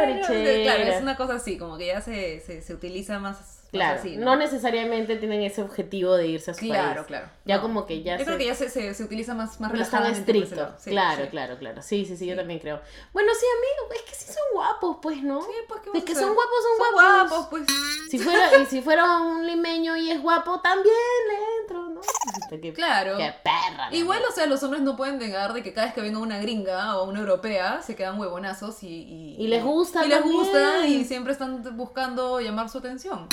brichera". 0.05 0.35
brichera. 0.35 0.62
Claro, 0.64 0.91
es 0.97 1.03
una 1.03 1.16
cosa 1.16 1.35
así, 1.35 1.57
como 1.59 1.79
que 1.79 1.87
ya 1.87 2.01
se, 2.01 2.41
se, 2.41 2.61
se 2.61 2.74
utiliza 2.74 3.20
más 3.20 3.56
Claro, 3.73 3.99
así, 4.01 4.17
no 4.17 4.37
necesariamente 4.37 5.17
tienen 5.17 5.43
ese 5.43 5.61
objetivo 5.61 6.14
de 6.14 6.29
irse 6.29 6.51
a 6.53 6.55
su 6.55 6.61
Claro, 6.61 6.95
país. 6.95 7.07
claro. 7.09 7.29
Ya 7.45 7.57
No. 7.57 7.62
como 7.62 7.85
que 7.87 8.03
ya 8.03 8.14
Yo 8.14 8.19
se- 8.21 8.25
creo 8.25 8.39
que 8.39 8.47
ya 8.47 8.55
se, 8.55 8.71
se, 8.71 8.95
se 8.95 9.05
utiliza 9.05 9.35
más, 9.35 9.61
más 9.61 9.73
no 9.73 9.81
es 9.81 9.91
relajadamente 9.91 10.21
estricto. 10.39 10.75
Sí, 10.79 10.91
claro, 10.91 11.25
sí. 11.25 11.31
claro, 11.31 11.59
claro. 11.59 11.83
Sí, 11.83 12.05
sí, 12.07 12.17
sí, 12.17 12.27
yo 12.27 12.37
también 12.37 12.61
creo. 12.61 12.81
Bueno, 13.12 13.33
sí, 13.39 13.45
amigo, 13.59 13.95
es 13.95 14.03
que 14.11 14.14
sí 14.17 14.27
son 14.33 14.43
guapos, 14.55 14.99
pues, 15.03 15.23
¿no? 15.23 15.43
Sí, 15.43 15.51
pues, 15.69 15.81
¿qué 15.83 15.99
a 15.99 16.05
que 16.05 16.14
son 16.14 16.35
guapos, 16.35 16.55
son, 16.62 16.87
Son 16.87 16.95
guapos. 16.95 17.29
guapos, 17.31 17.47
pues. 17.51 17.62
Si 18.11 18.19
fuera, 18.19 18.57
y 18.62 18.67
si 18.67 18.81
fuera 18.83 19.19
un 19.19 19.47
limeño 19.47 19.97
y 19.97 20.11
es 20.11 20.23
guapo, 20.23 20.61
también 20.61 20.95
le 21.29 21.61
entro, 21.62 21.89
¿no? 21.89 22.01
Qué, 22.49 22.73
Claro. 22.73 23.17
qué 23.19 23.33
perra. 23.43 23.89
Igual, 23.93 24.23
o 24.29 24.33
sea, 24.33 24.47
los 24.47 24.62
hombres 24.62 24.83
no 24.83 24.97
pueden 24.97 25.19
negar 25.19 25.53
de 25.53 25.62
que 25.62 25.73
cada 25.75 25.87
vez 25.89 25.95
que 25.95 26.01
venga 26.01 26.19
una 26.21 26.39
gringa 26.39 26.97
o 26.99 27.09
una 27.09 27.19
europea 27.21 27.83
se 27.83 27.97
quedan 27.97 28.19
huevonazos 28.19 28.83
y... 28.83 28.87
Y, 28.87 29.37
Y 29.45 29.49
les 29.49 29.62
gusta 29.64 30.05
Y 30.05 30.09
les 30.09 30.19
también. 30.21 30.41
gusta 30.41 30.87
y 30.87 31.05
siempre 31.05 31.33
están 31.33 31.77
buscando 31.77 32.41
llamar 32.41 32.69
su 32.69 32.79
atención. 32.79 33.29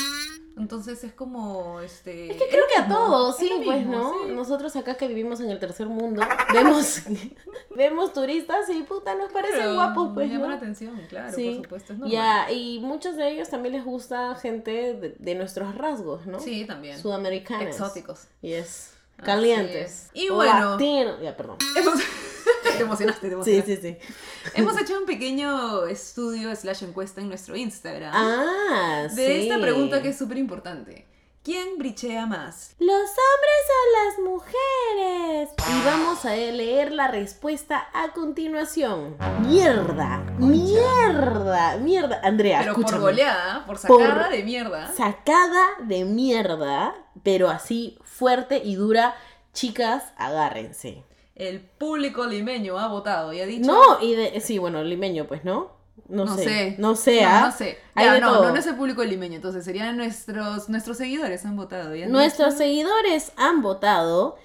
Entonces 0.56 1.04
es 1.04 1.14
como, 1.14 1.80
este... 1.80 2.32
Es 2.32 2.38
que 2.42 2.48
creo 2.48 2.64
que 2.72 2.80
a 2.80 2.84
mismo, 2.84 2.96
todos, 2.96 3.42
es 3.42 3.48
sí, 3.48 3.62
pues, 3.66 3.80
mismo, 3.80 3.94
¿no? 3.94 4.14
sí. 4.28 4.32
Nosotros 4.34 4.76
acá 4.76 4.96
que 4.96 5.08
vivimos 5.08 5.40
en 5.40 5.50
el 5.50 5.60
tercer 5.60 5.88
mundo, 5.88 6.22
vemos, 6.54 7.02
vemos 7.76 8.14
turistas 8.14 8.70
y 8.70 8.84
puta, 8.84 9.16
nos 9.16 9.32
parecen 9.32 9.58
Claro, 9.58 9.74
guapos, 9.76 10.12
pues, 10.14 10.30
llama 10.30 10.44
la 10.46 10.52
¿no? 10.52 10.58
atención, 10.58 11.02
claro, 11.10 11.34
Sí. 11.36 11.56
por 11.56 11.64
supuesto, 11.64 11.94
es 11.94 12.00
normal. 12.00 12.12
Ya, 12.14 12.52
y 12.52 12.80
muchos 12.82 13.16
de 13.16 13.32
ellos 13.32 13.50
también 13.50 13.74
les 13.74 13.84
gusta 13.84 14.36
gente 14.36 14.94
de, 14.94 15.16
de 15.18 15.36
nuestros 15.36 15.76
rasgos, 15.76 16.28
¿no? 16.28 16.40
Sí, 16.40 16.66
también. 16.66 17.00
Sudamericanos. 17.00 17.68
Exóticos. 17.68 18.28
Yes. 18.42 18.92
Calientes. 19.24 20.06
es. 20.06 20.10
Y 20.14 20.30
bueno. 20.30 20.72
Latinos. 20.72 21.20
Ya, 21.22 21.36
perdón. 21.36 21.58
Hemos... 21.78 21.96
te 22.64 22.82
emocionaste, 22.84 23.22
te 23.22 23.28
Sí, 23.28 23.34
emocionaste. 23.34 23.76
sí, 23.78 23.98
sí. 24.02 24.52
Hemos 24.56 24.80
hecho 24.82 24.98
un 25.00 25.06
pequeño 25.08 25.86
estudio 25.86 26.56
slash 26.56 26.84
encuesta 26.84 27.22
en 27.22 27.30
nuestro 27.30 27.56
Instagram 27.56 28.12
Ah, 28.14 29.08
de 29.14 29.26
sí. 29.26 29.48
esta 29.50 29.60
pregunta 29.60 30.02
que 30.02 30.10
es 30.10 30.18
súper 30.18 30.38
importante. 30.38 31.08
¿Quién 31.44 31.78
brichea 31.78 32.26
más? 32.26 32.74
Los 32.80 32.90
hombres 32.96 33.66
o 33.70 33.84
las 33.98 34.20
mujeres. 34.32 35.50
Y 35.60 35.86
vamos 35.86 36.24
a 36.24 36.34
leer 36.38 36.94
la 36.94 37.10
respuesta 37.10 37.86
a 37.94 38.14
continuación. 38.14 39.18
Mierda, 39.46 40.20
mierda, 40.40 41.76
mierda. 41.78 42.22
Andrea, 42.24 42.60
Pero 42.62 42.76
por 42.76 42.98
goleada, 42.98 43.66
por 43.66 43.78
sacada 43.78 44.24
Por- 44.24 44.32
de 44.32 44.44
mierda. 44.44 44.94
Sacada 44.94 45.66
de 45.82 46.06
mierda, 46.06 46.96
pero 47.24 47.50
así 47.50 47.98
fuerte 48.04 48.62
y 48.64 48.76
dura. 48.76 49.14
Chicas, 49.54 50.04
agárrense. 50.16 51.04
El 51.36 51.62
público 51.62 52.26
limeño 52.26 52.78
ha 52.78 52.88
votado 52.88 53.34
y 53.34 53.42
ha 53.42 53.46
dicho... 53.46 53.66
No, 53.66 54.00
y 54.02 54.14
de, 54.16 54.40
sí, 54.40 54.58
bueno, 54.60 54.84
limeño, 54.84 55.26
pues, 55.28 55.44
¿no? 55.44 55.72
No, 56.08 56.26
No 56.26 56.38
sé. 56.38 56.44
sé. 56.44 56.76
No 56.80 56.96
sé, 56.96 57.22
No, 57.22 57.28
¿ah? 57.30 57.42
no 57.46 57.52
sé. 57.52 57.78
Hay 57.96 58.06
Ya, 58.06 58.14
de 58.14 58.22
no, 58.22 58.34
todo. 58.34 58.50
no, 58.52 58.56
es 58.58 58.68
el 58.68 58.76
público 58.76 59.04
limeño, 59.04 59.36
entonces 59.36 59.64
serían 59.66 59.98
nuestros, 59.98 60.70
nuestros 60.70 60.98
seguidores 60.98 61.46
han 61.46 61.56
votado. 61.56 61.96
y 61.96 62.04
han 62.04 62.12
Nuestros 62.12 62.56
seguidores 62.56 63.32
han 63.36 63.62
votado 63.62 64.38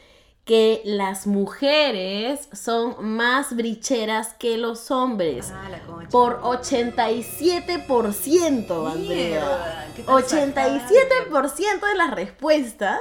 que 0.44 0.80
las 0.84 1.26
mujeres 1.26 2.48
son 2.54 2.96
más 3.04 3.54
bricheras 3.54 4.32
que 4.34 4.56
los 4.56 4.90
hombres. 4.90 5.52
Ah, 5.54 5.68
la 5.70 5.80
concha. 5.80 6.08
Por 6.08 6.40
87%, 6.40 8.90
Andrea. 8.90 8.94
Mierda, 8.96 9.86
¿qué 9.94 10.02
tal 10.04 10.24
87% 10.24 11.86
de 11.86 11.94
las 11.96 12.10
respuestas 12.12 13.00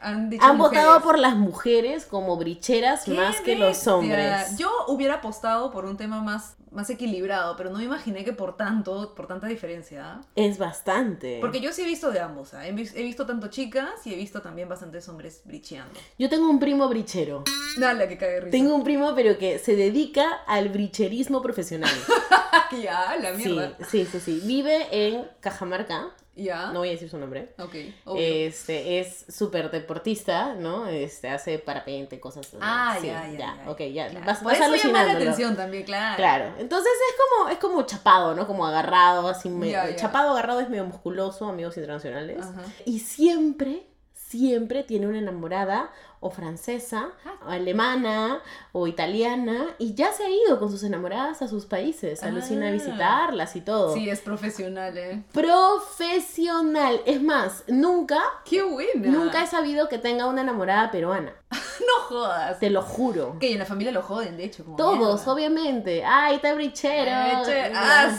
Han, 0.00 0.30
dicho 0.30 0.44
han 0.44 0.56
votado 0.56 1.00
por 1.02 1.18
las 1.18 1.36
mujeres 1.36 2.06
como 2.06 2.36
bricheras 2.38 3.04
¡Qué 3.04 3.10
más 3.12 3.40
que 3.42 3.54
los 3.56 3.86
hombres. 3.86 4.56
Yo 4.56 4.70
hubiera 4.88 5.16
apostado 5.16 5.70
por 5.70 5.84
un 5.84 5.96
tema 5.98 6.22
más, 6.22 6.56
más 6.70 6.88
equilibrado, 6.88 7.54
pero 7.56 7.68
no 7.70 7.78
me 7.78 7.84
imaginé 7.84 8.24
que 8.24 8.32
por 8.32 8.56
tanto, 8.56 9.14
por 9.14 9.26
tanta 9.26 9.46
diferencia. 9.46 10.20
Es 10.36 10.56
bastante. 10.56 11.36
Porque 11.42 11.60
yo 11.60 11.70
sí 11.72 11.82
he 11.82 11.84
visto 11.84 12.10
de 12.10 12.20
ambos, 12.20 12.54
he, 12.54 12.72
vis- 12.72 12.94
he 12.96 13.02
visto 13.02 13.26
tanto 13.26 13.48
chicas 13.48 13.90
y 14.06 14.14
he 14.14 14.16
visto 14.16 14.40
también 14.40 14.68
bastantes 14.70 15.06
hombres 15.08 15.42
bricheando. 15.44 15.98
Yo 16.18 16.30
tengo 16.30 16.48
un 16.48 16.58
primo 16.58 16.88
brichero. 16.88 17.44
Dale, 17.76 18.08
que 18.08 18.16
de 18.26 18.40
risa. 18.40 18.50
Tengo 18.50 18.74
un 18.74 18.84
primo, 18.84 19.14
pero 19.14 19.36
que 19.36 19.58
se 19.58 19.76
dedica 19.76 20.26
al 20.46 20.70
bricherismo 20.70 21.42
profesional. 21.42 21.90
ya, 22.82 23.16
la 23.20 23.36
Sí, 23.36 23.48
mierda. 23.48 23.76
sí, 23.88 24.06
sí, 24.06 24.20
sí. 24.20 24.40
Vive 24.44 24.86
en 24.90 25.26
Cajamarca. 25.40 26.10
Ya. 26.36 26.72
No 26.72 26.78
voy 26.78 26.88
a 26.88 26.92
decir 26.92 27.10
su 27.10 27.18
nombre. 27.18 27.52
Ok, 27.58 27.74
obvio. 28.04 28.22
Este 28.22 29.00
es 29.00 29.26
súper 29.28 29.70
deportista, 29.70 30.54
¿no? 30.54 30.86
Este 30.86 31.28
hace 31.28 31.58
parapente, 31.58 32.18
cosas 32.20 32.46
así. 32.46 32.56
ah, 32.60 32.96
Sí, 33.00 33.08
ya, 33.08 33.28
ya, 33.30 33.38
ya. 33.64 33.70
Ok, 33.70 33.80
ya. 33.92 34.08
Claro. 34.08 34.26
Vas, 34.26 34.38
Por 34.38 34.52
vas 34.52 34.60
eso 34.60 34.86
llama 34.88 35.04
la 35.04 35.12
atención 35.12 35.56
también, 35.56 35.82
claro. 35.82 36.16
Claro. 36.16 36.54
Entonces 36.58 36.92
es 37.10 37.16
como, 37.18 37.48
es 37.50 37.58
como 37.58 37.82
chapado, 37.82 38.34
¿no? 38.34 38.46
Como 38.46 38.66
agarrado, 38.66 39.28
así 39.28 39.48
medio. 39.50 39.72
Ya, 39.72 39.90
ya. 39.90 39.96
Chapado, 39.96 40.30
agarrado 40.30 40.60
es 40.60 40.68
medio 40.70 40.84
musculoso, 40.84 41.46
amigos 41.46 41.76
internacionales. 41.76 42.38
Ajá. 42.40 42.62
Y 42.84 43.00
siempre, 43.00 43.86
siempre 44.30 44.84
tiene 44.84 45.08
una 45.08 45.18
enamorada 45.18 45.90
o 46.20 46.30
francesa, 46.30 47.08
o 47.46 47.50
alemana 47.50 48.40
o 48.72 48.86
italiana 48.86 49.68
y 49.78 49.94
ya 49.94 50.12
se 50.12 50.22
ha 50.24 50.28
ido 50.30 50.58
con 50.60 50.70
sus 50.70 50.82
enamoradas 50.84 51.40
a 51.42 51.48
sus 51.48 51.64
países, 51.66 52.22
alucina 52.22 52.66
a 52.66 52.68
Ah. 52.68 52.72
visitarlas 52.72 53.56
y 53.56 53.60
todo. 53.62 53.94
Sí, 53.94 54.08
es 54.08 54.20
profesional, 54.20 54.96
¿eh? 54.98 55.22
Profesional. 55.32 57.00
Es 57.06 57.22
más, 57.22 57.64
nunca, 57.68 58.20
¡Qué 58.44 58.62
buena! 58.62 59.08
nunca 59.10 59.42
he 59.42 59.46
sabido 59.46 59.88
que 59.88 59.98
tenga 59.98 60.26
una 60.26 60.42
enamorada 60.42 60.90
peruana. 60.90 61.32
No 61.80 62.02
jodas. 62.08 62.60
Te 62.60 62.68
lo 62.68 62.82
juro. 62.82 63.38
Que 63.40 63.52
en 63.54 63.58
la 63.58 63.64
familia 63.64 63.90
lo 63.90 64.02
joden, 64.02 64.36
de 64.36 64.44
hecho. 64.44 64.64
Como 64.64 64.76
Todos, 64.76 64.98
mierda. 65.20 65.32
obviamente. 65.32 66.04
Ay, 66.04 66.36
está 66.36 66.52
brichero. 66.52 67.10
Che, 67.44 67.72
ah, 67.74 68.10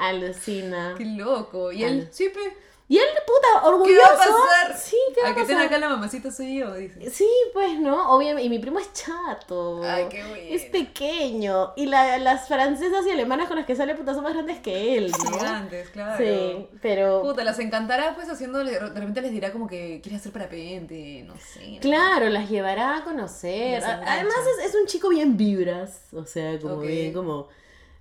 Alucina. 0.00 0.94
Qué 0.96 1.04
loco. 1.04 1.70
Y 1.72 1.84
él, 1.84 2.08
pe. 2.16 2.56
Y 2.92 2.98
él, 2.98 3.04
puta, 3.26 3.66
orgulloso. 3.68 3.94
¿Qué 4.00 4.06
va 4.06 4.14
a 4.14 4.18
pasar? 4.18 4.78
Sí, 4.78 4.96
¿qué 5.14 5.22
va 5.22 5.28
A 5.28 5.30
a 5.30 5.34
que 5.34 5.40
pasar? 5.44 5.62
acá 5.62 5.78
la 5.78 5.88
mamacita 5.88 6.30
soy 6.30 6.58
yo, 6.58 6.74
dice. 6.74 7.08
Sí, 7.10 7.26
pues, 7.54 7.80
¿no? 7.80 8.10
Obviamente. 8.14 8.42
Y 8.44 8.50
mi 8.50 8.58
primo 8.58 8.78
es 8.80 8.92
chato. 8.92 9.80
Ay, 9.82 10.08
qué 10.10 10.22
bueno. 10.22 10.44
Es 10.50 10.64
pequeño. 10.64 11.72
Y 11.76 11.86
la- 11.86 12.18
las 12.18 12.48
francesas 12.48 13.06
y 13.06 13.10
alemanas 13.10 13.48
con 13.48 13.56
las 13.56 13.64
que 13.64 13.76
sale, 13.76 13.94
puta, 13.94 14.12
son 14.12 14.24
más 14.24 14.34
grandes 14.34 14.58
que 14.60 14.98
él, 14.98 15.10
¿no? 15.10 15.38
Gigantes, 15.38 15.88
claro. 15.88 16.18
Sí, 16.22 16.68
pero... 16.82 17.22
Puta, 17.22 17.44
las 17.44 17.58
encantará 17.60 18.14
pues 18.14 18.28
haciéndole, 18.28 18.72
de 18.72 18.78
repente 18.80 19.22
les 19.22 19.30
dirá 19.32 19.52
como 19.52 19.66
que 19.68 20.00
quiere 20.02 20.16
hacer 20.18 20.30
parapente, 20.30 21.24
no 21.26 21.34
sé. 21.38 21.70
¿no? 21.76 21.80
Claro, 21.80 22.28
las 22.28 22.50
llevará 22.50 22.98
a 22.98 23.04
conocer. 23.04 23.82
Además 23.82 24.36
es, 24.58 24.66
es 24.66 24.74
un 24.74 24.86
chico 24.86 25.08
bien 25.08 25.38
vibras, 25.38 26.00
o 26.12 26.26
sea, 26.26 26.58
como 26.60 26.74
Ok. 26.74 26.82
bien, 26.82 27.14
como 27.14 27.48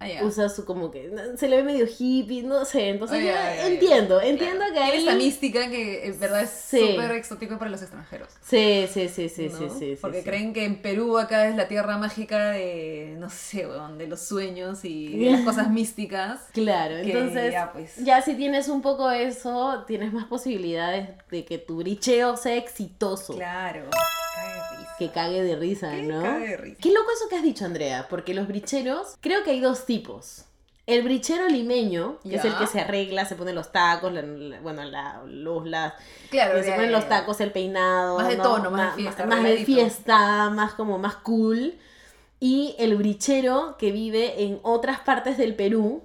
Ah, 0.03 0.07
ya. 0.07 0.23
usa 0.25 0.49
su 0.49 0.65
como 0.65 0.89
que 0.89 1.11
se 1.37 1.47
le 1.47 1.57
ve 1.57 1.63
medio 1.63 1.85
hippie, 1.85 2.41
no 2.41 2.65
sé, 2.65 2.89
entonces 2.89 3.23
ya. 3.23 3.67
entiendo, 3.67 4.19
entiendo 4.19 4.65
que 4.73 4.79
ahí 4.79 4.97
esta 4.97 5.13
mística 5.13 5.69
que 5.69 6.07
en 6.07 6.19
verdad 6.19 6.41
es 6.41 6.49
Sí. 6.49 6.79
súper 6.93 7.11
exótico 7.11 7.59
para 7.59 7.69
los 7.69 7.81
extranjeros. 7.83 8.29
Sí, 8.41 8.87
sí, 8.91 9.07
sí, 9.09 9.29
sí, 9.29 9.49
¿no? 9.49 9.57
sí, 9.59 9.65
sí, 9.69 9.75
sí, 9.95 9.97
Porque 10.01 10.19
sí. 10.19 10.23
creen 10.25 10.53
que 10.53 10.65
en 10.65 10.81
Perú 10.81 11.19
acá 11.19 11.47
es 11.47 11.55
la 11.55 11.67
tierra 11.67 11.97
mágica 11.99 12.49
de, 12.51 13.15
no 13.19 13.29
sé, 13.29 13.67
weón, 13.67 13.99
de 13.99 14.07
los 14.07 14.21
sueños 14.21 14.83
y 14.85 15.17
de 15.23 15.31
las 15.31 15.41
cosas 15.41 15.69
místicas. 15.71 16.39
Claro, 16.51 16.97
entonces 16.97 17.51
ya, 17.51 17.71
pues. 17.71 17.95
ya 17.97 18.21
si 18.23 18.33
tienes 18.33 18.69
un 18.69 18.81
poco 18.81 19.11
eso, 19.11 19.83
tienes 19.85 20.11
más 20.13 20.25
posibilidades 20.25 21.09
de 21.29 21.45
que 21.45 21.59
tu 21.59 21.77
bricheo 21.77 22.37
sea 22.37 22.55
exitoso. 22.55 23.35
Claro. 23.35 23.83
De. 25.01 25.07
Que 25.07 25.13
cague 25.13 25.43
de 25.43 25.55
risa, 25.55 25.91
Que 25.91 26.03
¿no? 26.03 26.21
cague 26.21 26.47
de 26.49 26.57
risa. 26.57 26.77
Qué 26.81 26.89
loco 26.91 27.07
eso 27.15 27.27
que 27.29 27.35
has 27.35 27.43
dicho, 27.43 27.65
Andrea, 27.65 28.07
porque 28.09 28.33
los 28.33 28.47
bricheros, 28.47 29.15
creo 29.21 29.43
que 29.43 29.51
hay 29.51 29.59
dos 29.59 29.85
tipos. 29.85 30.45
El 30.87 31.03
brichero 31.03 31.47
limeño, 31.47 32.17
que 32.23 32.35
es 32.35 32.43
el 32.43 32.55
que 32.57 32.67
se 32.67 32.79
arregla, 32.81 33.25
se 33.25 33.35
pone 33.35 33.53
los 33.53 33.71
tacos, 33.71 34.11
la- 34.11 34.23
la- 34.23 34.59
bueno, 34.61 34.83
la 34.83 35.21
luz, 35.25 35.65
las, 35.67 35.93
Claro, 36.31 36.61
se 36.61 36.71
ponen 36.73 36.91
los 36.91 37.07
tacos, 37.07 37.39
el 37.39 37.51
peinado. 37.51 38.17
Más 38.17 38.27
de 38.27 38.37
¿no? 38.37 38.43
tono, 38.43 38.71
más 38.71 38.79
de 38.97 39.03
Ma- 39.03 39.11
fiesta, 39.11 39.25
Más 39.25 39.43
de 39.43 39.65
fiesta, 39.65 40.49
más 40.49 40.73
como 40.73 40.97
más 40.97 41.15
cool. 41.17 41.75
Y 42.39 42.75
el 42.79 42.95
brichero 42.97 43.75
que 43.77 43.91
vive 43.91 44.43
en 44.43 44.59
otras 44.63 44.99
partes 45.01 45.37
del 45.37 45.53
Perú, 45.55 46.03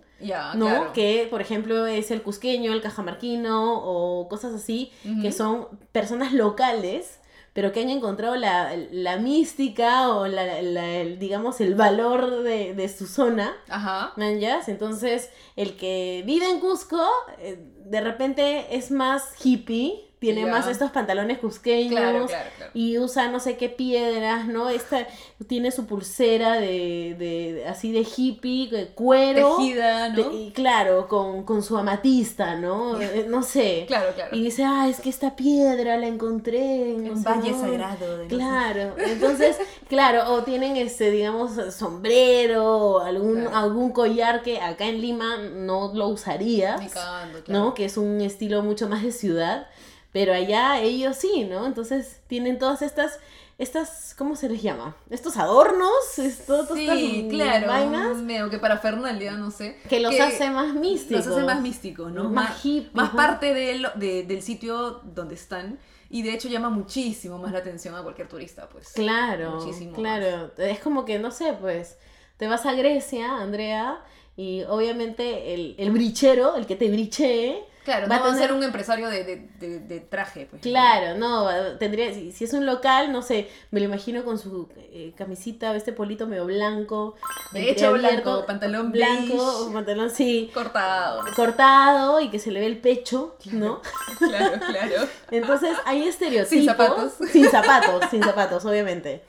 ¿no? 0.54 0.66
Claro. 0.66 0.92
Que, 0.92 1.26
por 1.30 1.40
ejemplo, 1.40 1.86
es 1.86 2.10
el 2.10 2.22
cusqueño, 2.22 2.72
el 2.72 2.82
cajamarquino 2.82 3.74
o 3.82 4.28
cosas 4.28 4.54
así, 4.54 4.92
que 5.22 5.32
son 5.32 5.66
personas 5.92 6.32
locales, 6.34 7.18
pero 7.56 7.72
que 7.72 7.80
han 7.80 7.88
encontrado 7.88 8.36
la, 8.36 8.76
la 8.92 9.16
mística 9.16 10.10
o, 10.10 10.26
la, 10.28 10.60
la- 10.60 10.96
el, 10.98 11.18
digamos, 11.18 11.60
el 11.62 11.74
valor 11.74 12.42
de, 12.42 12.74
de 12.74 12.88
su 12.90 13.06
zona. 13.06 13.56
Ajá. 13.68 14.12
¿Man, 14.16 14.38
yas? 14.40 14.68
Entonces, 14.68 15.30
el 15.56 15.76
que 15.78 16.22
vive 16.26 16.48
en 16.50 16.60
Cusco, 16.60 17.00
eh, 17.38 17.58
de 17.86 18.00
repente 18.02 18.66
es 18.76 18.90
más 18.90 19.22
hippie, 19.42 20.05
tiene 20.34 20.50
más 20.50 20.66
estos 20.66 20.90
pantalones 20.90 21.38
cusqueños. 21.38 21.90
Claro, 21.92 22.26
claro, 22.26 22.50
claro. 22.56 22.70
Y 22.74 22.98
usa 22.98 23.28
no 23.28 23.40
sé 23.40 23.56
qué 23.56 23.68
piedras, 23.68 24.46
¿no? 24.46 24.68
Esta 24.70 25.06
tiene 25.46 25.70
su 25.70 25.86
pulsera 25.86 26.54
de, 26.54 27.14
de- 27.18 27.64
así 27.68 27.92
de 27.92 28.06
hippie, 28.16 28.68
de 28.70 28.88
cuero. 28.88 29.56
Tejida, 29.56 30.08
¿no? 30.10 30.30
de- 30.30 30.34
y 30.36 30.50
claro, 30.52 31.08
con, 31.08 31.44
con 31.44 31.62
su 31.62 31.76
amatista, 31.78 32.56
¿no? 32.56 33.00
Eh, 33.06 33.26
No 33.28 33.42
sé. 33.42 33.84
Claro, 33.86 34.12
claro. 34.14 34.34
Y 34.36 34.42
dice, 34.42 34.64
ah, 34.64 34.88
es 34.88 35.00
que 35.00 35.08
esta 35.10 35.36
piedra 35.36 35.96
la 35.96 36.06
encontré 36.06 36.90
en 36.92 37.10
Un 37.10 37.22
valle 37.22 37.52
monte". 37.52 37.66
sagrado. 37.70 38.18
de 38.18 38.26
Claro, 38.26 38.94
entonces, 38.98 39.56
claro, 39.88 40.32
o 40.34 40.42
tienen 40.42 40.76
este, 40.76 41.10
digamos, 41.10 41.52
sombrero, 41.74 42.76
o 42.76 42.98
algún, 43.00 43.46
algún 43.48 43.92
collar 43.92 44.42
que 44.42 44.60
acá 44.60 44.86
en 44.86 45.00
Lima 45.00 45.36
no 45.38 45.92
lo 45.94 46.08
usarías, 46.08 46.80
cagando, 46.92 47.42
claro. 47.44 47.64
¿no? 47.64 47.74
Que 47.74 47.84
es 47.86 47.96
un 47.96 48.20
estilo 48.20 48.62
mucho 48.62 48.88
más 48.88 49.02
de 49.02 49.12
ciudad, 49.12 49.68
pero 50.16 50.32
allá 50.32 50.80
ellos 50.80 51.14
sí, 51.18 51.44
¿no? 51.44 51.66
Entonces 51.66 52.22
tienen 52.26 52.58
todas 52.58 52.80
estas, 52.80 53.18
estas, 53.58 54.14
¿cómo 54.16 54.34
se 54.34 54.48
les 54.48 54.62
llama? 54.62 54.96
Estos 55.10 55.36
adornos, 55.36 56.18
esto, 56.18 56.64
todas 56.64 56.72
Sí, 56.78 56.88
estas 56.88 57.30
claro. 57.34 57.66
vainas 57.68 58.16
Medio 58.16 58.48
que 58.48 58.58
para 58.58 58.78
Fernalia, 58.78 59.32
no 59.32 59.50
sé. 59.50 59.76
que 59.90 60.00
los 60.00 60.18
hace 60.18 60.48
más 60.48 60.72
místicos. 60.72 61.26
Los 61.26 61.36
hace 61.36 61.44
más 61.44 61.60
místicos, 61.60 62.10
¿no? 62.12 62.24
Más 62.30 62.48
Más, 62.48 62.60
hippies, 62.62 62.94
más 62.94 63.10
¿no? 63.12 63.16
parte 63.18 63.52
del, 63.52 63.86
de- 63.96 64.22
del 64.22 64.40
sitio 64.40 65.02
donde 65.04 65.34
están. 65.34 65.78
Y 66.08 66.22
de 66.22 66.32
hecho 66.32 66.48
llama 66.48 66.70
muchísimo 66.70 67.36
más 67.36 67.52
la 67.52 67.58
atención 67.58 67.94
a 67.94 68.02
cualquier 68.02 68.26
turista, 68.28 68.70
pues. 68.70 68.92
Claro, 68.94 69.56
Muchísimo 69.60 69.92
claro. 69.92 70.50
Es 70.56 70.78
como 70.78 71.04
que, 71.04 71.18
no 71.18 71.30
sé, 71.30 71.52
pues, 71.60 71.98
te 72.38 72.48
vas 72.48 72.64
a 72.64 72.72
Grecia, 72.72 73.36
Andrea, 73.36 74.02
y 74.34 74.62
obviamente 74.62 75.52
el, 75.52 75.74
el 75.78 75.90
brichero, 75.90 76.56
el 76.56 76.64
que 76.64 76.76
te 76.76 76.88
brichee, 76.90 77.62
Claro, 77.86 78.08
Va 78.08 78.08
no 78.08 78.14
a 78.14 78.18
va 78.18 78.26
a 78.26 78.32
tener- 78.34 78.48
ser 78.48 78.56
un 78.56 78.62
empresario 78.64 79.08
de, 79.08 79.22
de, 79.24 79.36
de- 79.60 79.78
de 79.78 80.00
traje, 80.00 80.46
pues. 80.50 80.60
claro, 80.60 81.16
no, 81.16 81.48
tendría, 81.78 82.12
si, 82.12 82.32
si 82.32 82.44
es 82.44 82.52
un 82.52 82.66
local, 82.66 83.12
no 83.12 83.22
sé, 83.22 83.48
me 83.70 83.78
lo 83.80 83.86
imagino 83.86 84.24
con 84.24 84.38
su 84.38 84.68
eh, 84.76 85.12
camisita, 85.16 85.74
este 85.76 85.92
polito 85.92 86.26
medio 86.26 86.44
blanco, 86.46 87.14
De 87.52 87.70
hecho, 87.70 87.92
blanco, 87.92 88.44
pantalón 88.44 88.90
blanco, 88.92 89.58
beige. 89.60 89.72
pantalón, 89.72 90.10
sí, 90.10 90.50
Cortado. 90.52 91.22
cortado 91.36 92.20
y 92.20 92.28
que 92.28 92.40
se 92.40 92.50
le 92.50 92.58
ve 92.60 92.66
el 92.66 92.78
pecho, 92.78 93.36
¿no? 93.52 93.80
Claro, 94.18 94.58
claro. 94.66 95.08
Entonces 95.30 95.70
hay 95.84 96.08
estereotipos. 96.08 96.48
Sin 96.50 96.64
zapatos. 96.66 97.12
Sin 97.30 97.48
zapatos, 97.48 98.04
sin 98.10 98.22
zapatos, 98.22 98.64
obviamente. 98.64 99.22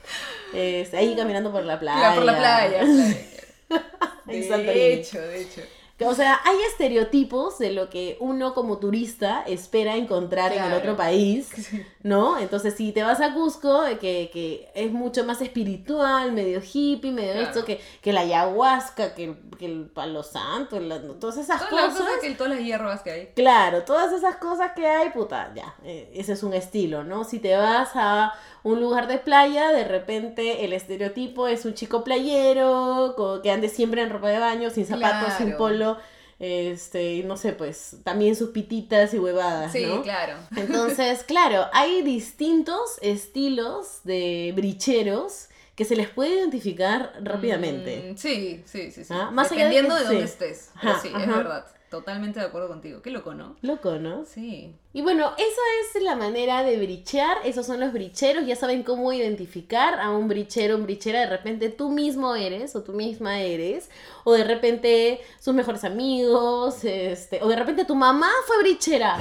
Este, 0.53 0.97
ahí 0.97 1.15
caminando 1.15 1.51
por 1.51 1.63
la 1.63 1.79
playa. 1.79 1.99
Claro, 1.99 2.15
por 2.15 2.25
la 2.25 2.37
playa. 2.37 2.79
Santorini. 2.85 4.73
De 4.73 4.93
hecho, 4.93 5.19
de 5.21 5.41
hecho. 5.41 5.61
O 6.05 6.13
sea, 6.13 6.39
hay 6.45 6.55
estereotipos 6.69 7.57
de 7.57 7.71
lo 7.71 7.89
que 7.89 8.17
uno 8.19 8.53
como 8.53 8.77
turista 8.77 9.41
espera 9.47 9.95
encontrar 9.95 10.53
en 10.53 10.63
el 10.63 10.73
otro 10.73 10.95
país, 10.95 11.49
¿no? 12.03 12.37
Entonces, 12.37 12.75
si 12.75 12.91
te 12.91 13.01
vas 13.01 13.19
a 13.19 13.33
Cusco, 13.33 13.83
eh, 13.85 13.97
que, 13.97 14.29
que 14.31 14.69
es 14.75 14.91
mucho 14.91 15.23
más 15.25 15.41
espiritual, 15.41 16.31
medio 16.33 16.61
hippie, 16.61 17.11
medio 17.11 17.33
Claro. 17.33 17.47
esto, 17.47 17.65
que, 17.65 17.81
que 18.01 18.13
la 18.13 18.21
ayahuasca, 18.21 19.15
que, 19.15 19.23
el- 19.25 19.37
que 19.57 19.65
el 19.65 19.85
palo 19.87 20.21
santo, 20.23 20.79
la- 20.79 21.01
todas 21.19 21.37
esas 21.37 21.67
Todas 21.67 21.85
las 21.85 21.93
cosas. 21.93 22.07
cosas 22.07 22.21
que 22.21 22.31
todas 22.35 22.53
las 22.53 22.61
hierbas 22.61 23.01
que 23.01 23.11
hay. 23.11 23.27
Claro, 23.35 23.83
todas 23.83 24.11
esas 24.13 24.35
cosas 24.35 24.73
que 24.75 24.85
hay, 24.85 25.09
puta, 25.09 25.51
ya, 25.55 25.75
eh, 25.83 26.11
ese 26.13 26.33
es 26.33 26.43
un 26.43 26.53
estilo, 26.53 27.03
¿no? 27.03 27.23
Si 27.23 27.39
te 27.39 27.55
vas 27.57 27.89
a 27.95 28.33
un 28.67 28.79
lugar 28.81 29.07
de 29.07 29.17
playa, 29.17 29.71
de 29.71 29.83
repente 29.83 30.65
el 30.65 30.73
estereotipo 30.73 31.47
es 31.47 31.65
un 31.65 31.73
chico 31.73 32.03
playero, 32.03 33.15
que 33.43 33.51
ande 33.51 33.69
siempre 33.69 34.01
en 34.01 34.09
ropa 34.09 34.29
de 34.29 34.39
baño, 34.39 34.69
sin 34.69 34.85
zapatos, 34.85 35.33
sin 35.37 35.55
polo, 35.57 35.97
este, 36.39 37.23
no 37.23 37.35
sé, 37.37 37.53
pues 37.53 37.97
también 38.03 38.35
sus 38.35 38.49
pititas 38.49 39.13
y 39.13 39.19
huevadas, 39.19 39.71
Sí, 39.71 39.85
¿no? 39.85 40.01
claro. 40.03 40.35
Entonces, 40.55 41.23
claro, 41.23 41.65
hay 41.73 42.01
distintos 42.03 42.97
estilos 43.01 44.01
de 44.03 44.53
bricheros 44.55 45.47
que 45.75 45.85
se 45.85 45.95
les 45.95 46.09
puede 46.09 46.35
identificar 46.35 47.13
rápidamente. 47.21 48.11
Mm, 48.13 48.17
sí, 48.17 48.63
sí, 48.65 48.91
sí. 48.91 49.03
sí. 49.03 49.13
Ah, 49.13 49.29
más 49.31 49.51
allá 49.51 49.67
de 49.67 49.69
Dependiendo 49.69 49.95
de, 49.95 50.01
que- 50.01 50.07
dónde 50.07 50.27
sí. 50.27 50.33
estés. 50.33 50.71
Ajá, 50.75 50.99
sí, 51.01 51.09
es 51.09 51.27
verdad. 51.27 51.65
Totalmente 51.89 52.41
de 52.41 52.45
acuerdo 52.45 52.67
contigo. 52.67 53.01
Qué 53.01 53.11
loco, 53.11 53.33
¿no? 53.33 53.55
Loco, 53.61 53.95
¿no? 53.95 54.25
Sí. 54.25 54.75
Y 54.91 55.01
bueno, 55.01 55.31
esa 55.37 55.97
es 55.97 56.03
la 56.03 56.15
manera 56.15 56.63
de 56.63 56.77
brichear, 56.77 57.37
esos 57.45 57.65
son 57.65 57.79
los 57.79 57.93
bricheros, 57.93 58.45
ya 58.45 58.57
saben 58.57 58.83
cómo 58.83 59.13
identificar 59.13 59.99
a 59.99 60.09
un 60.09 60.27
brichero, 60.27 60.75
un 60.75 60.83
brichera, 60.83 61.21
de 61.21 61.27
repente 61.27 61.69
tú 61.69 61.89
mismo 61.89 62.35
eres 62.35 62.75
o 62.75 62.83
tú 62.83 62.91
misma 62.91 63.39
eres, 63.39 63.89
o 64.25 64.33
de 64.33 64.43
repente 64.43 65.21
sus 65.39 65.53
mejores 65.53 65.85
amigos, 65.85 66.83
este, 66.83 67.41
o 67.41 67.47
de 67.47 67.55
repente 67.55 67.85
tu 67.85 67.95
mamá 67.95 68.29
fue 68.47 68.57
brichera. 68.59 69.17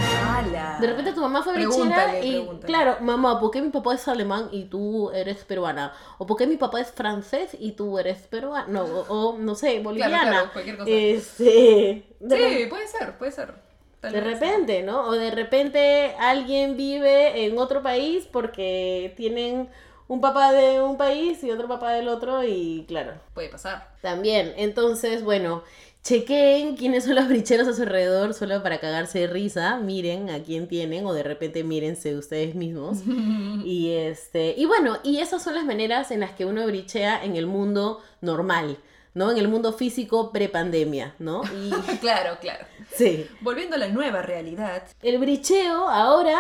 De 0.51 0.87
repente 0.87 1.13
tu 1.13 1.21
mamá 1.21 1.43
fue 1.43 1.55
Pregúntale, 1.55 2.25
y 2.27 2.31
pregúntale. 2.33 2.67
claro, 2.67 2.97
mamá, 3.01 3.41
¿por 3.41 3.51
qué 3.51 3.63
mi 3.63 3.71
papá 3.71 3.95
es 3.95 4.07
alemán 4.09 4.49
y 4.53 4.65
tú 4.65 5.11
eres 5.11 5.45
peruana? 5.45 5.93
¿O 6.19 6.27
por 6.27 6.37
qué 6.37 6.47
mi 6.47 6.57
papá 6.57 6.81
es 6.81 6.91
francés 6.93 7.57
y 7.59 7.73
tú 7.73 7.99
eres 7.99 8.19
peruana? 8.27 8.67
No, 8.69 8.85
o, 8.85 9.31
o, 9.31 9.39
no 9.39 9.55
sé, 9.55 9.81
boliviana. 9.81 10.23
claro, 10.23 10.53
cualquier 10.53 10.77
cosa. 10.77 10.91
Este, 10.91 12.05
Sí, 12.21 12.67
puede 12.69 12.87
ser, 12.89 13.19
puede 13.19 13.33
ser. 13.33 13.55
Tal 14.01 14.13
de 14.13 14.21
repente, 14.21 14.83
¿no? 14.83 15.09
O 15.09 15.13
de 15.13 15.31
repente 15.31 16.15
alguien 16.19 16.77
vive 16.77 17.45
en 17.47 17.59
otro 17.59 17.83
país 17.83 18.29
porque 18.31 19.15
tienen 19.17 19.69
un 20.09 20.21
papá 20.21 20.53
de 20.53 20.81
un 20.83 20.97
país 20.97 21.43
y 21.43 21.51
otro 21.51 21.67
papá 21.67 21.93
del 21.93 22.09
otro 22.09 22.45
y 22.45 22.85
claro, 22.87 23.15
Puede 23.35 23.49
pasar. 23.49 23.89
también. 24.03 24.53
Entonces, 24.57 25.25
bueno, 25.25 25.63
chequeen 26.07 26.77
quiénes 26.77 27.03
son 27.03 27.17
los 27.17 27.27
bricheros 27.27 27.67
a 27.67 27.73
su 27.73 27.83
alrededor 27.83 28.33
solo 28.33 28.63
para 28.63 28.79
cagarse 28.79 29.19
de 29.19 29.27
risa, 29.27 29.79
miren 29.79 30.31
a 30.31 30.41
quién 30.41 30.69
tienen 30.69 31.05
o 31.05 31.13
de 31.13 31.25
repente 31.25 31.65
mírense 31.65 32.17
ustedes 32.17 32.55
mismos. 32.55 32.99
Y 33.65 33.91
este, 33.93 34.55
y 34.57 34.65
bueno, 34.67 34.99
y 35.03 35.19
esas 35.19 35.43
son 35.43 35.57
las 35.57 35.65
maneras 35.65 36.11
en 36.13 36.21
las 36.21 36.33
que 36.33 36.45
uno 36.45 36.65
brichea 36.67 37.25
en 37.25 37.35
el 37.35 37.47
mundo 37.47 38.01
normal, 38.21 38.79
¿no? 39.15 39.33
En 39.33 39.39
el 39.39 39.49
mundo 39.49 39.73
físico 39.73 40.31
prepandemia, 40.31 41.15
¿no? 41.19 41.43
Y 41.45 41.71
claro, 42.01 42.39
claro. 42.41 42.67
sí. 42.95 43.27
Volviendo 43.41 43.75
a 43.75 43.79
la 43.79 43.89
nueva 43.89 44.23
realidad. 44.23 44.85
El 45.03 45.19
bricheo 45.19 45.89
ahora, 45.89 46.39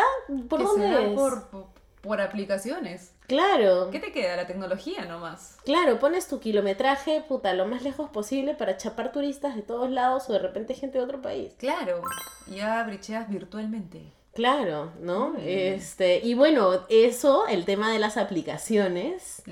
¿por 0.48 0.60
que 0.60 0.64
dónde 0.64 1.06
es? 1.06 1.14
Por, 1.14 1.48
por, 1.48 1.66
por 2.00 2.20
aplicaciones. 2.20 3.12
Claro. 3.26 3.90
¿Qué 3.90 3.98
te 3.98 4.12
queda? 4.12 4.36
La 4.36 4.46
tecnología 4.46 5.04
nomás. 5.04 5.58
Claro, 5.64 5.98
pones 5.98 6.28
tu 6.28 6.40
kilometraje, 6.40 7.22
puta, 7.26 7.52
lo 7.54 7.66
más 7.66 7.82
lejos 7.82 8.10
posible 8.10 8.54
para 8.54 8.76
chapar 8.76 9.12
turistas 9.12 9.56
de 9.56 9.62
todos 9.62 9.90
lados 9.90 10.28
o 10.28 10.32
de 10.32 10.38
repente 10.38 10.74
gente 10.74 10.98
de 10.98 11.04
otro 11.04 11.20
país. 11.20 11.52
Claro. 11.58 12.02
Ya 12.48 12.82
bricheas 12.84 13.28
virtualmente. 13.28 14.12
Claro, 14.36 14.92
¿no? 15.00 15.30
Mm. 15.30 15.36
Este, 15.46 16.20
y 16.22 16.34
bueno, 16.34 16.84
eso, 16.90 17.46
el 17.48 17.64
tema 17.64 17.90
de 17.90 17.98
las 17.98 18.18
aplicaciones, 18.18 19.42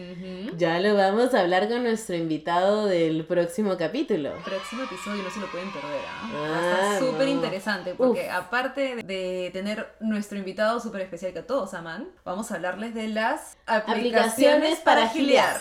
ya 0.58 0.78
lo 0.78 0.94
vamos 0.94 1.32
a 1.32 1.40
hablar 1.40 1.68
con 1.68 1.82
nuestro 1.84 2.14
invitado 2.14 2.84
del 2.84 3.24
próximo 3.24 3.76
capítulo. 3.78 4.32
Próximo 4.44 4.82
episodio 4.84 5.22
no 5.22 5.30
se 5.30 5.40
lo 5.40 5.46
pueden 5.50 5.72
perder. 5.72 6.00
¿ah? 6.06 6.30
A 6.34 6.96
Ah, 6.96 6.98
súper 6.98 7.26
no. 7.28 7.32
interesante 7.32 7.94
porque 7.94 8.28
aparte 8.30 8.96
de 8.96 9.50
tener 9.54 9.88
nuestro 10.00 10.36
invitado 10.36 10.78
súper 10.80 11.00
especial 11.00 11.32
que 11.32 11.42
todos 11.42 11.72
aman, 11.72 12.10
vamos 12.24 12.52
a 12.52 12.56
hablarles 12.56 12.94
de 12.94 13.08
las 13.08 13.56
aplicaciones, 13.66 13.96
Aplicaciones 14.34 14.78
para 14.80 15.00
para 15.00 15.08
gilear. 15.08 15.60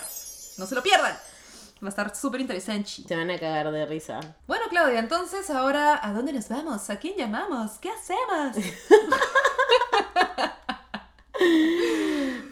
No 0.58 0.66
se 0.68 0.76
lo 0.76 0.84
pierdan. 0.84 1.16
Va 1.84 1.88
a 1.88 1.90
estar 1.90 2.16
súper 2.16 2.40
interesante. 2.40 2.90
Se 3.06 3.14
van 3.14 3.30
a 3.30 3.38
cagar 3.38 3.70
de 3.70 3.86
risa. 3.86 4.22
Bueno, 4.48 4.64
Claudia, 4.70 5.00
entonces 5.00 5.50
ahora, 5.50 6.00
¿a 6.02 6.14
dónde 6.14 6.32
nos 6.32 6.48
vamos? 6.48 6.90
¿A 6.90 6.96
quién 6.96 7.18
llamamos? 7.18 7.72
¿Qué 7.80 7.90
hacemos? 7.90 8.56
¡A 8.56 8.60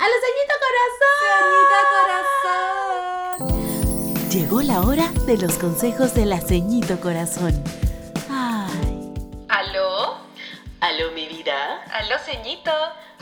los 0.09 0.19
ceñito 0.25 0.55
corazón! 0.67 1.39
Señorita 1.39 1.79
corazón. 3.37 4.29
Llegó 4.29 4.61
la 4.61 4.81
hora 4.81 5.07
de 5.25 5.37
los 5.37 5.57
consejos 5.57 6.13
del 6.13 6.33
aceñito 6.33 6.99
corazón. 6.99 7.53
Ay, 8.29 9.13
¿Aló? 9.47 10.17
Aló, 10.81 11.11
mi 11.13 11.29
vida. 11.29 11.83
¿Aló, 11.93 12.17
ceñito? 12.19 12.71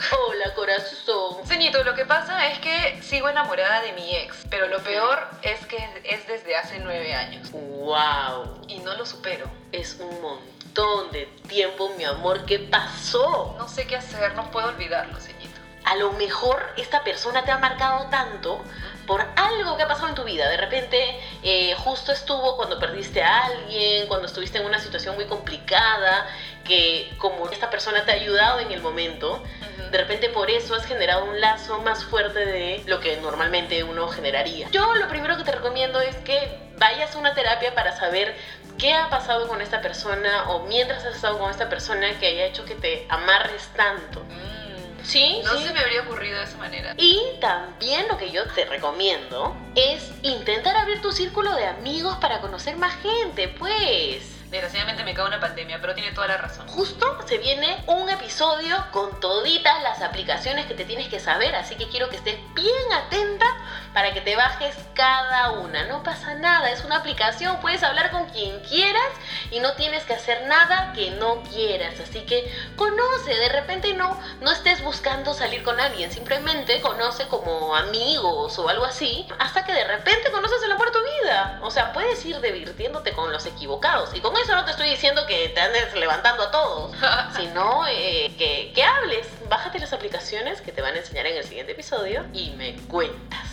Hola, 0.00 0.54
corazón. 0.54 1.46
Ceñito, 1.46 1.84
lo 1.84 1.94
que 1.94 2.06
pasa 2.06 2.48
es 2.48 2.58
que 2.60 3.02
sigo 3.02 3.28
enamorada 3.28 3.82
de 3.82 3.92
mi 3.92 4.16
ex, 4.16 4.46
pero 4.48 4.66
lo 4.68 4.82
peor 4.82 5.28
es 5.42 5.66
que 5.66 5.76
es 6.04 6.26
desde 6.26 6.56
hace 6.56 6.78
nueve 6.78 7.12
años 7.12 7.50
¡Wow! 7.52 8.62
y 8.66 8.78
no 8.78 8.94
lo 8.94 9.04
supero. 9.04 9.44
Es 9.72 9.98
un 10.00 10.22
montón 10.22 11.10
de 11.12 11.26
tiempo, 11.48 11.90
mi 11.98 12.04
amor. 12.04 12.46
¿Qué 12.46 12.60
pasó? 12.60 13.54
No 13.58 13.68
sé 13.68 13.86
qué 13.86 13.96
hacer, 13.96 14.34
no 14.36 14.50
puedo 14.50 14.68
olvidarlo, 14.68 15.20
ceñito. 15.20 15.60
A 15.84 15.96
lo 15.96 16.12
mejor 16.12 16.64
esta 16.78 17.04
persona 17.04 17.44
te 17.44 17.50
ha 17.50 17.58
marcado 17.58 18.08
tanto 18.08 18.64
por 19.06 19.26
algo 19.36 19.76
que 19.76 19.82
ha 19.82 19.88
pasado 19.88 20.08
en 20.08 20.14
tu 20.14 20.24
vida. 20.24 20.48
De 20.48 20.56
repente, 20.56 21.20
eh, 21.42 21.74
justo 21.76 22.12
estuvo 22.12 22.56
cuando 22.56 22.78
perdiste 22.78 23.22
a 23.22 23.46
alguien, 23.46 24.06
cuando 24.06 24.28
estuviste 24.28 24.58
en 24.58 24.66
una 24.66 24.78
situación 24.78 25.14
muy 25.16 25.26
complicada, 25.26 26.26
que 26.64 27.12
como 27.18 27.48
esta 27.50 27.68
persona 27.70 28.04
te 28.04 28.12
ha 28.12 28.14
ayudado 28.14 28.60
en 28.60 28.70
el 28.70 28.80
momento, 28.80 29.42
de 29.90 29.98
repente 29.98 30.28
por 30.28 30.50
eso 30.50 30.74
has 30.74 30.84
generado 30.86 31.24
un 31.24 31.40
lazo 31.40 31.80
más 31.80 32.04
fuerte 32.04 32.38
de 32.44 32.82
lo 32.86 33.00
que 33.00 33.16
normalmente 33.18 33.82
uno 33.84 34.08
generaría. 34.08 34.68
Yo 34.70 34.94
lo 34.94 35.08
primero 35.08 35.36
que 35.36 35.44
te 35.44 35.52
recomiendo 35.52 36.00
es 36.00 36.16
que 36.16 36.58
vayas 36.78 37.14
a 37.14 37.18
una 37.18 37.34
terapia 37.34 37.74
para 37.74 37.96
saber 37.96 38.34
¿Qué 38.78 38.94
ha 38.94 39.10
pasado 39.10 39.46
con 39.46 39.60
esta 39.60 39.82
persona 39.82 40.48
o 40.48 40.62
mientras 40.66 41.04
has 41.04 41.16
estado 41.16 41.38
con 41.38 41.50
esta 41.50 41.68
persona 41.68 42.18
que 42.18 42.28
haya 42.28 42.46
hecho 42.46 42.64
que 42.64 42.74
te 42.76 43.04
amarres 43.10 43.68
tanto? 43.76 44.20
Mm, 44.24 45.04
Sí, 45.04 45.42
No 45.44 45.54
sí. 45.58 45.64
se 45.66 45.72
me 45.74 45.80
habría 45.80 46.00
ocurrido 46.02 46.38
de 46.38 46.44
esa 46.44 46.56
manera. 46.56 46.94
Y 46.96 47.20
también 47.42 48.08
lo 48.08 48.16
que 48.16 48.30
yo 48.30 48.46
te 48.54 48.64
recomiendo 48.64 49.54
es 49.74 50.10
intentar 50.22 50.76
abrir 50.76 51.02
tu 51.02 51.12
círculo 51.12 51.54
de 51.56 51.66
amigos 51.66 52.16
para 52.22 52.40
conocer 52.40 52.76
más 52.76 52.94
gente, 53.02 53.48
pues. 53.48 54.22
Desgraciadamente 54.50 55.04
me 55.04 55.14
cae 55.14 55.26
una 55.26 55.38
pandemia, 55.38 55.80
pero 55.80 55.94
tiene 55.94 56.10
toda 56.10 56.26
la 56.26 56.36
razón. 56.36 56.66
Justo 56.66 57.16
se 57.24 57.38
viene 57.38 57.84
un 57.86 58.10
episodio 58.10 58.84
con 58.90 59.20
toditas 59.20 59.80
las 59.84 60.02
aplicaciones 60.02 60.66
que 60.66 60.74
te 60.74 60.84
tienes 60.84 61.06
que 61.06 61.20
saber, 61.20 61.54
así 61.54 61.76
que 61.76 61.88
quiero 61.88 62.08
que 62.08 62.16
estés 62.16 62.36
bien 62.54 62.92
atenta 62.92 63.46
para 63.94 64.12
que 64.12 64.20
te 64.20 64.34
bajes 64.34 64.74
cada 64.94 65.52
una. 65.52 65.84
No 65.84 66.02
pasa 66.02 66.34
nada, 66.34 66.68
es 66.72 66.84
una 66.84 66.96
aplicación, 66.96 67.60
puedes 67.60 67.84
hablar 67.84 68.10
con 68.10 68.26
quien 68.30 68.58
quieras 68.60 69.08
y 69.52 69.60
no 69.60 69.74
tienes 69.74 70.02
que 70.02 70.14
hacer 70.14 70.44
nada 70.48 70.92
que 70.94 71.12
no 71.12 71.42
quieras. 71.44 72.00
Así 72.00 72.22
que 72.22 72.52
conoce, 72.74 73.36
de 73.36 73.50
repente 73.50 73.94
no, 73.94 74.20
no 74.40 74.50
estés 74.50 74.82
buscando 74.82 75.32
salir 75.32 75.62
con 75.62 75.78
alguien, 75.78 76.10
simplemente 76.10 76.80
conoce 76.80 77.28
como 77.28 77.76
amigos 77.76 78.58
o 78.58 78.68
algo 78.68 78.84
así, 78.84 79.28
hasta 79.38 79.64
que 79.64 79.72
de 79.72 79.84
repente 79.84 80.32
conoces 80.32 80.60
el 80.64 80.72
amor 80.72 80.90
de 80.90 80.98
tu 80.98 81.04
vida. 81.22 81.60
O 81.62 81.70
sea, 81.70 81.92
puedes 81.92 82.24
ir 82.24 82.40
divirtiéndote 82.40 83.12
con 83.12 83.32
los 83.32 83.46
equivocados. 83.46 84.12
Y 84.12 84.20
con 84.20 84.39
eso 84.40 84.54
no 84.54 84.64
te 84.64 84.72
estoy 84.72 84.90
diciendo 84.90 85.26
que 85.26 85.48
te 85.50 85.60
andes 85.60 85.94
levantando 85.94 86.44
a 86.44 86.50
todos, 86.50 86.96
sino 87.36 87.86
eh, 87.88 88.32
que, 88.38 88.72
que 88.74 88.82
hables. 88.82 89.26
Bájate 89.48 89.78
las 89.78 89.92
aplicaciones 89.92 90.60
que 90.60 90.72
te 90.72 90.82
van 90.82 90.94
a 90.94 90.98
enseñar 90.98 91.26
en 91.26 91.36
el 91.36 91.44
siguiente 91.44 91.72
episodio 91.72 92.24
y 92.32 92.50
me 92.50 92.76
cuentas. 92.88 93.46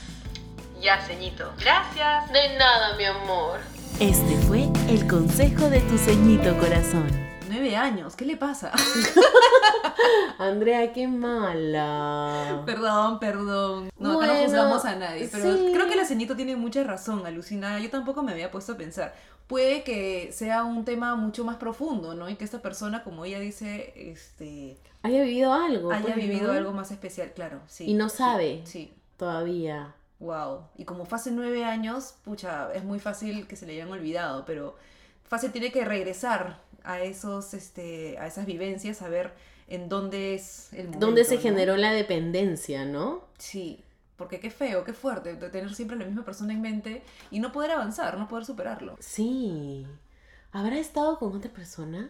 Ya, 0.80 1.02
ceñito. 1.02 1.54
Gracias. 1.60 2.32
De 2.32 2.56
nada, 2.58 2.96
mi 2.96 3.06
amor. 3.06 3.60
Este 4.00 4.38
fue 4.48 4.68
el 4.90 5.08
consejo 5.08 5.70
de 5.70 5.80
tu 5.82 5.98
ceñito 5.98 6.56
corazón. 6.60 7.27
Nueve 7.60 7.76
años, 7.76 8.16
¿qué 8.16 8.24
le 8.24 8.38
pasa? 8.38 8.72
Andrea, 10.38 10.94
qué 10.94 11.08
mala. 11.08 12.62
Perdón, 12.68 13.20
perdón. 13.20 13.90
No, 13.98 14.12
acá 14.12 14.28
no 14.28 14.34
Bueno, 14.34 14.44
juzgamos 14.44 14.86
a 14.86 14.96
nadie. 14.96 15.28
Pero 15.32 15.58
sí. 15.58 15.72
creo 15.74 15.88
que 15.88 15.96
la 15.96 16.06
ceñito 16.06 16.36
tiene 16.36 16.56
mucha 16.56 16.84
razón, 16.84 17.26
alucinada. 17.26 17.80
Yo 17.80 17.90
tampoco 17.90 18.22
me 18.22 18.32
había 18.32 18.52
puesto 18.52 18.74
a 18.74 18.78
pensar. 18.78 19.16
Puede 19.48 19.84
que 19.84 20.32
sea 20.34 20.64
un 20.66 20.86
tema 20.86 21.16
mucho 21.16 21.44
más 21.44 21.56
profundo, 21.56 22.14
¿no? 22.14 22.30
Y 22.30 22.36
que 22.36 22.44
esta 22.46 22.62
persona, 22.62 23.04
como 23.04 23.26
ella 23.26 23.40
dice, 23.40 23.92
este, 23.96 24.78
Haya 25.02 25.24
vivido 25.24 25.52
algo. 25.52 25.92
haya 25.92 26.04
pues, 26.04 26.16
vivido 26.16 26.52
algo 26.52 26.74
más 26.74 26.92
especial, 26.92 27.32
claro. 27.34 27.62
Sí, 27.68 27.86
Y 27.86 27.94
no 27.96 28.10
sí, 28.10 28.18
sabe. 28.18 28.62
Sí. 28.66 28.94
Todavía. 29.18 29.96
Wow. 30.20 30.66
Y 30.78 30.86
como 30.86 31.06
fue 31.06 31.16
hace 31.18 31.32
nueve 31.32 31.66
años, 31.66 32.14
pucha, 32.24 32.72
es 32.76 32.84
muy 32.84 33.00
fácil 33.00 33.48
que 33.48 33.56
se 33.56 33.66
le 33.66 33.74
hayan 33.74 33.90
olvidado, 33.92 34.46
pero 34.46 34.76
fácil 35.24 35.52
tiene 35.52 35.72
que 35.72 35.84
regresar 35.86 36.60
a 36.84 37.02
esos, 37.02 37.54
este, 37.54 38.18
a 38.18 38.28
esas 38.28 38.46
vivencias, 38.46 39.02
a 39.02 39.10
ver 39.10 39.34
en 39.68 39.90
dónde 39.90 40.36
es 40.36 40.72
el 40.74 40.86
momento. 40.86 41.06
Donde 41.06 41.26
se 41.26 41.36
¿no? 41.36 41.42
generó 41.42 41.78
la 41.78 41.92
dependencia, 41.92 42.86
¿no? 42.86 43.26
Sí, 43.38 43.84
porque 44.16 44.40
qué 44.40 44.50
feo, 44.50 44.84
qué 44.84 44.94
fuerte, 44.94 45.36
de 45.36 45.50
tener 45.50 45.74
siempre 45.76 45.98
la 45.98 46.06
misma 46.06 46.26
persona 46.26 46.54
en 46.54 46.62
mente 46.62 47.04
y 47.32 47.40
no 47.40 47.52
poder 47.52 47.72
avanzar, 47.72 48.18
no 48.18 48.28
poder 48.28 48.46
superarlo. 48.46 48.98
Sí. 49.00 49.86
¿Habrá 50.52 50.78
estado 50.80 51.20
con 51.20 51.36
otra 51.36 51.52
persona 51.52 52.10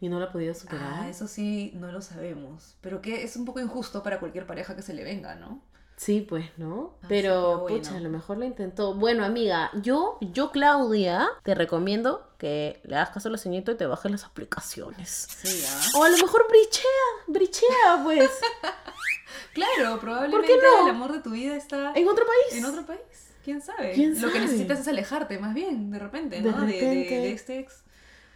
y 0.00 0.08
no 0.08 0.18
la 0.18 0.26
ha 0.26 0.32
podido 0.32 0.54
superar? 0.54 1.04
Ah, 1.04 1.08
eso 1.08 1.26
sí, 1.26 1.72
no 1.74 1.90
lo 1.90 2.02
sabemos. 2.02 2.76
Pero 2.80 3.00
que 3.00 3.22
es 3.22 3.36
un 3.36 3.44
poco 3.44 3.60
injusto 3.60 4.02
para 4.02 4.20
cualquier 4.20 4.46
pareja 4.46 4.76
que 4.76 4.82
se 4.82 4.92
le 4.94 5.04
venga, 5.04 5.36
¿no? 5.36 5.62
Sí, 5.98 6.20
pues, 6.20 6.46
¿no? 6.58 6.92
Así 7.00 7.06
Pero, 7.08 7.58
bueno. 7.58 7.76
pucha, 7.78 7.96
a 7.96 8.00
lo 8.00 8.08
mejor 8.08 8.38
lo 8.38 8.44
intentó. 8.44 8.94
Bueno, 8.94 9.24
amiga, 9.24 9.70
yo, 9.82 10.16
yo, 10.20 10.52
Claudia, 10.52 11.28
te 11.42 11.56
recomiendo 11.56 12.30
que 12.38 12.80
le 12.84 12.94
hagas 12.94 13.10
caso 13.10 13.28
a 13.28 13.32
la 13.32 13.38
señorita 13.38 13.72
y 13.72 13.74
te 13.74 13.84
bajes 13.86 14.10
las 14.12 14.22
aplicaciones. 14.24 15.26
Sí, 15.42 15.64
¿ah? 15.68 15.98
O 15.98 16.04
a 16.04 16.08
lo 16.08 16.16
mejor 16.18 16.46
brichea, 16.48 16.84
brichea, 17.26 18.00
pues, 18.04 18.30
Claro, 19.52 19.98
probablemente 20.00 20.56
no? 20.56 20.84
el 20.84 20.90
amor 20.94 21.12
de 21.12 21.18
tu 21.20 21.30
vida 21.30 21.56
está 21.56 21.92
en 21.94 22.08
otro 22.08 22.24
país. 22.26 22.58
en 22.58 22.64
otro 22.64 22.86
país. 22.86 23.00
¿Quién 23.44 23.60
sabe? 23.62 23.92
¿Quién 23.92 24.20
Lo 24.20 24.30
que 24.30 24.40
necesitas 24.40 24.80
es 24.80 24.88
alejarte, 24.88 25.38
más 25.38 25.54
bien, 25.54 25.90
de 25.90 25.98
repente, 25.98 26.40
De 26.42 26.50
¿no? 26.50 26.60
De, 26.60 26.72
de- 26.72 26.80
de 27.04 27.32
este 27.32 27.58
ex. 27.60 27.82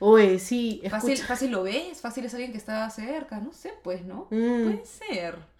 Oye, 0.00 0.40
sí, 0.40 0.82
Fácil, 0.90 1.16
fácil 1.18 1.50
lo 1.52 1.62
ves, 1.62 2.00
fácil 2.00 2.24
es 2.24 2.34
alguien 2.34 2.50
que 2.50 2.58
está 2.58 2.88
cerca, 2.90 3.38
no 3.38 3.52
sé, 3.52 3.72
pues, 3.84 4.04
¿no? 4.04 4.26
Mm. 4.30 4.64
Puede 4.64 4.84
ser. 4.84 5.51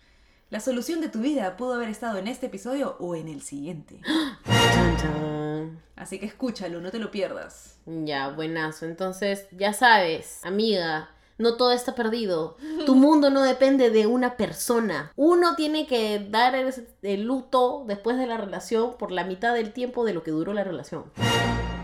La 0.52 0.60
solución 0.60 1.00
de 1.00 1.08
tu 1.08 1.20
vida 1.20 1.56
pudo 1.56 1.72
haber 1.72 1.88
estado 1.88 2.18
en 2.18 2.28
este 2.28 2.44
episodio 2.44 2.96
o 2.98 3.14
en 3.14 3.26
el 3.26 3.40
siguiente. 3.40 4.02
Así 5.96 6.18
que 6.18 6.26
escúchalo, 6.26 6.82
no 6.82 6.90
te 6.90 6.98
lo 6.98 7.10
pierdas. 7.10 7.78
Ya, 7.86 8.28
buenazo. 8.28 8.84
Entonces, 8.84 9.46
ya 9.52 9.72
sabes, 9.72 10.44
amiga, 10.44 11.08
no 11.38 11.56
todo 11.56 11.72
está 11.72 11.94
perdido. 11.94 12.58
Tu 12.84 12.94
mundo 12.96 13.30
no 13.30 13.42
depende 13.42 13.88
de 13.88 14.06
una 14.06 14.36
persona. 14.36 15.10
Uno 15.16 15.56
tiene 15.56 15.86
que 15.86 16.18
dar 16.28 16.54
el, 16.54 16.70
el 17.00 17.22
luto 17.22 17.86
después 17.88 18.18
de 18.18 18.26
la 18.26 18.36
relación 18.36 18.98
por 18.98 19.10
la 19.10 19.24
mitad 19.24 19.54
del 19.54 19.72
tiempo 19.72 20.04
de 20.04 20.12
lo 20.12 20.22
que 20.22 20.32
duró 20.32 20.52
la 20.52 20.64
relación. 20.64 21.04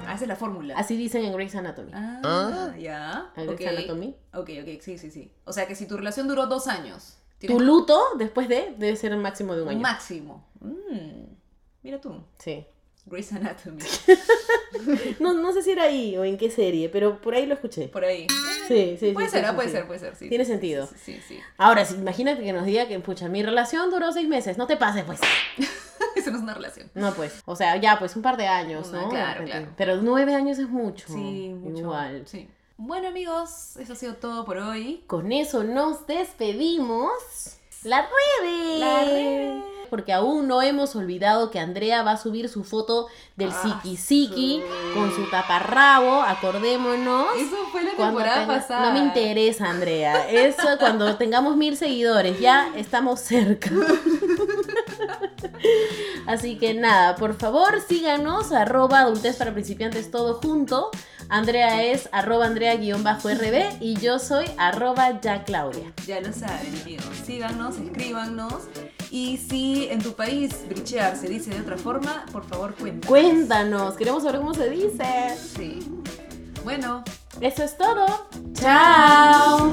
Ah, 0.06 0.12
esa 0.12 0.24
es 0.24 0.28
la 0.28 0.36
fórmula. 0.36 0.74
Así 0.76 0.94
dicen 0.94 1.24
en 1.24 1.32
Grey's 1.32 1.54
Anatomy. 1.54 1.92
Ah, 1.94 2.74
ya. 2.78 3.32
¿En. 3.34 3.46
Grey's 3.46 3.66
Anatomy? 3.66 4.14
Ok, 4.34 4.50
ok, 4.60 4.82
sí, 4.82 4.98
sí, 4.98 5.10
sí. 5.10 5.32
O 5.46 5.54
sea 5.54 5.66
que 5.66 5.74
si 5.74 5.86
tu 5.86 5.96
relación 5.96 6.28
duró 6.28 6.46
dos 6.48 6.66
años, 6.66 7.18
Tu 7.46 7.60
luto 7.60 8.00
después 8.18 8.48
de 8.48 8.74
debe 8.76 8.96
ser 8.96 9.12
el 9.12 9.18
máximo 9.18 9.54
de 9.54 9.62
un 9.62 9.68
año. 9.68 9.80
máximo. 9.80 10.44
Mm, 10.60 11.24
Mira 11.82 12.00
tú, 12.00 12.22
Sí. 12.38 12.66
Grey's 13.06 13.32
Anatomy. 13.32 13.82
No, 15.18 15.32
no 15.32 15.52
sé 15.52 15.62
si 15.62 15.70
era 15.70 15.84
ahí 15.84 16.16
o 16.16 16.24
en 16.24 16.36
qué 16.36 16.50
serie, 16.50 16.88
pero 16.90 17.20
por 17.20 17.34
ahí 17.34 17.46
lo 17.46 17.54
escuché. 17.54 17.88
Por 17.88 18.04
ahí. 18.04 18.26
Sí, 18.68 18.96
sí, 19.00 19.12
Puede 19.12 19.28
sí, 19.28 19.32
ser, 19.32 19.40
sí, 19.40 19.46
ah, 19.46 19.50
sí, 19.50 19.56
puede 19.56 19.68
sí. 19.68 19.72
ser, 19.74 19.86
puede 19.86 20.00
ser, 20.00 20.14
sí. 20.16 20.28
Tiene 20.28 20.44
sí, 20.44 20.50
sentido. 20.52 20.86
Sí, 20.86 20.94
sí, 21.04 21.20
sí. 21.26 21.40
Ahora, 21.56 21.84
sí, 21.86 21.94
imagínate 21.94 22.42
que 22.42 22.52
nos 22.52 22.66
diga 22.66 22.86
que, 22.86 22.98
pucha, 23.00 23.28
mi 23.28 23.42
relación 23.42 23.90
duró 23.90 24.12
seis 24.12 24.28
meses. 24.28 24.58
No 24.58 24.66
te 24.66 24.76
pases, 24.76 25.04
pues. 25.04 25.20
Eso 26.16 26.30
no 26.30 26.36
es 26.36 26.42
una 26.42 26.54
relación. 26.54 26.90
No, 26.94 27.14
pues. 27.14 27.42
O 27.46 27.56
sea, 27.56 27.76
ya, 27.76 27.98
pues 27.98 28.14
un 28.14 28.22
par 28.22 28.36
de 28.36 28.46
años, 28.46 28.90
¿no? 28.92 29.08
claro, 29.08 29.44
claro. 29.44 29.68
Pero 29.76 29.96
nueve 30.02 30.34
años 30.34 30.58
es 30.58 30.68
mucho. 30.68 31.06
Sí, 31.08 31.48
mucho. 31.54 31.78
Igual. 31.78 32.22
Sí. 32.26 32.48
Bueno, 32.80 33.08
amigos, 33.08 33.76
eso 33.76 33.92
ha 33.92 33.96
sido 33.96 34.14
todo 34.14 34.44
por 34.44 34.58
hoy. 34.58 35.02
Con 35.08 35.32
eso 35.32 35.64
nos 35.64 36.06
despedimos. 36.06 37.10
La 37.82 38.02
red. 38.02 38.78
La 38.78 39.04
red. 39.04 39.60
Porque 39.90 40.12
aún 40.12 40.46
no 40.46 40.60
hemos 40.62 40.94
olvidado 40.96 41.50
que 41.50 41.58
Andrea 41.58 42.02
va 42.02 42.12
a 42.12 42.16
subir 42.18 42.48
su 42.50 42.62
foto 42.62 43.06
del 43.36 43.50
Ah, 43.50 43.62
Siki 43.82 43.96
Siki 43.96 44.62
sí. 44.62 44.62
con 44.94 45.10
su 45.14 45.28
taparrabo. 45.30 46.22
Acordémonos. 46.22 47.26
Eso 47.36 47.56
fue 47.72 47.82
la 47.82 47.96
temporada 47.96 48.42
tenga- 48.46 48.46
pasada. 48.60 48.86
No 48.86 48.92
me 48.92 48.98
interesa, 49.04 49.70
Andrea. 49.70 50.28
Eso 50.30 50.76
cuando 50.78 51.16
tengamos 51.16 51.56
mil 51.56 51.76
seguidores. 51.76 52.38
Ya 52.38 52.70
estamos 52.76 53.18
cerca. 53.20 53.70
Así 56.26 56.56
que 56.56 56.74
nada, 56.74 57.16
por 57.16 57.34
favor 57.34 57.80
síganos, 57.86 58.52
arroba 58.52 59.00
adultez 59.00 59.36
para 59.36 59.52
principiantes 59.52 60.10
todo 60.10 60.34
junto. 60.34 60.90
Andrea 61.30 61.82
es 61.82 62.08
arroba 62.12 62.46
Andrea-RB 62.46 63.80
y 63.80 63.96
yo 63.96 64.18
soy 64.18 64.46
arroba 64.56 65.20
ya 65.20 65.44
Claudia. 65.44 65.92
Ya 66.06 66.20
lo 66.20 66.32
saben, 66.32 66.74
amigos. 66.82 67.04
Síganos, 67.24 67.76
escríbanos. 67.76 68.54
Y 69.10 69.36
si 69.38 69.88
en 69.90 70.02
tu 70.02 70.14
país 70.14 70.64
brichear 70.68 71.16
se 71.16 71.28
dice 71.28 71.50
de 71.50 71.60
otra 71.60 71.76
forma, 71.76 72.24
por 72.32 72.44
favor 72.44 72.74
cuéntanos. 72.74 73.06
Cuéntanos, 73.06 73.94
queremos 73.96 74.22
saber 74.22 74.40
cómo 74.40 74.54
se 74.54 74.70
dice. 74.70 75.34
Sí. 75.56 75.80
Bueno, 76.64 77.04
Eso 77.40 77.62
es 77.62 77.76
todo. 77.78 78.28
Chao. 78.54 79.72